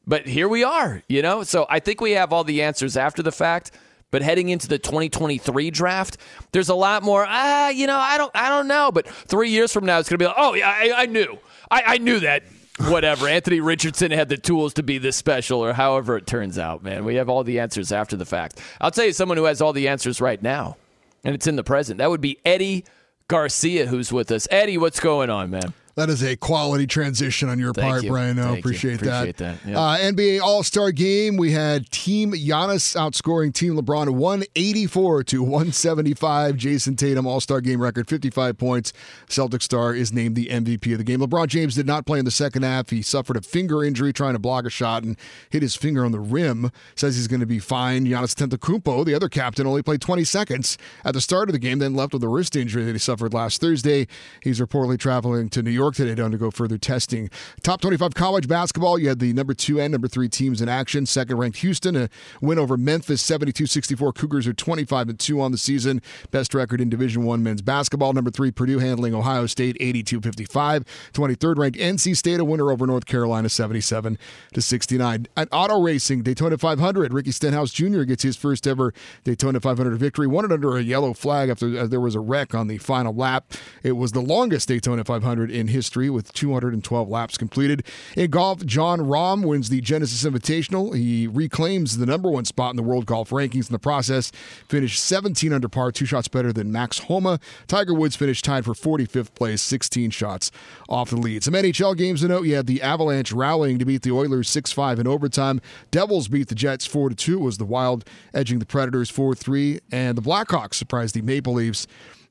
But 0.06 0.28
here 0.28 0.50
we 0.50 0.64
are, 0.66 1.02
you 1.08 1.22
know? 1.22 1.44
So 1.44 1.66
I 1.70 1.80
think 1.80 2.02
we 2.02 2.12
have 2.12 2.34
all 2.34 2.44
the 2.44 2.62
answers 2.64 2.98
after 2.98 3.24
the 3.24 3.32
fact. 3.32 3.72
But 4.14 4.22
heading 4.22 4.50
into 4.50 4.68
the 4.68 4.78
2023 4.78 5.72
draft, 5.72 6.18
there's 6.52 6.70
a 6.70 6.76
lot 6.76 7.02
more. 7.02 7.26
Ah, 7.28 7.70
you 7.70 7.88
know, 7.88 7.98
I 7.98 8.20
don't, 8.20 8.30
I 8.36 8.48
don't 8.48 8.68
know. 8.68 8.92
But 8.92 9.08
three 9.08 9.50
years 9.50 9.74
from 9.74 9.88
now, 9.88 9.98
it's 9.98 10.08
going 10.08 10.20
to 10.20 10.24
be 10.24 10.28
like, 10.28 10.36
oh 10.38 10.54
yeah, 10.54 10.70
I, 10.70 10.92
I 10.96 11.06
knew, 11.08 11.40
I, 11.72 11.84
I 11.84 11.98
knew 11.98 12.20
that. 12.20 12.44
Whatever. 12.90 13.28
Anthony 13.28 13.60
Richardson 13.60 14.12
had 14.12 14.30
the 14.30 14.38
tools 14.38 14.76
to 14.76 14.84
be 14.84 15.00
this 15.00 15.16
special, 15.16 15.66
or 15.66 15.74
however 15.74 16.16
it 16.16 16.28
turns 16.28 16.60
out. 16.60 16.84
Man, 16.84 17.06
we 17.06 17.16
have 17.16 17.28
all 17.28 17.44
the 17.44 17.60
answers 17.60 17.92
after 17.92 18.16
the 18.16 18.24
fact. 18.24 18.62
I'll 18.80 18.92
tell 18.92 19.06
you, 19.06 19.14
someone 19.14 19.40
who 19.40 19.46
has 19.46 19.62
all 19.62 19.74
the 19.74 19.88
answers 19.88 20.22
right 20.22 20.42
now, 20.42 20.78
and 21.24 21.34
it's 21.34 21.48
in 21.48 21.56
the 21.56 21.64
present. 21.64 21.98
That 21.98 22.12
would 22.12 22.22
be 22.22 22.38
Eddie 22.46 22.86
Garcia, 23.28 23.88
who's 23.88 24.14
with 24.14 24.32
us. 24.32 24.48
Eddie, 24.52 24.78
what's 24.78 25.00
going 25.00 25.32
on, 25.32 25.50
man? 25.50 25.74
That 25.96 26.10
is 26.10 26.24
a 26.24 26.36
quality 26.36 26.88
transition 26.88 27.50
on 27.50 27.60
your 27.60 27.72
Thank 27.72 27.88
part, 27.88 28.04
you. 28.04 28.10
Brian. 28.10 28.40
I 28.40 28.58
appreciate, 28.58 28.96
Appreciate 28.96 29.38
that. 29.38 29.58
Yeah. 29.64 29.80
Uh, 29.80 29.98
NBA 29.98 30.42
All 30.42 30.64
Star 30.64 30.92
Game. 30.92 31.38
We 31.38 31.52
had 31.52 31.88
Team 31.92 32.32
Giannis 32.34 32.96
outscoring 32.98 33.54
Team 33.54 33.76
LeBron 33.78 34.10
184 34.16 35.24
to 35.26 35.44
175. 35.44 36.56
Jayson 36.56 36.96
Tatum 36.96 37.28
All 37.28 37.40
Star 37.40 37.62
Game 37.62 37.80
record 37.80 38.10
55 38.10 38.58
points. 38.58 38.92
Celtic 39.30 39.62
star 39.62 39.94
is 39.94 40.12
named 40.12 40.36
the 40.36 40.48
MVP 40.48 40.94
of 40.94 40.98
the 40.98 41.04
game. 41.04 41.20
LeBron 41.20 41.46
James 41.48 41.76
did 41.76 41.86
not 41.86 42.08
play 42.08 42.18
in 42.18 42.26
the 42.26 42.32
second 42.32 42.64
half. 42.64 42.90
He 42.90 43.04
suffered 43.04 43.38
a 43.38 43.42
finger 43.42 43.84
injury 43.84 44.12
trying 44.14 44.34
to 44.34 44.40
block 44.40 44.66
a 44.66 44.72
shot 44.72 45.04
and 45.04 45.16
hit 45.52 45.62
his 45.62 45.76
finger 45.76 46.04
on 46.04 46.12
the 46.12 46.20
rim. 46.20 46.72
Says 46.96 47.18
he's 47.18 47.28
going 47.28 47.40
to 47.40 47.46
be 47.46 47.60
fine. 47.60 48.06
Giannis 48.06 48.34
Antetokounmpo, 48.34 49.06
the 49.06 49.14
other 49.14 49.30
captain, 49.30 49.68
only 49.68 49.84
played 49.84 50.02
20 50.02 50.24
seconds 50.24 50.76
at 51.06 51.14
the 51.14 51.22
start 51.22 51.50
of 51.50 51.54
the 51.54 51.60
game, 51.60 51.78
then 51.78 51.94
left 51.94 52.14
with 52.14 52.24
a 52.24 52.28
wrist 52.28 52.56
injury 52.56 52.84
that 52.84 52.94
he 52.94 52.98
suffered 52.98 53.32
last 53.32 53.62
Thursday. 53.62 54.08
He's 54.42 54.60
reportedly 54.60 54.98
traveling 54.98 55.50
to 55.50 55.62
New 55.62 55.70
York 55.70 55.83
today 55.92 56.16
to 56.16 56.24
undergo 56.24 56.52
further 56.52 56.78
testing. 56.78 57.30
Top 57.62 57.82
25 57.82 58.14
college 58.14 58.48
basketball. 58.48 58.98
You 58.98 59.10
had 59.10 59.20
the 59.20 59.34
number 59.34 59.54
two 59.54 59.80
and 59.80 59.92
number 59.92 60.08
three 60.08 60.30
teams 60.30 60.62
in 60.62 60.70
action. 60.70 61.06
Second 61.06 61.38
ranked 61.38 61.60
Houston, 61.60 61.96
a 61.96 62.10
win 62.42 62.60
over 62.60 62.78
Memphis, 62.78 63.22
72 63.22 63.66
64. 63.66 64.14
Cougars 64.14 64.48
are 64.48 64.54
25 64.54 65.10
and 65.10 65.20
2 65.20 65.42
on 65.42 65.52
the 65.52 65.58
season. 65.58 66.02
Best 66.32 66.54
record 66.54 66.82
in 66.82 66.90
Division 66.90 67.24
One 67.24 67.44
men's 67.44 67.62
basketball. 67.62 68.14
Number 68.14 68.32
three, 68.32 68.52
Purdue 68.52 68.80
handling 68.80 69.14
Ohio 69.14 69.46
State, 69.46 69.78
82 69.80 70.22
55. 70.22 70.86
23rd 71.14 71.58
ranked 71.58 71.78
NC 71.78 72.16
State, 72.16 72.40
a 72.40 72.46
winner 72.46 72.72
over 72.72 72.86
North 72.86 73.06
Carolina, 73.06 73.50
77 73.50 74.18
to 74.54 74.62
69. 74.62 75.28
At 75.36 75.48
auto 75.52 75.82
racing, 75.82 76.24
Daytona 76.24 76.58
500, 76.58 77.14
Ricky 77.14 77.32
Stenhouse 77.32 77.72
Jr. 77.72 78.04
gets 78.04 78.24
his 78.24 78.36
first 78.36 78.68
ever 78.68 78.94
Daytona 79.24 79.60
500 79.60 79.98
victory. 79.98 80.28
Won 80.28 80.46
it 80.46 80.52
under 80.52 80.78
a 80.78 80.82
yellow 80.82 81.14
flag 81.14 81.50
after 81.50 81.80
uh, 81.80 81.88
there 81.88 82.00
was 82.00 82.16
a 82.16 82.20
wreck 82.20 82.54
on 82.54 82.68
the 82.68 82.78
final 82.78 83.14
lap. 83.14 83.54
It 83.84 83.94
was 83.94 84.12
the 84.12 84.22
longest 84.22 84.68
Daytona 84.68 85.04
500 85.04 85.52
in 85.52 85.68
history 85.74 86.10
with 86.10 86.32
212 86.34 87.10
laps 87.10 87.38
completed. 87.38 87.86
In 88.16 88.32
golf, 88.32 88.66
Jon 88.66 89.00
Rahm 89.00 89.46
wins 89.46 89.70
the 89.70 89.82
Genesis 89.82 90.24
Invitational. 90.24 90.96
He 90.96 91.28
reclaims 91.28 91.98
the 91.98 92.06
number 92.06 92.30
one 92.30 92.46
spot 92.46 92.72
in 92.72 92.78
the 92.78 92.84
world 92.84 93.06
golf 93.06 93.32
rankings 93.32 93.68
in 93.68 93.74
the 93.74 93.80
process. 93.80 94.32
Finished 94.70 95.04
17 95.04 95.52
under 95.52 95.68
par, 95.68 95.92
two 95.92 96.06
shots 96.06 96.28
better 96.28 96.54
than 96.54 96.72
Max 96.72 97.00
Homa. 97.00 97.40
Tiger 97.68 97.94
Woods 97.94 98.16
finished 98.16 98.46
tied 98.46 98.66
for 98.66 98.74
45th 98.74 99.34
place, 99.36 99.62
16 99.62 100.12
shots 100.12 100.52
off 100.88 101.10
the 101.10 101.18
lead. 101.18 101.44
Some 101.44 101.54
NHL 101.54 101.98
games 101.98 102.22
to 102.22 102.28
note. 102.30 102.46
You 102.46 102.56
had 102.56 102.68
the 102.68 102.82
Avalanche 102.82 103.32
rallying 103.32 103.80
to 103.80 103.86
beat 103.86 104.04
the 104.04 104.12
Oilers 104.12 104.50
6-5 104.50 105.00
in 105.00 105.08
overtime. 105.08 105.60
Devils 105.92 106.28
beat 106.28 106.48
the 106.48 106.56
Jets 106.56 106.88
4-2. 106.88 107.34
It 107.34 107.38
was 107.38 107.58
the 107.58 107.66
Wild 107.66 108.06
edging 108.34 108.60
the 108.60 108.66
Predators 108.66 109.12
4-3. 109.12 109.80
And 109.92 110.18
the 110.18 110.22
Blackhawks 110.22 110.76
surprised 110.76 111.16
the 111.16 111.22
Maple 111.22 111.54
Leafs 111.54 111.88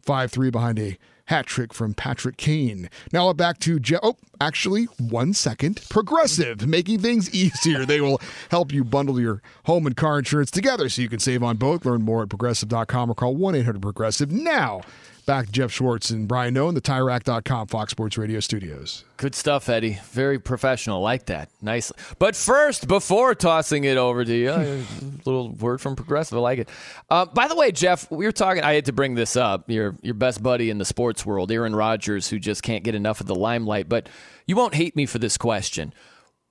5-3 0.06 0.50
behind 0.50 0.78
a 0.78 0.98
hat 1.26 1.46
trick 1.46 1.72
from 1.72 1.94
Patrick 1.94 2.36
Kane. 2.36 2.88
Now 3.12 3.32
back 3.32 3.58
to 3.60 3.78
Je- 3.78 3.98
oh, 4.02 4.16
actually, 4.40 4.84
one 4.98 5.32
second. 5.34 5.80
Progressive, 5.88 6.66
making 6.66 7.00
things 7.00 7.30
easier. 7.34 7.84
They 7.86 8.00
will 8.00 8.20
help 8.50 8.72
you 8.72 8.84
bundle 8.84 9.20
your 9.20 9.42
home 9.64 9.86
and 9.86 9.96
car 9.96 10.18
insurance 10.18 10.50
together 10.50 10.88
so 10.88 11.02
you 11.02 11.08
can 11.08 11.18
save 11.20 11.42
on 11.42 11.56
both. 11.56 11.84
Learn 11.84 12.02
more 12.02 12.22
at 12.22 12.28
progressive.com 12.28 13.10
or 13.10 13.14
call 13.14 13.36
1 13.36 13.54
800 13.54 13.80
Progressive. 13.82 14.30
Now, 14.32 14.82
back 15.26 15.46
to 15.46 15.52
Jeff 15.52 15.72
Schwartz 15.72 16.10
and 16.10 16.26
Brian 16.28 16.54
Noe 16.54 16.70
the 16.72 16.80
TireRack.com 16.80 17.68
Fox 17.68 17.90
Sports 17.90 18.18
Radio 18.18 18.40
studios. 18.40 19.04
Good 19.16 19.34
stuff, 19.34 19.68
Eddie. 19.68 19.98
Very 20.10 20.38
professional. 20.38 21.00
Like 21.00 21.26
that. 21.26 21.48
Nice. 21.60 21.92
But 22.18 22.34
first, 22.36 22.88
before 22.88 23.34
tossing 23.34 23.84
it 23.84 23.96
over 23.96 24.24
to 24.24 24.34
you, 24.34 24.50
a 24.50 24.84
little 25.24 25.50
word 25.50 25.80
from 25.80 25.96
Progressive. 25.96 26.38
I 26.38 26.40
like 26.40 26.58
it. 26.58 26.68
Uh, 27.08 27.26
by 27.26 27.48
the 27.48 27.54
way, 27.54 27.72
Jeff, 27.72 28.10
we 28.10 28.24
were 28.24 28.32
talking. 28.32 28.62
I 28.62 28.74
had 28.74 28.86
to 28.86 28.92
bring 28.92 29.14
this 29.14 29.36
up. 29.36 29.70
Your 29.70 29.96
your 30.02 30.14
best 30.14 30.42
buddy 30.42 30.70
in 30.70 30.78
the 30.78 30.84
sports 30.84 31.24
world, 31.24 31.52
Aaron 31.52 31.74
Rodgers, 31.74 32.28
who 32.28 32.38
just 32.38 32.62
can't 32.62 32.84
get 32.84 32.94
enough 32.94 33.20
of 33.20 33.26
the 33.26 33.34
limelight. 33.34 33.88
But 33.88 34.08
you 34.46 34.56
won't 34.56 34.74
hate 34.74 34.96
me 34.96 35.06
for 35.06 35.18
this 35.18 35.36
question. 35.36 35.92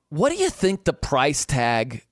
What 0.10 0.30
do 0.30 0.36
you 0.36 0.50
think 0.50 0.84
the 0.84 0.94
price 0.94 1.46
tag 1.46 2.06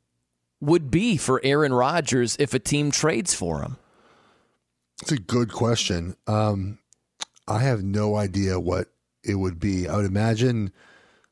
would 0.61 0.91
be 0.91 1.17
for 1.17 1.41
Aaron 1.43 1.73
Rodgers 1.73 2.35
if 2.39 2.53
a 2.53 2.59
team 2.59 2.91
trades 2.91 3.33
for 3.33 3.61
him? 3.61 3.77
It's 5.01 5.11
a 5.11 5.17
good 5.17 5.51
question. 5.51 6.15
Um, 6.27 6.79
I 7.47 7.59
have 7.59 7.83
no 7.83 8.15
idea 8.15 8.59
what 8.59 8.87
it 9.23 9.35
would 9.35 9.59
be. 9.59 9.87
I 9.87 9.95
would 9.95 10.05
imagine 10.05 10.71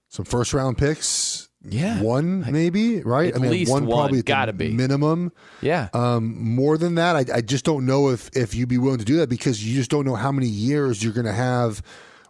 some 0.10 0.26
first 0.26 0.54
round 0.54 0.78
picks. 0.78 1.50
Yeah. 1.70 2.02
One 2.02 2.50
maybe, 2.52 3.02
right? 3.02 3.34
At 3.34 3.42
least 3.42 3.72
one. 3.72 3.88
probably 3.88 4.22
Gotta 4.22 4.54
be. 4.54 4.72
minimum. 4.72 5.34
Yeah. 5.62 5.90
Um, 5.94 6.38
more 6.56 6.78
than 6.78 6.96
that, 6.96 7.16
I, 7.16 7.26
I 7.36 7.42
just 7.42 7.66
don't 7.66 7.86
know 7.86 8.10
if 8.10 8.30
if 8.36 8.56
you'd 8.56 8.70
be 8.70 8.78
willing 8.78 9.00
to 9.00 9.06
do 9.06 9.18
that 9.18 9.30
because 9.30 9.66
you 9.66 9.76
just 9.76 9.90
don't 9.90 10.06
know 10.06 10.16
how 10.16 10.32
many 10.32 10.48
years 10.48 11.04
you're 11.04 11.14
going 11.14 11.26
to 11.26 11.34
have 11.34 11.82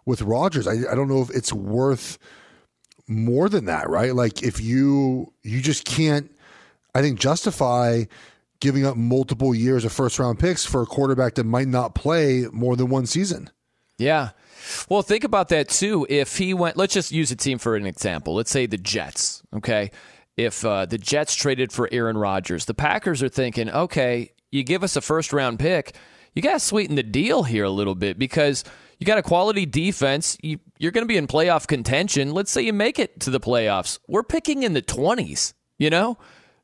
with 0.06 0.22
Rodgers. 0.22 0.66
I, 0.66 0.90
I 0.90 0.94
don't 0.94 1.08
know 1.08 1.22
if 1.22 1.30
it's 1.30 1.52
worth 1.52 2.18
more 3.06 3.48
than 3.48 3.66
that, 3.66 3.88
right? 3.88 4.14
Like 4.14 4.42
if 4.42 4.60
you 4.60 5.32
you 5.42 5.60
just 5.60 5.84
can't, 5.84 6.30
I 6.94 7.00
think 7.02 7.20
justify 7.20 8.04
giving 8.60 8.84
up 8.84 8.96
multiple 8.96 9.54
years 9.54 9.84
of 9.84 9.92
first 9.92 10.18
round 10.18 10.38
picks 10.38 10.64
for 10.64 10.82
a 10.82 10.86
quarterback 10.86 11.34
that 11.34 11.44
might 11.44 11.68
not 11.68 11.94
play 11.94 12.46
more 12.52 12.76
than 12.76 12.88
one 12.88 13.06
season. 13.06 13.50
Yeah. 13.98 14.30
Well, 14.88 15.02
think 15.02 15.24
about 15.24 15.48
that 15.48 15.68
too. 15.68 16.06
If 16.08 16.36
he 16.38 16.54
went, 16.54 16.76
let's 16.76 16.94
just 16.94 17.12
use 17.12 17.30
a 17.30 17.36
team 17.36 17.58
for 17.58 17.76
an 17.76 17.86
example. 17.86 18.34
Let's 18.34 18.50
say 18.50 18.66
the 18.66 18.78
Jets. 18.78 19.42
Okay. 19.54 19.90
If 20.36 20.64
uh, 20.64 20.86
the 20.86 20.98
Jets 20.98 21.34
traded 21.34 21.72
for 21.72 21.88
Aaron 21.90 22.16
Rodgers, 22.16 22.66
the 22.66 22.74
Packers 22.74 23.22
are 23.22 23.28
thinking, 23.28 23.68
okay, 23.68 24.32
you 24.52 24.62
give 24.62 24.84
us 24.84 24.94
a 24.94 25.00
first 25.00 25.32
round 25.32 25.58
pick, 25.58 25.96
you 26.34 26.42
got 26.42 26.52
to 26.52 26.60
sweeten 26.60 26.94
the 26.94 27.02
deal 27.02 27.42
here 27.42 27.64
a 27.64 27.70
little 27.70 27.96
bit 27.96 28.18
because 28.18 28.62
you 28.98 29.06
got 29.06 29.18
a 29.18 29.22
quality 29.22 29.66
defense. 29.66 30.38
You, 30.40 30.60
you're 30.78 30.92
going 30.92 31.04
to 31.04 31.08
be 31.08 31.16
in 31.16 31.26
playoff 31.26 31.66
contention. 31.66 32.32
Let's 32.32 32.52
say 32.52 32.62
you 32.62 32.72
make 32.72 33.00
it 33.00 33.18
to 33.20 33.30
the 33.30 33.40
playoffs. 33.40 33.98
We're 34.06 34.22
picking 34.22 34.62
in 34.62 34.74
the 34.74 34.82
20s, 34.82 35.54
you 35.78 35.90
know? 35.90 36.18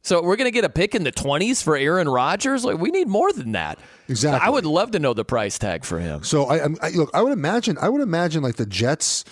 So 0.04 0.22
we're 0.22 0.36
going 0.36 0.46
to 0.46 0.52
get 0.52 0.64
a 0.64 0.68
pick 0.68 0.94
in 0.94 1.02
the 1.02 1.12
20s 1.12 1.62
for 1.62 1.76
Aaron 1.76 2.08
Rodgers? 2.08 2.64
Like 2.64 2.78
we 2.78 2.90
need 2.90 3.08
more 3.08 3.32
than 3.32 3.52
that. 3.52 3.78
Exactly. 4.08 4.46
I 4.46 4.50
would 4.50 4.66
love 4.66 4.92
to 4.92 4.98
know 4.98 5.14
the 5.14 5.24
price 5.24 5.58
tag 5.58 5.84
for 5.84 5.98
him. 5.98 6.22
So 6.22 6.44
I, 6.44 6.58
I'm- 6.58 6.76
look. 6.94 7.10
I 7.14 7.22
would 7.22 7.32
imagine. 7.32 7.76
I 7.80 7.88
would 7.88 8.02
imagine 8.02 8.42
like 8.42 8.56
the 8.56 8.66
Jets 8.66 9.24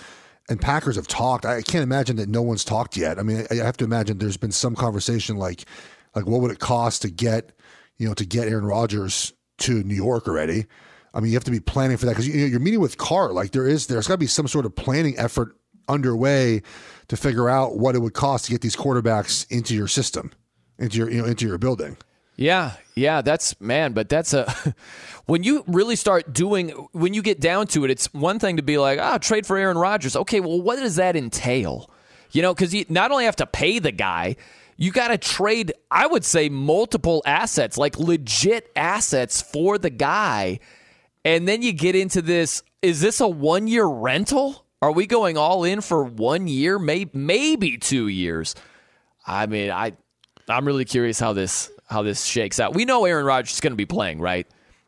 and 0.48 0.61
Packers 0.61 0.96
have 0.96 1.06
talked. 1.06 1.44
I 1.44 1.62
can't 1.62 1.82
imagine 1.85 2.16
that 2.16 2.28
no 2.28 2.42
one's 2.42 2.64
talked 2.64 2.96
yet. 2.96 3.18
I 3.18 3.22
mean, 3.22 3.46
I 3.50 3.61
I 3.61 3.64
have 3.64 3.76
to 3.76 3.85
imagine 3.85 4.18
there's 4.18 4.37
been 4.37 4.50
some 4.52 4.74
conversation 4.74 5.37
like, 5.37 5.64
like 6.16 6.26
what 6.26 6.40
would 6.40 6.50
it 6.50 6.58
cost 6.58 7.02
to 7.02 7.11
get, 7.11 7.52
you 7.98 8.08
know, 8.08 8.14
to 8.14 8.24
get 8.24 8.48
Aaron 8.48 8.64
Rodgers 8.64 9.32
to 9.58 9.82
New 9.85 9.94
York 9.94 10.26
already. 10.26 10.66
I 11.14 11.20
mean, 11.20 11.30
you 11.30 11.37
have 11.37 11.44
to 11.44 11.50
be 11.50 11.61
planning 11.61 11.98
for 11.98 12.06
that 12.06 12.12
because 12.12 12.26
you 12.26 12.40
know, 12.40 12.46
you're 12.46 12.61
meeting 12.61 12.80
with 12.80 12.96
Carr. 12.96 13.32
Like 13.32 13.50
there 13.52 13.68
is, 13.68 13.87
there's 13.87 14.08
got 14.08 14.14
to 14.14 14.18
be 14.18 14.26
some 14.26 14.48
sort 14.48 14.64
of 14.64 14.74
planning 14.74 15.18
effort 15.18 15.54
underway 15.88 16.62
to 17.08 17.16
figure 17.16 17.48
out 17.50 17.76
what 17.78 17.94
it 17.94 17.98
would 17.98 18.14
cost 18.14 18.46
to 18.46 18.50
get 18.50 18.62
these 18.62 18.74
quarterbacks 18.74 19.46
into 19.50 19.74
your 19.74 19.88
system, 19.88 20.32
into 20.83 20.99
your, 20.99 21.11
you 21.11 21.23
know, 21.23 21.29
into 21.29 21.47
your 21.47 21.59
building. 21.59 21.97
Yeah, 22.37 22.73
yeah, 22.95 23.23
that's 23.23 23.61
man, 23.61 23.92
but 23.92 24.09
that's 24.09 24.33
a 24.35 24.53
when 25.26 25.43
you 25.43 25.64
really 25.66 25.97
start 25.97 26.33
doing 26.33 26.70
when 26.93 27.14
you 27.14 27.22
get 27.22 27.41
down 27.41 27.66
to 27.68 27.85
it, 27.85 27.91
it's 27.91 28.12
one 28.12 28.39
thing 28.39 28.57
to 28.57 28.62
be 28.62 28.78
like, 28.78 28.99
ah, 28.99 29.18
trade 29.18 29.47
for 29.47 29.57
Aaron 29.57 29.78
Rodgers. 29.78 30.16
Okay, 30.16 30.41
well, 30.41 30.61
what 30.61 30.76
does 30.76 30.97
that 30.97 31.14
entail? 31.14 31.91
You 32.33 32.43
know, 32.43 32.55
because 32.55 32.74
you 32.74 32.85
not 32.89 33.11
only 33.11 33.26
have 33.26 33.37
to 33.37 33.47
pay 33.47 33.78
the 33.78 33.93
guy, 33.93 34.37
you 34.76 34.91
got 34.91 35.09
to 35.09 35.18
trade. 35.18 35.72
I 35.91 36.07
would 36.07 36.24
say 36.24 36.49
multiple 36.49 37.22
assets, 37.26 37.76
like 37.76 37.99
legit 37.99 38.70
assets 38.74 39.43
for 39.43 39.78
the 39.78 39.91
guy. 39.91 40.61
And 41.24 41.47
then 41.47 41.62
you 41.62 41.72
get 41.72 41.95
into 41.95 42.22
this 42.22 42.62
is 42.80 43.01
this 43.01 43.20
a 43.20 43.28
one 43.28 43.68
year 43.68 43.87
rental? 43.87 44.64
Are 44.80 44.91
we 44.91 45.07
going 45.07 45.37
all 45.37 45.62
in 45.62 45.80
for 45.80 46.03
one 46.03 46.49
year, 46.49 46.78
maybe 46.78 47.11
maybe 47.14 47.78
two 47.78 48.09
years? 48.09 48.57
I 49.24 49.47
mean, 49.47 49.70
I 49.70 49.93
I'm 50.53 50.66
really 50.66 50.84
curious 50.84 51.18
how 51.18 51.32
this 51.32 51.70
how 51.88 52.03
this 52.03 52.24
shakes 52.24 52.59
out. 52.61 52.74
We 52.74 52.84
know 52.84 53.05
Aaron 53.05 53.26
Rodgers 53.26 53.55
is 53.55 53.61
going 53.61 53.72
to 53.72 53.76
be 53.76 53.86
playing, 53.86 54.20
right? 54.20 54.46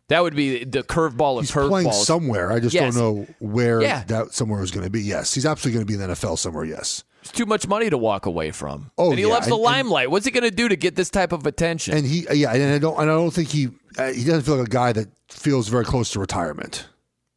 That 0.09 0.23
would 0.23 0.37
be 0.37 0.65
the 0.65 0.83
curveball 0.83 1.39
of 1.39 1.45
He's 1.45 1.51
playing 1.51 1.89
curveballs. 1.89 2.05
somewhere. 2.05 2.53
I 2.53 2.61
just 2.61 2.75
Yes. 2.75 2.95
don't 2.95 3.03
know 3.03 3.27
where 3.41 3.81
Yeah. 3.83 4.05
that 4.05 4.33
somewhere 4.35 4.63
is 4.63 4.71
going 4.71 4.85
to 4.85 4.91
be. 4.91 5.03
Yes, 5.03 5.33
he's 5.35 5.47
absolutely 5.47 5.77
going 5.79 5.87
to 5.87 5.89
be 5.89 5.95
in 5.95 6.01
the 6.01 6.15
NFL 6.15 6.37
somewhere. 6.39 6.65
Yes, 6.65 7.05
It's 7.23 7.33
too 7.33 7.47
much 7.47 7.67
money 7.67 7.89
to 7.89 7.97
walk 7.97 8.27
away 8.27 8.51
from. 8.51 8.91
Oh, 8.99 9.11
and 9.11 9.19
he 9.19 9.25
yeah, 9.27 9.33
loves 9.33 9.47
the 9.49 9.55
and- 9.55 9.63
limelight. 9.63 10.11
What's 10.11 10.27
he 10.27 10.31
going 10.31 10.45
to 10.45 10.51
do 10.55 10.69
to 10.69 10.77
get 10.77 10.95
this 10.97 11.09
type 11.11 11.33
of 11.33 11.47
attention? 11.47 11.97
and 11.97 12.07
he 12.07 12.27
yeah, 12.33 12.53
and 12.53 12.75
I 12.75 12.79
don't 12.79 12.99
and 13.01 13.11
I 13.11 13.15
don't 13.15 13.31
think 13.33 13.49
he 13.49 13.69
uh, 13.99 14.13
he 14.13 14.25
doesn't 14.25 14.43
feel 14.43 14.57
like 14.57 14.67
a 14.67 14.71
guy 14.71 14.93
that 14.93 15.09
feels 15.29 15.69
very 15.69 15.85
close 15.87 16.11
to 16.11 16.21
retirement. 16.21 16.87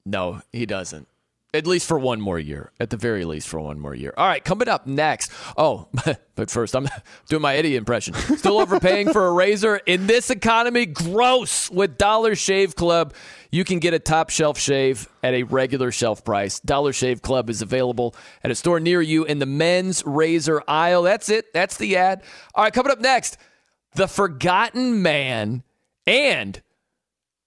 No, 0.06 0.42
he 0.52 0.66
doesn't. 0.66 1.08
At 1.54 1.66
least 1.66 1.88
for 1.88 1.98
one 1.98 2.20
more 2.20 2.38
year. 2.38 2.74
At 2.78 2.90
the 2.90 2.98
very 2.98 3.24
least 3.24 3.48
for 3.48 3.60
one 3.60 3.80
more 3.80 3.96
year. 3.96 4.14
All 4.18 4.28
right, 4.28 4.44
coming 4.44 4.68
up 4.68 4.86
next. 4.86 5.32
Oh, 5.56 5.88
but 6.36 6.52
first, 6.52 6.76
I'm 6.76 6.90
doing 7.30 7.42
my 7.42 7.56
Eddie 7.56 7.78
impression. 7.78 8.14
Still 8.16 8.60
overpaying 8.60 9.14
for 9.14 9.28
a 9.28 9.32
razor 9.32 9.78
in 9.78 10.08
this 10.08 10.30
economy? 10.30 10.86
Gross. 10.86 11.72
With 11.72 11.98
Dollar 11.98 12.36
Shave 12.36 12.76
Club, 12.76 13.14
you 13.50 13.64
can 13.64 13.80
get 13.80 13.94
a 13.94 14.00
top 14.00 14.30
shelf 14.30 14.60
shave 14.60 15.08
at 15.24 15.34
a 15.34 15.44
regular 15.44 15.90
shelf 15.90 16.26
price. 16.26 16.60
Dollar 16.60 16.92
Shave 16.92 17.22
Club 17.22 17.50
is 17.50 17.62
available 17.62 18.14
at 18.44 18.52
a 18.52 18.56
store 18.56 18.82
near 18.82 19.02
you 19.02 19.24
in 19.24 19.40
the 19.40 19.46
men's 19.46 20.06
razor 20.06 20.62
aisle. 20.68 21.04
That's 21.04 21.30
it. 21.30 21.54
That's 21.54 21.78
the 21.78 21.96
ad. 21.96 22.24
All 22.56 22.66
right, 22.66 22.74
coming 22.74 22.92
up 22.92 23.00
next, 23.00 23.38
The 23.96 24.08
Forgotten 24.08 25.02
Man 25.02 25.64
and 26.06 26.62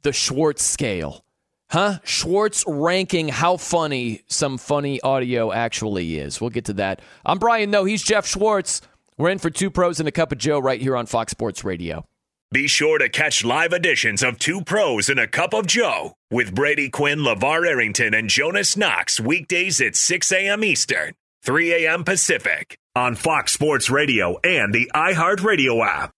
the 0.02 0.12
Schwartz 0.12 0.64
scale. 0.64 1.22
Huh? 1.70 2.00
Schwartz 2.02 2.64
ranking 2.66 3.28
how 3.28 3.56
funny 3.56 4.22
some 4.26 4.58
funny 4.58 5.00
audio 5.02 5.52
actually 5.52 6.18
is. 6.18 6.40
We'll 6.40 6.50
get 6.50 6.64
to 6.64 6.72
that. 6.74 7.00
I'm 7.24 7.38
Brian 7.38 7.70
Noe, 7.70 7.84
he's 7.84 8.02
Jeff 8.02 8.26
Schwartz. 8.26 8.82
We're 9.16 9.30
in 9.30 9.38
for 9.38 9.50
two 9.50 9.70
pros 9.70 10.00
and 10.00 10.08
a 10.08 10.12
cup 10.12 10.32
of 10.32 10.38
Joe 10.38 10.58
right 10.58 10.80
here 10.80 10.96
on 10.96 11.06
Fox 11.06 11.30
Sports 11.30 11.62
Radio. 11.62 12.04
Be 12.52 12.66
sure 12.66 12.98
to 12.98 13.08
catch 13.08 13.44
live 13.44 13.72
editions 13.72 14.24
of 14.24 14.40
Two 14.40 14.62
Pros 14.62 15.08
and 15.08 15.20
a 15.20 15.28
Cup 15.28 15.54
of 15.54 15.68
Joe 15.68 16.14
with 16.32 16.52
Brady 16.52 16.90
Quinn, 16.90 17.20
Lavar 17.20 17.64
Arrington, 17.64 18.12
and 18.12 18.28
Jonas 18.28 18.76
Knox 18.76 19.20
weekdays 19.20 19.80
at 19.80 19.94
6 19.94 20.32
a.m. 20.32 20.64
Eastern, 20.64 21.14
3 21.44 21.86
a.m. 21.86 22.02
Pacific 22.02 22.76
on 22.96 23.14
Fox 23.14 23.52
Sports 23.52 23.88
Radio 23.88 24.38
and 24.42 24.74
the 24.74 24.90
iHeartRadio 24.92 25.86
app. 25.86 26.10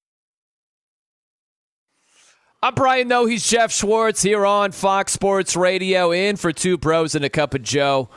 I'm 2.65 2.77
Brian 2.77 3.09
Noe, 3.09 3.27
he's 3.27 3.45
Jeff 3.45 3.73
Schwartz 3.73 4.23
here 4.23 4.47
on 4.47 4.71
Fox 4.71 5.13
Sports 5.13 5.57
Radio 5.57 6.13
in 6.13 6.37
for 6.37 6.53
two 6.53 6.79
pros 6.79 7.17
and 7.17 7.25
a 7.25 7.29
cup 7.29 7.55
of 7.55 7.63
Joe. 7.63 8.09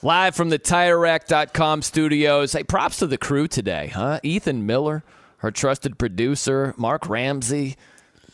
Live 0.00 0.34
from 0.34 0.48
the 0.48 0.58
TireRack.com 0.58 1.82
studios. 1.82 2.54
Hey, 2.54 2.62
props 2.62 2.96
to 3.00 3.06
the 3.06 3.18
crew 3.18 3.46
today, 3.46 3.88
huh? 3.88 4.20
Ethan 4.22 4.64
Miller, 4.64 5.04
our 5.42 5.50
trusted 5.50 5.98
producer, 5.98 6.72
Mark 6.78 7.10
Ramsey, 7.10 7.76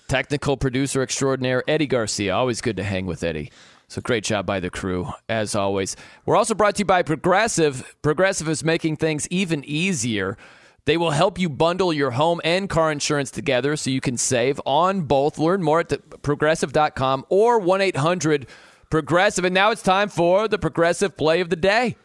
technical 0.07 0.57
producer 0.57 1.03
extraordinaire, 1.03 1.65
Eddie 1.67 1.89
Garcia. 1.89 2.33
Always 2.33 2.61
good 2.61 2.77
to 2.77 2.85
hang 2.85 3.05
with 3.07 3.25
Eddie. 3.25 3.51
So 3.89 4.01
great 4.01 4.23
job 4.23 4.47
by 4.47 4.61
the 4.61 4.71
crew, 4.71 5.09
as 5.29 5.57
always. 5.57 5.97
We're 6.27 6.37
also 6.37 6.55
brought 6.55 6.77
to 6.77 6.83
you 6.83 6.85
by 6.85 7.03
Progressive. 7.03 7.97
Progressive 8.03 8.49
is 8.49 8.63
making 8.63 8.99
things 8.99 9.27
even 9.33 9.65
easier. 9.65 10.39
They 10.87 10.97
will 10.97 11.13
help 11.13 11.39
you 11.39 11.49
bundle 11.49 11.93
your 11.93 12.11
home 12.11 12.41
and 12.45 12.69
car 12.69 12.93
insurance 12.93 13.31
together 13.31 13.77
so 13.77 13.89
you 13.91 14.01
can 14.03 14.19
save 14.19 14.61
on 14.67 15.03
both. 15.03 15.39
Learn 15.39 15.63
more 15.63 15.81
at 15.81 15.89
the 15.89 15.99
progressive.com 15.99 17.25
or 17.31 17.59
1 17.59 17.81
800 17.81 18.47
Progressive. 18.91 19.45
And 19.45 19.55
now 19.55 19.73
it's 19.73 19.83
time 19.83 20.09
for 20.09 20.47
the 20.47 20.59
Progressive 20.59 21.17
Play 21.17 21.41
of 21.41 21.51
the 21.51 21.57
Day. 21.57 21.97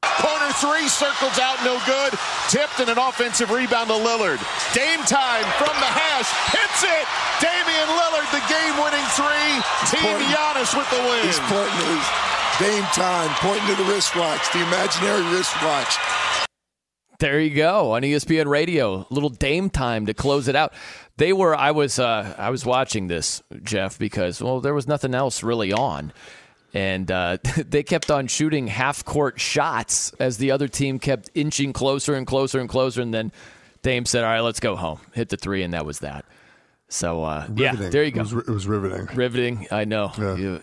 Corner 0.00 0.52
three 0.56 0.88
circles 0.88 1.36
out, 1.38 1.60
no 1.64 1.76
good. 1.84 2.16
Tipped 2.48 2.80
and 2.80 2.88
an 2.88 2.96
offensive 2.96 3.50
rebound 3.50 3.88
to 3.88 3.96
Lillard. 4.00 4.40
Dame 4.72 5.00
time 5.04 5.44
from 5.60 5.74
the 5.80 5.90
hash, 5.92 6.28
hits 6.48 6.80
it. 6.80 7.04
Damian 7.44 7.88
Lillard, 7.92 8.28
the 8.32 8.44
game-winning 8.48 9.04
three. 9.12 9.52
Team 9.92 10.16
pointing- 10.16 10.32
Giannis 10.32 10.72
with 10.72 10.88
the 10.88 11.00
win. 11.04 11.24
He's 11.28 11.40
pointing 11.40 11.76
to 11.76 11.86
his 11.92 12.06
Dame 12.60 12.88
time, 12.96 13.28
pointing 13.44 13.66
to 13.66 13.74
the 13.82 13.88
wristwatch, 13.90 14.40
the 14.52 14.62
imaginary 14.62 15.22
wristwatch. 15.34 15.98
There 17.24 17.40
you 17.40 17.54
go 17.54 17.92
on 17.92 18.02
ESPN 18.02 18.48
Radio. 18.48 19.06
Little 19.08 19.30
Dame 19.30 19.70
time 19.70 20.04
to 20.04 20.12
close 20.12 20.46
it 20.46 20.54
out. 20.54 20.74
They 21.16 21.32
were. 21.32 21.56
I 21.56 21.70
was. 21.70 21.98
Uh, 21.98 22.34
I 22.36 22.50
was 22.50 22.66
watching 22.66 23.06
this, 23.06 23.42
Jeff, 23.62 23.98
because 23.98 24.42
well, 24.42 24.60
there 24.60 24.74
was 24.74 24.86
nothing 24.86 25.14
else 25.14 25.42
really 25.42 25.72
on, 25.72 26.12
and 26.74 27.10
uh, 27.10 27.38
they 27.56 27.82
kept 27.82 28.10
on 28.10 28.26
shooting 28.26 28.66
half 28.66 29.06
court 29.06 29.40
shots 29.40 30.12
as 30.20 30.36
the 30.36 30.50
other 30.50 30.68
team 30.68 30.98
kept 30.98 31.30
inching 31.34 31.72
closer 31.72 32.12
and 32.12 32.26
closer 32.26 32.60
and 32.60 32.68
closer, 32.68 33.00
and 33.00 33.14
then 33.14 33.32
Dame 33.80 34.04
said, 34.04 34.22
"All 34.22 34.28
right, 34.28 34.40
let's 34.40 34.60
go 34.60 34.76
home." 34.76 35.00
Hit 35.14 35.30
the 35.30 35.38
three, 35.38 35.62
and 35.62 35.72
that 35.72 35.86
was 35.86 36.00
that. 36.00 36.26
So 36.88 37.24
uh, 37.24 37.46
yeah, 37.56 37.74
there 37.74 38.04
you 38.04 38.10
go. 38.10 38.20
It 38.20 38.32
was, 38.34 38.48
it 38.48 38.52
was 38.52 38.66
riveting. 38.66 39.16
Riveting. 39.16 39.66
I 39.70 39.86
know. 39.86 40.12
You, 40.18 40.60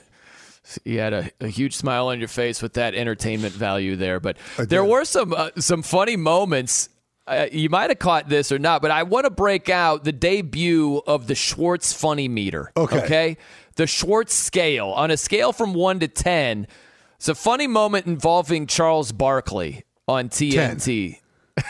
you 0.86 1.00
had 1.00 1.14
a, 1.14 1.32
a 1.40 1.48
huge 1.48 1.76
smile 1.76 2.08
on 2.08 2.20
your 2.20 2.28
face 2.28 2.62
with 2.62 2.74
that 2.74 2.96
entertainment 2.96 3.54
value 3.54 3.96
there, 3.96 4.20
but 4.20 4.38
there 4.58 4.84
were 4.84 5.06
some 5.06 5.34
uh, 5.34 5.50
some 5.58 5.82
funny 5.82 6.16
moments. 6.16 6.90
Uh, 7.28 7.48
you 7.52 7.70
might 7.70 7.90
have 7.90 8.00
caught 8.00 8.28
this 8.28 8.52
or 8.52 8.60
not, 8.60 8.82
but 8.82 8.92
I 8.92 9.04
want 9.04 9.26
to 9.26 9.30
break 9.30 9.70
out 9.70 10.04
the 10.04 10.12
debut 10.12 11.02
of 11.06 11.28
the 11.28 11.36
Schwartz 11.36 11.94
Funny 11.94 12.28
Meter. 12.28 12.72
Okay. 12.76 13.04
Okay. 13.04 13.38
The 13.76 13.88
Schwartz 13.88 14.34
scale 14.34 14.90
on 14.90 15.12
a 15.12 15.18
scale 15.18 15.54
from 15.54 15.74
one 15.74 16.00
to 16.00 16.08
ten. 16.08 16.68
It's 17.16 17.30
a 17.30 17.36
funny 17.36 17.68
moment 17.68 18.08
involving 18.08 18.66
Charles 18.66 19.12
Barkley 19.12 19.84
on 20.08 20.30
TNT. 20.30 21.20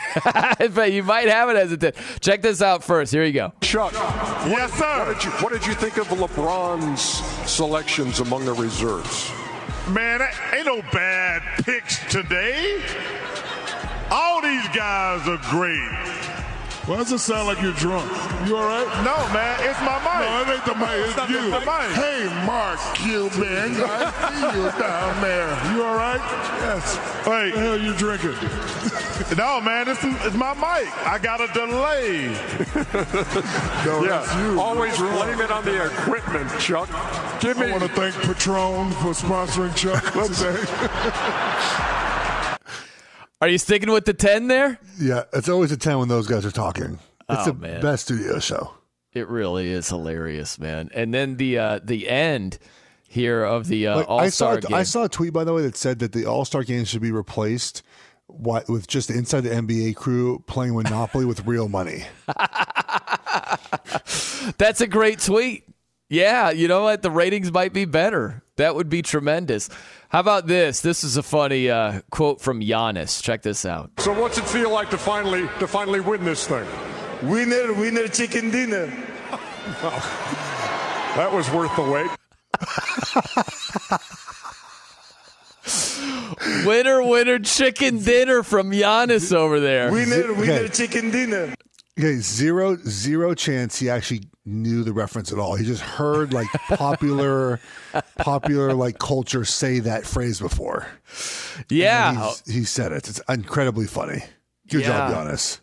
but 0.74 0.92
you 0.92 1.02
might 1.02 1.28
have 1.28 1.48
it 1.48 1.56
as 1.56 1.72
a 1.72 1.76
10. 1.76 1.92
Check 2.20 2.42
this 2.42 2.62
out 2.62 2.84
first. 2.84 3.12
Here 3.12 3.24
you 3.24 3.32
go. 3.32 3.52
Chuck. 3.60 3.92
Yes, 3.92 4.72
sir. 4.74 5.06
What 5.06 5.14
did, 5.14 5.24
you, 5.24 5.30
what 5.30 5.52
did 5.52 5.66
you 5.66 5.74
think 5.74 5.96
of 5.96 6.08
LeBron's 6.08 7.02
selections 7.50 8.20
among 8.20 8.44
the 8.44 8.52
reserves? 8.54 9.30
Man, 9.88 10.20
ain't 10.52 10.66
no 10.66 10.80
bad 10.92 11.42
picks 11.64 11.98
today. 12.10 12.82
All 14.10 14.40
these 14.42 14.68
guys 14.68 15.26
are 15.26 15.40
great. 15.50 16.22
Why 16.86 16.96
does 16.96 17.12
it 17.12 17.18
sound 17.18 17.46
like 17.46 17.62
you're 17.62 17.72
drunk? 17.74 18.10
You 18.46 18.56
all 18.56 18.66
right? 18.66 18.86
No, 19.04 19.14
man, 19.32 19.56
it's 19.62 19.78
my 19.82 19.98
mic. 20.02 20.26
No, 20.26 20.42
it 20.42 20.56
ain't 20.56 20.64
the 20.66 20.74
mic. 20.74 20.90
It's, 21.06 21.30
you. 21.30 21.50
the 21.50 21.60
mic. 21.60 21.94
Hey, 21.94 22.26
Mark 22.44 22.78
Cuban, 22.94 23.78
I 23.78 24.10
see 24.18 24.58
you 24.58 24.66
down 24.82 25.22
there. 25.22 25.46
You 25.72 25.84
all 25.84 25.94
right? 25.94 26.18
Yes. 26.58 26.96
Hey, 27.24 27.50
what 27.50 27.54
the 27.54 27.60
hell 27.60 27.80
you 27.80 27.94
drinking? 27.94 28.34
no, 29.36 29.60
man, 29.60 29.88
it's, 29.88 30.00
it's 30.02 30.36
my 30.36 30.54
mic. 30.54 30.88
I 31.06 31.18
got 31.22 31.40
a 31.40 31.46
delay. 31.52 32.26
no, 33.84 34.04
yeah, 34.04 34.24
that's 34.24 34.34
you. 34.36 34.60
always 34.60 34.96
blame 34.96 35.40
it 35.40 35.50
on 35.50 35.64
the 35.64 35.84
equipment, 35.86 36.50
Chuck. 36.60 36.88
Give 37.40 37.58
me. 37.58 37.66
I 37.66 37.70
want 37.72 37.82
to 37.84 37.88
thank 37.90 38.14
Patron 38.16 38.90
for 38.92 39.12
sponsoring 39.12 39.74
Chuck 39.76 40.02
today. 40.26 40.58
Are 43.40 43.48
you 43.48 43.58
sticking 43.58 43.90
with 43.90 44.04
the 44.04 44.14
10 44.14 44.46
there? 44.48 44.78
Yeah, 45.00 45.24
it's 45.32 45.48
always 45.48 45.72
a 45.72 45.76
ten 45.76 45.98
when 45.98 46.08
those 46.08 46.28
guys 46.28 46.46
are 46.46 46.52
talking. 46.52 46.98
It's 47.28 47.42
Oh, 47.42 47.44
the 47.46 47.54
man. 47.54 47.80
best 47.80 48.04
studio 48.04 48.38
show. 48.38 48.74
It 49.14 49.28
really 49.28 49.70
is 49.70 49.88
hilarious, 49.88 50.58
man. 50.58 50.90
And 50.94 51.12
then 51.12 51.36
the 51.36 51.58
uh, 51.58 51.80
the 51.82 52.08
end 52.08 52.58
here 53.08 53.42
of 53.44 53.66
the 53.66 53.88
uh, 53.88 53.96
Like, 53.96 54.08
All 54.08 54.30
Star 54.30 54.60
game. 54.60 54.72
I 54.74 54.84
saw 54.84 55.04
a 55.04 55.08
tweet 55.08 55.32
by 55.32 55.44
the 55.44 55.52
way 55.52 55.62
that 55.62 55.76
said 55.76 55.98
that 55.98 56.12
the 56.12 56.24
All 56.24 56.44
Star 56.44 56.62
game 56.62 56.84
should 56.84 57.02
be 57.02 57.10
replaced 57.10 57.82
wi- 58.38 58.64
with 58.68 58.86
just 58.86 59.10
inside 59.10 59.42
the 59.42 59.50
NBA 59.50 59.96
crew 59.96 60.42
playing 60.46 60.74
Monopoly 60.74 61.24
with 61.24 61.46
real 61.46 61.68
money. 61.68 62.04
That's 64.58 64.80
a 64.80 64.86
great 64.86 65.20
tweet. 65.20 65.64
Yeah, 66.08 66.50
you 66.50 66.68
know 66.68 66.82
what? 66.82 67.02
The 67.02 67.10
ratings 67.10 67.50
might 67.52 67.72
be 67.72 67.84
better. 67.86 68.42
That 68.56 68.74
would 68.74 68.88
be 68.90 69.00
tremendous. 69.02 69.70
How 70.10 70.20
about 70.20 70.46
this? 70.46 70.80
This 70.80 71.04
is 71.04 71.16
a 71.16 71.22
funny 71.22 71.70
uh, 71.70 72.02
quote 72.10 72.40
from 72.40 72.60
Giannis. 72.60 73.22
Check 73.22 73.42
this 73.42 73.64
out. 73.64 73.90
So 73.98 74.12
what's 74.12 74.36
it 74.36 74.44
feel 74.44 74.70
like 74.70 74.90
to 74.90 74.98
finally 74.98 75.48
to 75.58 75.66
finally 75.66 76.00
win 76.00 76.24
this 76.24 76.46
thing? 76.46 76.66
Winner, 77.22 77.72
winner, 77.72 78.08
chicken 78.08 78.50
dinner. 78.50 78.92
well, 79.82 80.00
That 81.16 81.30
was 81.32 81.50
worth 81.50 81.74
the 81.76 81.82
wait. 81.82 82.10
Winner, 86.66 87.02
winner, 87.02 87.38
chicken 87.38 87.98
dinner 88.02 88.42
from 88.42 88.70
Giannis 88.70 89.32
over 89.32 89.60
there. 89.60 89.92
Winner, 89.92 90.32
winner, 90.34 90.52
Okay. 90.52 90.68
chicken 90.68 91.10
dinner. 91.10 91.54
Okay, 91.98 92.16
zero 92.16 92.76
zero 92.86 93.34
chance 93.34 93.78
he 93.78 93.90
actually 93.90 94.22
knew 94.44 94.82
the 94.82 94.92
reference 94.92 95.30
at 95.30 95.38
all. 95.38 95.54
He 95.54 95.64
just 95.64 95.82
heard 95.82 96.32
like 96.32 96.48
popular 96.68 97.60
popular 98.16 98.72
like 98.74 98.98
culture 98.98 99.44
say 99.44 99.78
that 99.80 100.06
phrase 100.06 100.40
before. 100.40 100.86
Yeah. 101.68 102.32
He 102.46 102.64
said 102.64 102.92
it. 102.92 103.08
It's 103.08 103.20
incredibly 103.28 103.86
funny. 103.86 104.24
Good 104.68 104.84
job, 104.84 105.10
Yeah. 105.10 105.16
Giannis. 105.16 105.60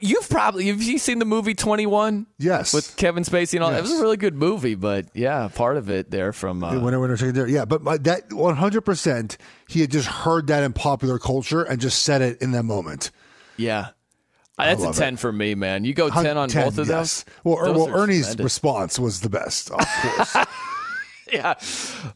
You've 0.00 0.28
probably 0.28 0.66
have 0.68 0.82
you 0.82 0.98
seen 0.98 1.18
the 1.18 1.24
movie 1.24 1.54
Twenty 1.54 1.86
One? 1.86 2.26
Yes, 2.38 2.72
with 2.72 2.96
Kevin 2.96 3.24
Spacey 3.24 3.54
and 3.54 3.64
all. 3.64 3.72
It 3.72 3.80
was 3.82 3.92
a 3.92 4.00
really 4.00 4.16
good 4.16 4.34
movie, 4.34 4.74
but 4.74 5.06
yeah, 5.14 5.48
part 5.54 5.76
of 5.76 5.90
it 5.90 6.10
there 6.10 6.32
from 6.32 6.62
uh, 6.62 6.78
winner, 6.80 7.00
winner, 7.00 7.16
chicken 7.16 7.34
dinner. 7.34 7.46
Yeah, 7.48 7.64
but 7.64 7.82
my, 7.82 7.96
that 7.98 8.32
one 8.32 8.56
hundred 8.56 8.82
percent, 8.82 9.36
he 9.68 9.80
had 9.80 9.90
just 9.90 10.06
heard 10.06 10.46
that 10.48 10.62
in 10.62 10.72
popular 10.72 11.18
culture 11.18 11.62
and 11.62 11.80
just 11.80 12.02
said 12.02 12.22
it 12.22 12.40
in 12.42 12.52
that 12.52 12.64
moment. 12.64 13.10
yeah. 13.56 13.88
Uh, 14.58 14.64
That's 14.66 14.82
a 14.82 14.86
love 14.86 14.96
ten 14.96 15.16
for 15.16 15.32
me, 15.32 15.54
man. 15.54 15.86
You 15.86 15.94
go 15.94 16.10
ten 16.10 16.36
on 16.36 16.50
10, 16.50 16.64
both 16.66 16.78
of 16.78 16.88
yes. 16.88 17.22
those. 17.22 17.34
Well, 17.44 17.58
Er- 17.58 17.72
Those 17.72 17.76
well, 17.88 17.96
Ernie's 18.02 18.20
tremendous. 18.26 18.44
response 18.44 18.98
was 18.98 19.20
the 19.22 19.30
best, 19.30 19.70
of 19.70 19.78
course. 19.78 20.36
yeah, 21.32 21.54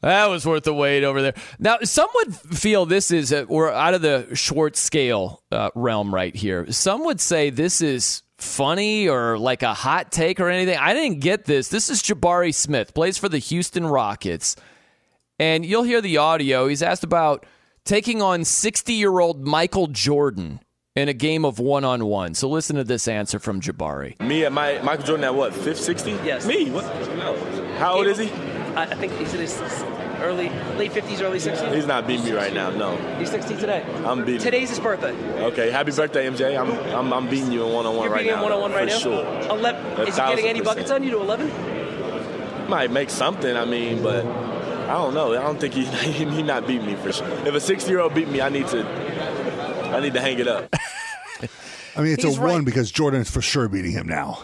that 0.00 0.26
was 0.28 0.46
worth 0.46 0.64
the 0.64 0.74
wait 0.74 1.04
over 1.04 1.22
there. 1.22 1.34
Now, 1.58 1.78
some 1.82 2.08
would 2.14 2.34
feel 2.34 2.86
this 2.86 3.10
is 3.10 3.32
a, 3.32 3.44
we're 3.44 3.70
out 3.70 3.94
of 3.94 4.02
the 4.02 4.28
Schwartz 4.34 4.80
scale 4.80 5.42
uh, 5.50 5.70
realm 5.74 6.14
right 6.14 6.34
here. 6.34 6.70
Some 6.72 7.04
would 7.04 7.20
say 7.20 7.50
this 7.50 7.80
is 7.80 8.22
funny 8.38 9.08
or 9.08 9.38
like 9.38 9.62
a 9.62 9.74
hot 9.74 10.12
take 10.12 10.40
or 10.40 10.48
anything. 10.48 10.76
I 10.76 10.94
didn't 10.94 11.20
get 11.20 11.44
this. 11.44 11.68
This 11.68 11.90
is 11.90 12.02
Jabari 12.02 12.54
Smith, 12.54 12.94
plays 12.94 13.18
for 13.18 13.28
the 13.28 13.38
Houston 13.38 13.86
Rockets, 13.86 14.56
and 15.38 15.64
you'll 15.64 15.84
hear 15.84 16.00
the 16.00 16.18
audio. 16.18 16.66
He's 16.68 16.82
asked 16.82 17.04
about 17.04 17.46
taking 17.84 18.22
on 18.22 18.44
60 18.44 18.92
year 18.92 19.20
old 19.20 19.46
Michael 19.46 19.86
Jordan 19.86 20.60
in 20.96 21.08
a 21.08 21.12
game 21.12 21.44
of 21.44 21.58
one 21.58 21.84
on 21.84 22.04
one. 22.04 22.34
So 22.34 22.48
listen 22.48 22.76
to 22.76 22.84
this 22.84 23.08
answer 23.08 23.38
from 23.38 23.60
Jabari. 23.60 24.20
Me 24.20 24.44
and 24.44 24.54
my 24.54 24.80
Michael 24.82 25.04
Jordan 25.04 25.24
at 25.24 25.34
what? 25.34 25.52
Fifth, 25.52 25.80
sixty? 25.80 26.12
Yes. 26.24 26.46
Me? 26.46 26.70
What? 26.70 26.84
How 27.78 27.94
old 27.94 28.06
is 28.06 28.18
he? 28.18 28.30
I, 28.76 28.82
I 28.82 28.94
think 28.94 29.12
he's 29.14 29.32
in 29.34 29.40
his 29.40 29.60
early, 30.20 30.48
late 30.76 30.92
50s, 30.92 31.22
early 31.22 31.38
60s. 31.38 31.74
He's 31.74 31.86
not 31.86 32.06
beating 32.06 32.24
me 32.24 32.32
right 32.32 32.52
now. 32.52 32.70
No. 32.70 32.96
He's 33.18 33.30
60 33.30 33.56
today. 33.56 33.84
I'm 34.04 34.24
beating. 34.24 34.40
Today's 34.40 34.70
his 34.70 34.80
birthday. 34.80 35.12
Okay. 35.44 35.70
Happy 35.70 35.92
birthday, 35.92 36.26
MJ. 36.28 36.58
I'm 36.58 36.70
I'm, 36.94 37.12
I'm 37.12 37.28
beating 37.28 37.52
you 37.52 37.64
in 37.66 37.72
one 37.72 37.86
on 37.86 37.96
one 37.96 38.10
right 38.10 38.24
now. 38.26 38.32
You're 38.32 38.36
beating 38.36 38.36
him 38.36 38.42
one 38.42 38.52
on 38.52 38.60
one 38.60 38.72
right 38.72 38.90
for 38.90 39.08
now. 39.08 39.42
Sure. 39.42 39.58
11. 39.58 40.08
Is 40.08 40.16
he 40.16 40.20
getting 40.20 40.46
any 40.46 40.60
buckets 40.60 40.90
percent. 40.90 41.02
on 41.02 41.04
you 41.04 41.10
to 41.12 41.20
11? 41.20 42.68
Might 42.68 42.90
make 42.90 43.10
something. 43.10 43.56
I 43.56 43.64
mean, 43.64 44.02
but 44.02 44.24
I 44.24 44.94
don't 44.94 45.14
know. 45.14 45.32
I 45.32 45.42
don't 45.42 45.60
think 45.60 45.74
he 45.74 45.84
he 46.12 46.42
not 46.42 46.66
beating 46.66 46.86
me 46.86 46.94
for 46.96 47.12
sure. 47.12 47.28
If 47.46 47.54
a 47.54 47.60
60 47.60 47.90
year 47.90 48.00
old 48.00 48.14
beat 48.14 48.28
me, 48.28 48.40
I 48.40 48.48
need 48.48 48.66
to 48.68 48.84
I 49.94 50.00
need 50.00 50.14
to 50.14 50.20
hang 50.20 50.38
it 50.38 50.48
up. 50.48 50.74
I 51.96 52.02
mean, 52.02 52.12
it's 52.12 52.24
He's 52.24 52.38
a 52.38 52.40
right. 52.40 52.52
one 52.52 52.64
because 52.64 52.90
Jordan 52.90 53.20
is 53.20 53.30
for 53.30 53.40
sure 53.40 53.68
beating 53.68 53.92
him 53.92 54.08
now. 54.08 54.40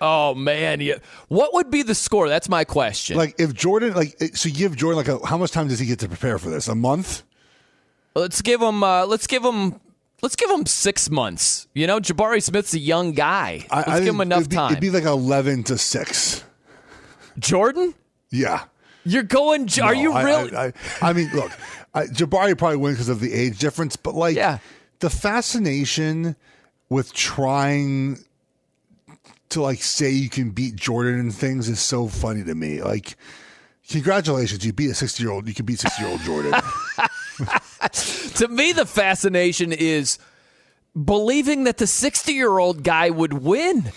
Oh 0.00 0.34
man, 0.34 0.80
yeah. 0.80 0.98
What 1.28 1.54
would 1.54 1.70
be 1.70 1.82
the 1.82 1.94
score? 1.94 2.28
That's 2.28 2.48
my 2.48 2.64
question. 2.64 3.16
Like 3.16 3.34
if 3.38 3.52
Jordan, 3.54 3.94
like 3.94 4.16
so, 4.34 4.48
you 4.48 4.54
give 4.54 4.76
Jordan 4.76 4.96
like 4.96 5.08
a 5.08 5.26
how 5.26 5.36
much 5.38 5.50
time 5.50 5.68
does 5.68 5.78
he 5.78 5.86
get 5.86 5.98
to 6.00 6.08
prepare 6.08 6.38
for 6.38 6.50
this? 6.50 6.68
A 6.68 6.74
month? 6.74 7.22
Let's 8.14 8.42
give 8.42 8.60
him. 8.62 8.82
Uh, 8.82 9.06
let's 9.06 9.26
give 9.26 9.44
him. 9.44 9.80
Let's 10.22 10.34
give 10.34 10.50
him 10.50 10.66
six 10.66 11.10
months. 11.10 11.68
You 11.74 11.86
know, 11.86 12.00
Jabari 12.00 12.42
Smith's 12.42 12.74
a 12.74 12.78
young 12.78 13.12
guy. 13.12 13.64
I, 13.70 13.76
Let's 13.78 13.88
I 13.90 14.00
give 14.00 14.14
him 14.14 14.20
enough 14.20 14.40
it'd 14.40 14.50
be, 14.50 14.56
time. 14.56 14.70
It'd 14.72 14.80
be 14.80 14.90
like 14.90 15.04
eleven 15.04 15.62
to 15.64 15.78
six. 15.78 16.42
Jordan, 17.38 17.94
Yeah. 18.30 18.64
you're 19.04 19.22
going. 19.22 19.68
Are 19.80 19.94
No, 19.94 20.00
you 20.00 20.12
I- 20.12 20.22
really? 20.24 20.56
I, 20.56 20.66
I, 20.66 20.72
I 21.02 21.12
mean, 21.12 21.30
look, 21.32 21.52
I, 21.94 22.06
Jabari 22.06 22.58
probably 22.58 22.78
wins 22.78 22.96
because 22.96 23.08
of 23.08 23.20
the 23.20 23.32
age 23.32 23.58
difference, 23.58 23.94
but 23.96 24.14
like 24.14 24.34
yeah. 24.36 24.58
the 24.98 25.10
fascination 25.10 26.34
with 26.88 27.12
trying 27.12 28.18
to 29.50 29.62
like 29.62 29.82
say 29.82 30.10
you 30.10 30.28
can 30.28 30.50
beat 30.50 30.76
Jordan 30.76 31.18
and 31.20 31.34
things 31.34 31.68
is 31.68 31.80
so 31.80 32.06
funny 32.08 32.44
to 32.44 32.54
me. 32.54 32.82
Like, 32.82 33.16
congratulations, 33.90 34.64
you 34.64 34.72
beat 34.72 34.90
a 34.90 34.94
sixty 34.94 35.22
year 35.22 35.32
old. 35.32 35.48
You 35.48 35.54
can 35.54 35.66
beat 35.66 35.78
sixty 35.80 36.02
year 36.02 36.10
old 36.10 36.20
Jordan. 36.22 36.52
to 38.34 38.48
me, 38.48 38.72
the 38.72 38.86
fascination 38.86 39.72
is 39.72 40.18
believing 41.04 41.64
that 41.64 41.78
the 41.78 41.86
60 41.86 42.32
year 42.32 42.58
old 42.58 42.82
guy 42.82 43.10
would 43.10 43.32
win. 43.32 43.92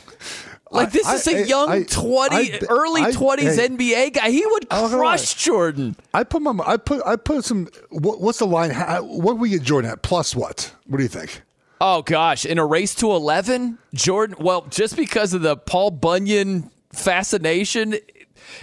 Like 0.70 0.92
this 0.92 1.06
I- 1.08 1.16
is 1.16 1.28
a 1.28 1.38
I- 1.40 1.44
young 1.44 1.70
I- 1.70 1.84
20, 1.84 2.36
I- 2.36 2.60
early 2.70 3.02
I- 3.02 3.12
20s 3.12 3.56
hey. 3.58 3.68
NBA 3.70 4.14
guy. 4.14 4.30
He 4.30 4.46
would 4.46 4.68
I'm 4.72 4.84
not 4.84 4.92
gonna 4.92 5.02
crush 5.02 5.34
Jordan. 5.34 5.96
I 6.14 6.24
put 6.24 6.42
my, 6.42 6.54
I 6.66 6.78
put, 6.78 7.02
I 7.06 7.16
put 7.16 7.44
some. 7.44 7.68
What, 7.90 8.22
what's 8.22 8.40
the 8.40 8.46
line? 8.48 8.70
How, 8.70 9.04
what 9.04 9.38
we 9.38 9.50
get 9.50 9.64
Jordan 9.64 9.92
at? 9.92 10.02
Plus 10.02 10.36
what? 10.36 10.74
What 10.88 10.98
do 10.98 11.04
you 11.04 11.10
think? 11.10 11.42
Oh 11.84 12.04
gosh, 12.04 12.46
in 12.46 12.60
a 12.60 12.66
race 12.66 12.94
to 12.96 13.10
11, 13.10 13.80
Jordan, 13.96 14.36
well, 14.40 14.68
just 14.70 14.96
because 14.96 15.34
of 15.34 15.42
the 15.42 15.58
Paul 15.58 15.90
Bunyan 15.90 16.70
fascination, 16.94 17.96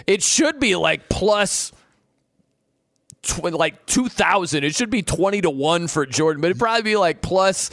it 0.07 0.23
should 0.23 0.57
be 0.57 0.77
like 0.77 1.09
plus 1.09 1.73
tw- 3.21 3.51
like 3.51 3.85
2000. 3.87 4.63
It 4.63 4.73
should 4.73 4.89
be 4.89 5.01
20 5.01 5.41
to 5.41 5.49
1 5.49 5.89
for 5.89 6.05
Jordan, 6.05 6.39
but 6.39 6.47
it'd 6.47 6.59
probably 6.59 6.83
be 6.83 6.95
like 6.95 7.21
plus 7.21 7.71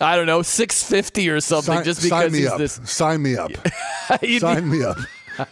I 0.00 0.16
don't 0.16 0.26
know, 0.26 0.40
650 0.40 1.28
or 1.28 1.40
something 1.40 1.74
Sign, 1.74 1.84
just 1.84 2.00
sign 2.00 2.08
because 2.08 2.32
me 2.32 2.38
he's 2.38 2.48
up. 2.48 2.58
this 2.58 2.80
Sign 2.84 3.22
me 3.22 3.36
up. 3.36 3.50
Sign 4.38 4.70
me 4.70 4.82
up. 4.82 4.96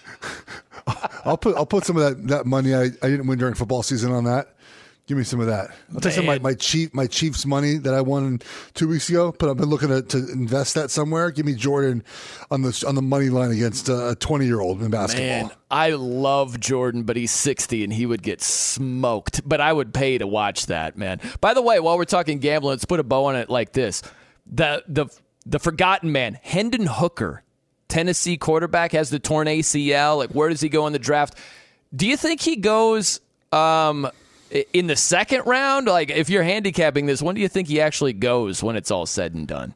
I'll 1.26 1.36
put 1.36 1.54
I'll 1.56 1.66
put 1.66 1.84
some 1.84 1.98
of 1.98 2.02
that, 2.02 2.28
that 2.28 2.46
money 2.46 2.74
I, 2.74 2.84
I 2.84 3.10
didn't 3.10 3.26
win 3.26 3.38
during 3.38 3.54
football 3.54 3.82
season 3.82 4.10
on 4.10 4.24
that. 4.24 4.53
Give 5.06 5.18
me 5.18 5.24
some 5.24 5.38
of 5.40 5.48
that. 5.48 5.68
I'll 5.92 6.00
take 6.00 6.14
some 6.14 6.26
of 6.26 6.42
my, 6.42 6.50
my 6.50 6.54
chief 6.54 6.94
my 6.94 7.06
Chiefs 7.06 7.44
money 7.44 7.76
that 7.76 7.92
I 7.92 8.00
won 8.00 8.40
two 8.72 8.88
weeks 8.88 9.10
ago, 9.10 9.34
but 9.38 9.50
I've 9.50 9.58
been 9.58 9.68
looking 9.68 9.88
to, 9.88 10.00
to 10.00 10.32
invest 10.32 10.74
that 10.74 10.90
somewhere. 10.90 11.30
Give 11.30 11.44
me 11.44 11.54
Jordan 11.54 12.02
on 12.50 12.62
the 12.62 12.84
on 12.88 12.94
the 12.94 13.02
money 13.02 13.28
line 13.28 13.50
against 13.50 13.90
a 13.90 14.16
twenty 14.18 14.46
year 14.46 14.60
old 14.60 14.80
in 14.82 14.90
basketball. 14.90 15.48
Man, 15.48 15.50
I 15.70 15.90
love 15.90 16.58
Jordan, 16.58 17.02
but 17.02 17.16
he's 17.16 17.32
60 17.32 17.84
and 17.84 17.92
he 17.92 18.06
would 18.06 18.22
get 18.22 18.40
smoked. 18.40 19.46
But 19.46 19.60
I 19.60 19.72
would 19.72 19.92
pay 19.92 20.16
to 20.16 20.26
watch 20.26 20.66
that, 20.66 20.96
man. 20.96 21.20
By 21.40 21.52
the 21.52 21.60
way, 21.60 21.80
while 21.80 21.98
we're 21.98 22.04
talking 22.04 22.38
gambling, 22.38 22.70
let's 22.70 22.86
put 22.86 23.00
a 23.00 23.04
bow 23.04 23.26
on 23.26 23.36
it 23.36 23.50
like 23.50 23.72
this. 23.72 24.02
The 24.46 24.84
the 24.88 25.06
the 25.44 25.58
forgotten 25.58 26.12
man, 26.12 26.38
Hendon 26.42 26.86
Hooker, 26.86 27.42
Tennessee 27.88 28.38
quarterback, 28.38 28.92
has 28.92 29.10
the 29.10 29.18
torn 29.18 29.48
ACL. 29.48 30.16
Like, 30.16 30.30
where 30.30 30.48
does 30.48 30.62
he 30.62 30.70
go 30.70 30.86
in 30.86 30.94
the 30.94 30.98
draft? 30.98 31.36
Do 31.94 32.06
you 32.06 32.16
think 32.16 32.40
he 32.40 32.56
goes 32.56 33.20
um, 33.52 34.08
in 34.72 34.86
the 34.86 34.96
second 34.96 35.44
round? 35.46 35.86
Like, 35.86 36.10
if 36.10 36.28
you're 36.30 36.42
handicapping 36.42 37.06
this, 37.06 37.20
when 37.22 37.34
do 37.34 37.40
you 37.40 37.48
think 37.48 37.68
he 37.68 37.80
actually 37.80 38.12
goes 38.12 38.62
when 38.62 38.76
it's 38.76 38.90
all 38.90 39.06
said 39.06 39.34
and 39.34 39.46
done? 39.46 39.74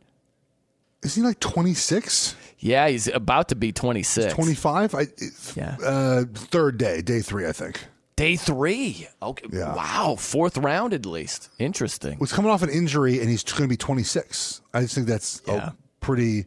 Is 1.02 1.14
he 1.14 1.22
like 1.22 1.38
twenty 1.40 1.74
six? 1.74 2.34
Yeah, 2.60 2.88
he's 2.88 3.06
about 3.06 3.50
to 3.50 3.54
be 3.54 3.70
26. 3.70 4.34
Twenty 4.34 4.54
five? 4.54 4.92
I 4.94 5.06
Yeah. 5.54 5.76
uh, 5.80 6.24
third 6.34 6.76
day, 6.76 7.02
day 7.02 7.20
three, 7.20 7.46
I 7.46 7.52
think. 7.52 7.84
Day 8.16 8.34
three. 8.34 9.06
Okay. 9.22 9.46
Yeah. 9.52 9.76
Wow. 9.76 10.16
Fourth 10.18 10.58
round 10.58 10.92
at 10.92 11.06
least. 11.06 11.50
Interesting. 11.60 12.18
Was 12.18 12.32
coming 12.32 12.50
off 12.50 12.62
an 12.62 12.68
injury 12.68 13.20
and 13.20 13.28
he's 13.30 13.44
going 13.44 13.62
to 13.62 13.68
be 13.68 13.76
twenty 13.76 14.02
six. 14.02 14.60
I 14.74 14.80
just 14.82 14.94
think 14.96 15.06
that's 15.06 15.40
a 15.46 15.72
pretty 16.00 16.46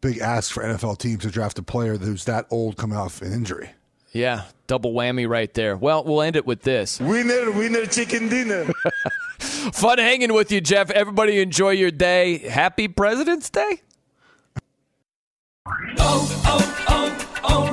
big 0.00 0.18
ask 0.18 0.52
for 0.52 0.62
NFL 0.62 0.98
teams 0.98 1.22
to 1.24 1.30
draft 1.30 1.58
a 1.58 1.62
player 1.62 1.96
who's 1.96 2.24
that 2.26 2.46
old 2.52 2.76
coming 2.76 2.96
off 2.96 3.20
an 3.20 3.32
injury. 3.32 3.70
Yeah. 4.12 4.44
Double 4.66 4.92
whammy 4.92 5.28
right 5.28 5.52
there. 5.54 5.76
Well, 5.76 6.04
we'll 6.04 6.22
end 6.22 6.36
it 6.36 6.46
with 6.46 6.62
this. 6.62 7.00
Winner, 7.00 7.50
winner, 7.50 7.86
chicken 7.86 8.28
dinner. 8.28 8.66
Fun 9.38 9.98
hanging 9.98 10.32
with 10.34 10.50
you, 10.52 10.60
Jeff. 10.60 10.90
Everybody 10.90 11.40
enjoy 11.40 11.70
your 11.70 11.90
day. 11.90 12.38
Happy 12.38 12.88
President's 12.88 13.50
Day. 13.50 13.80
Oh, 15.98 16.42
oh, 16.44 16.88
oh, 17.44 17.72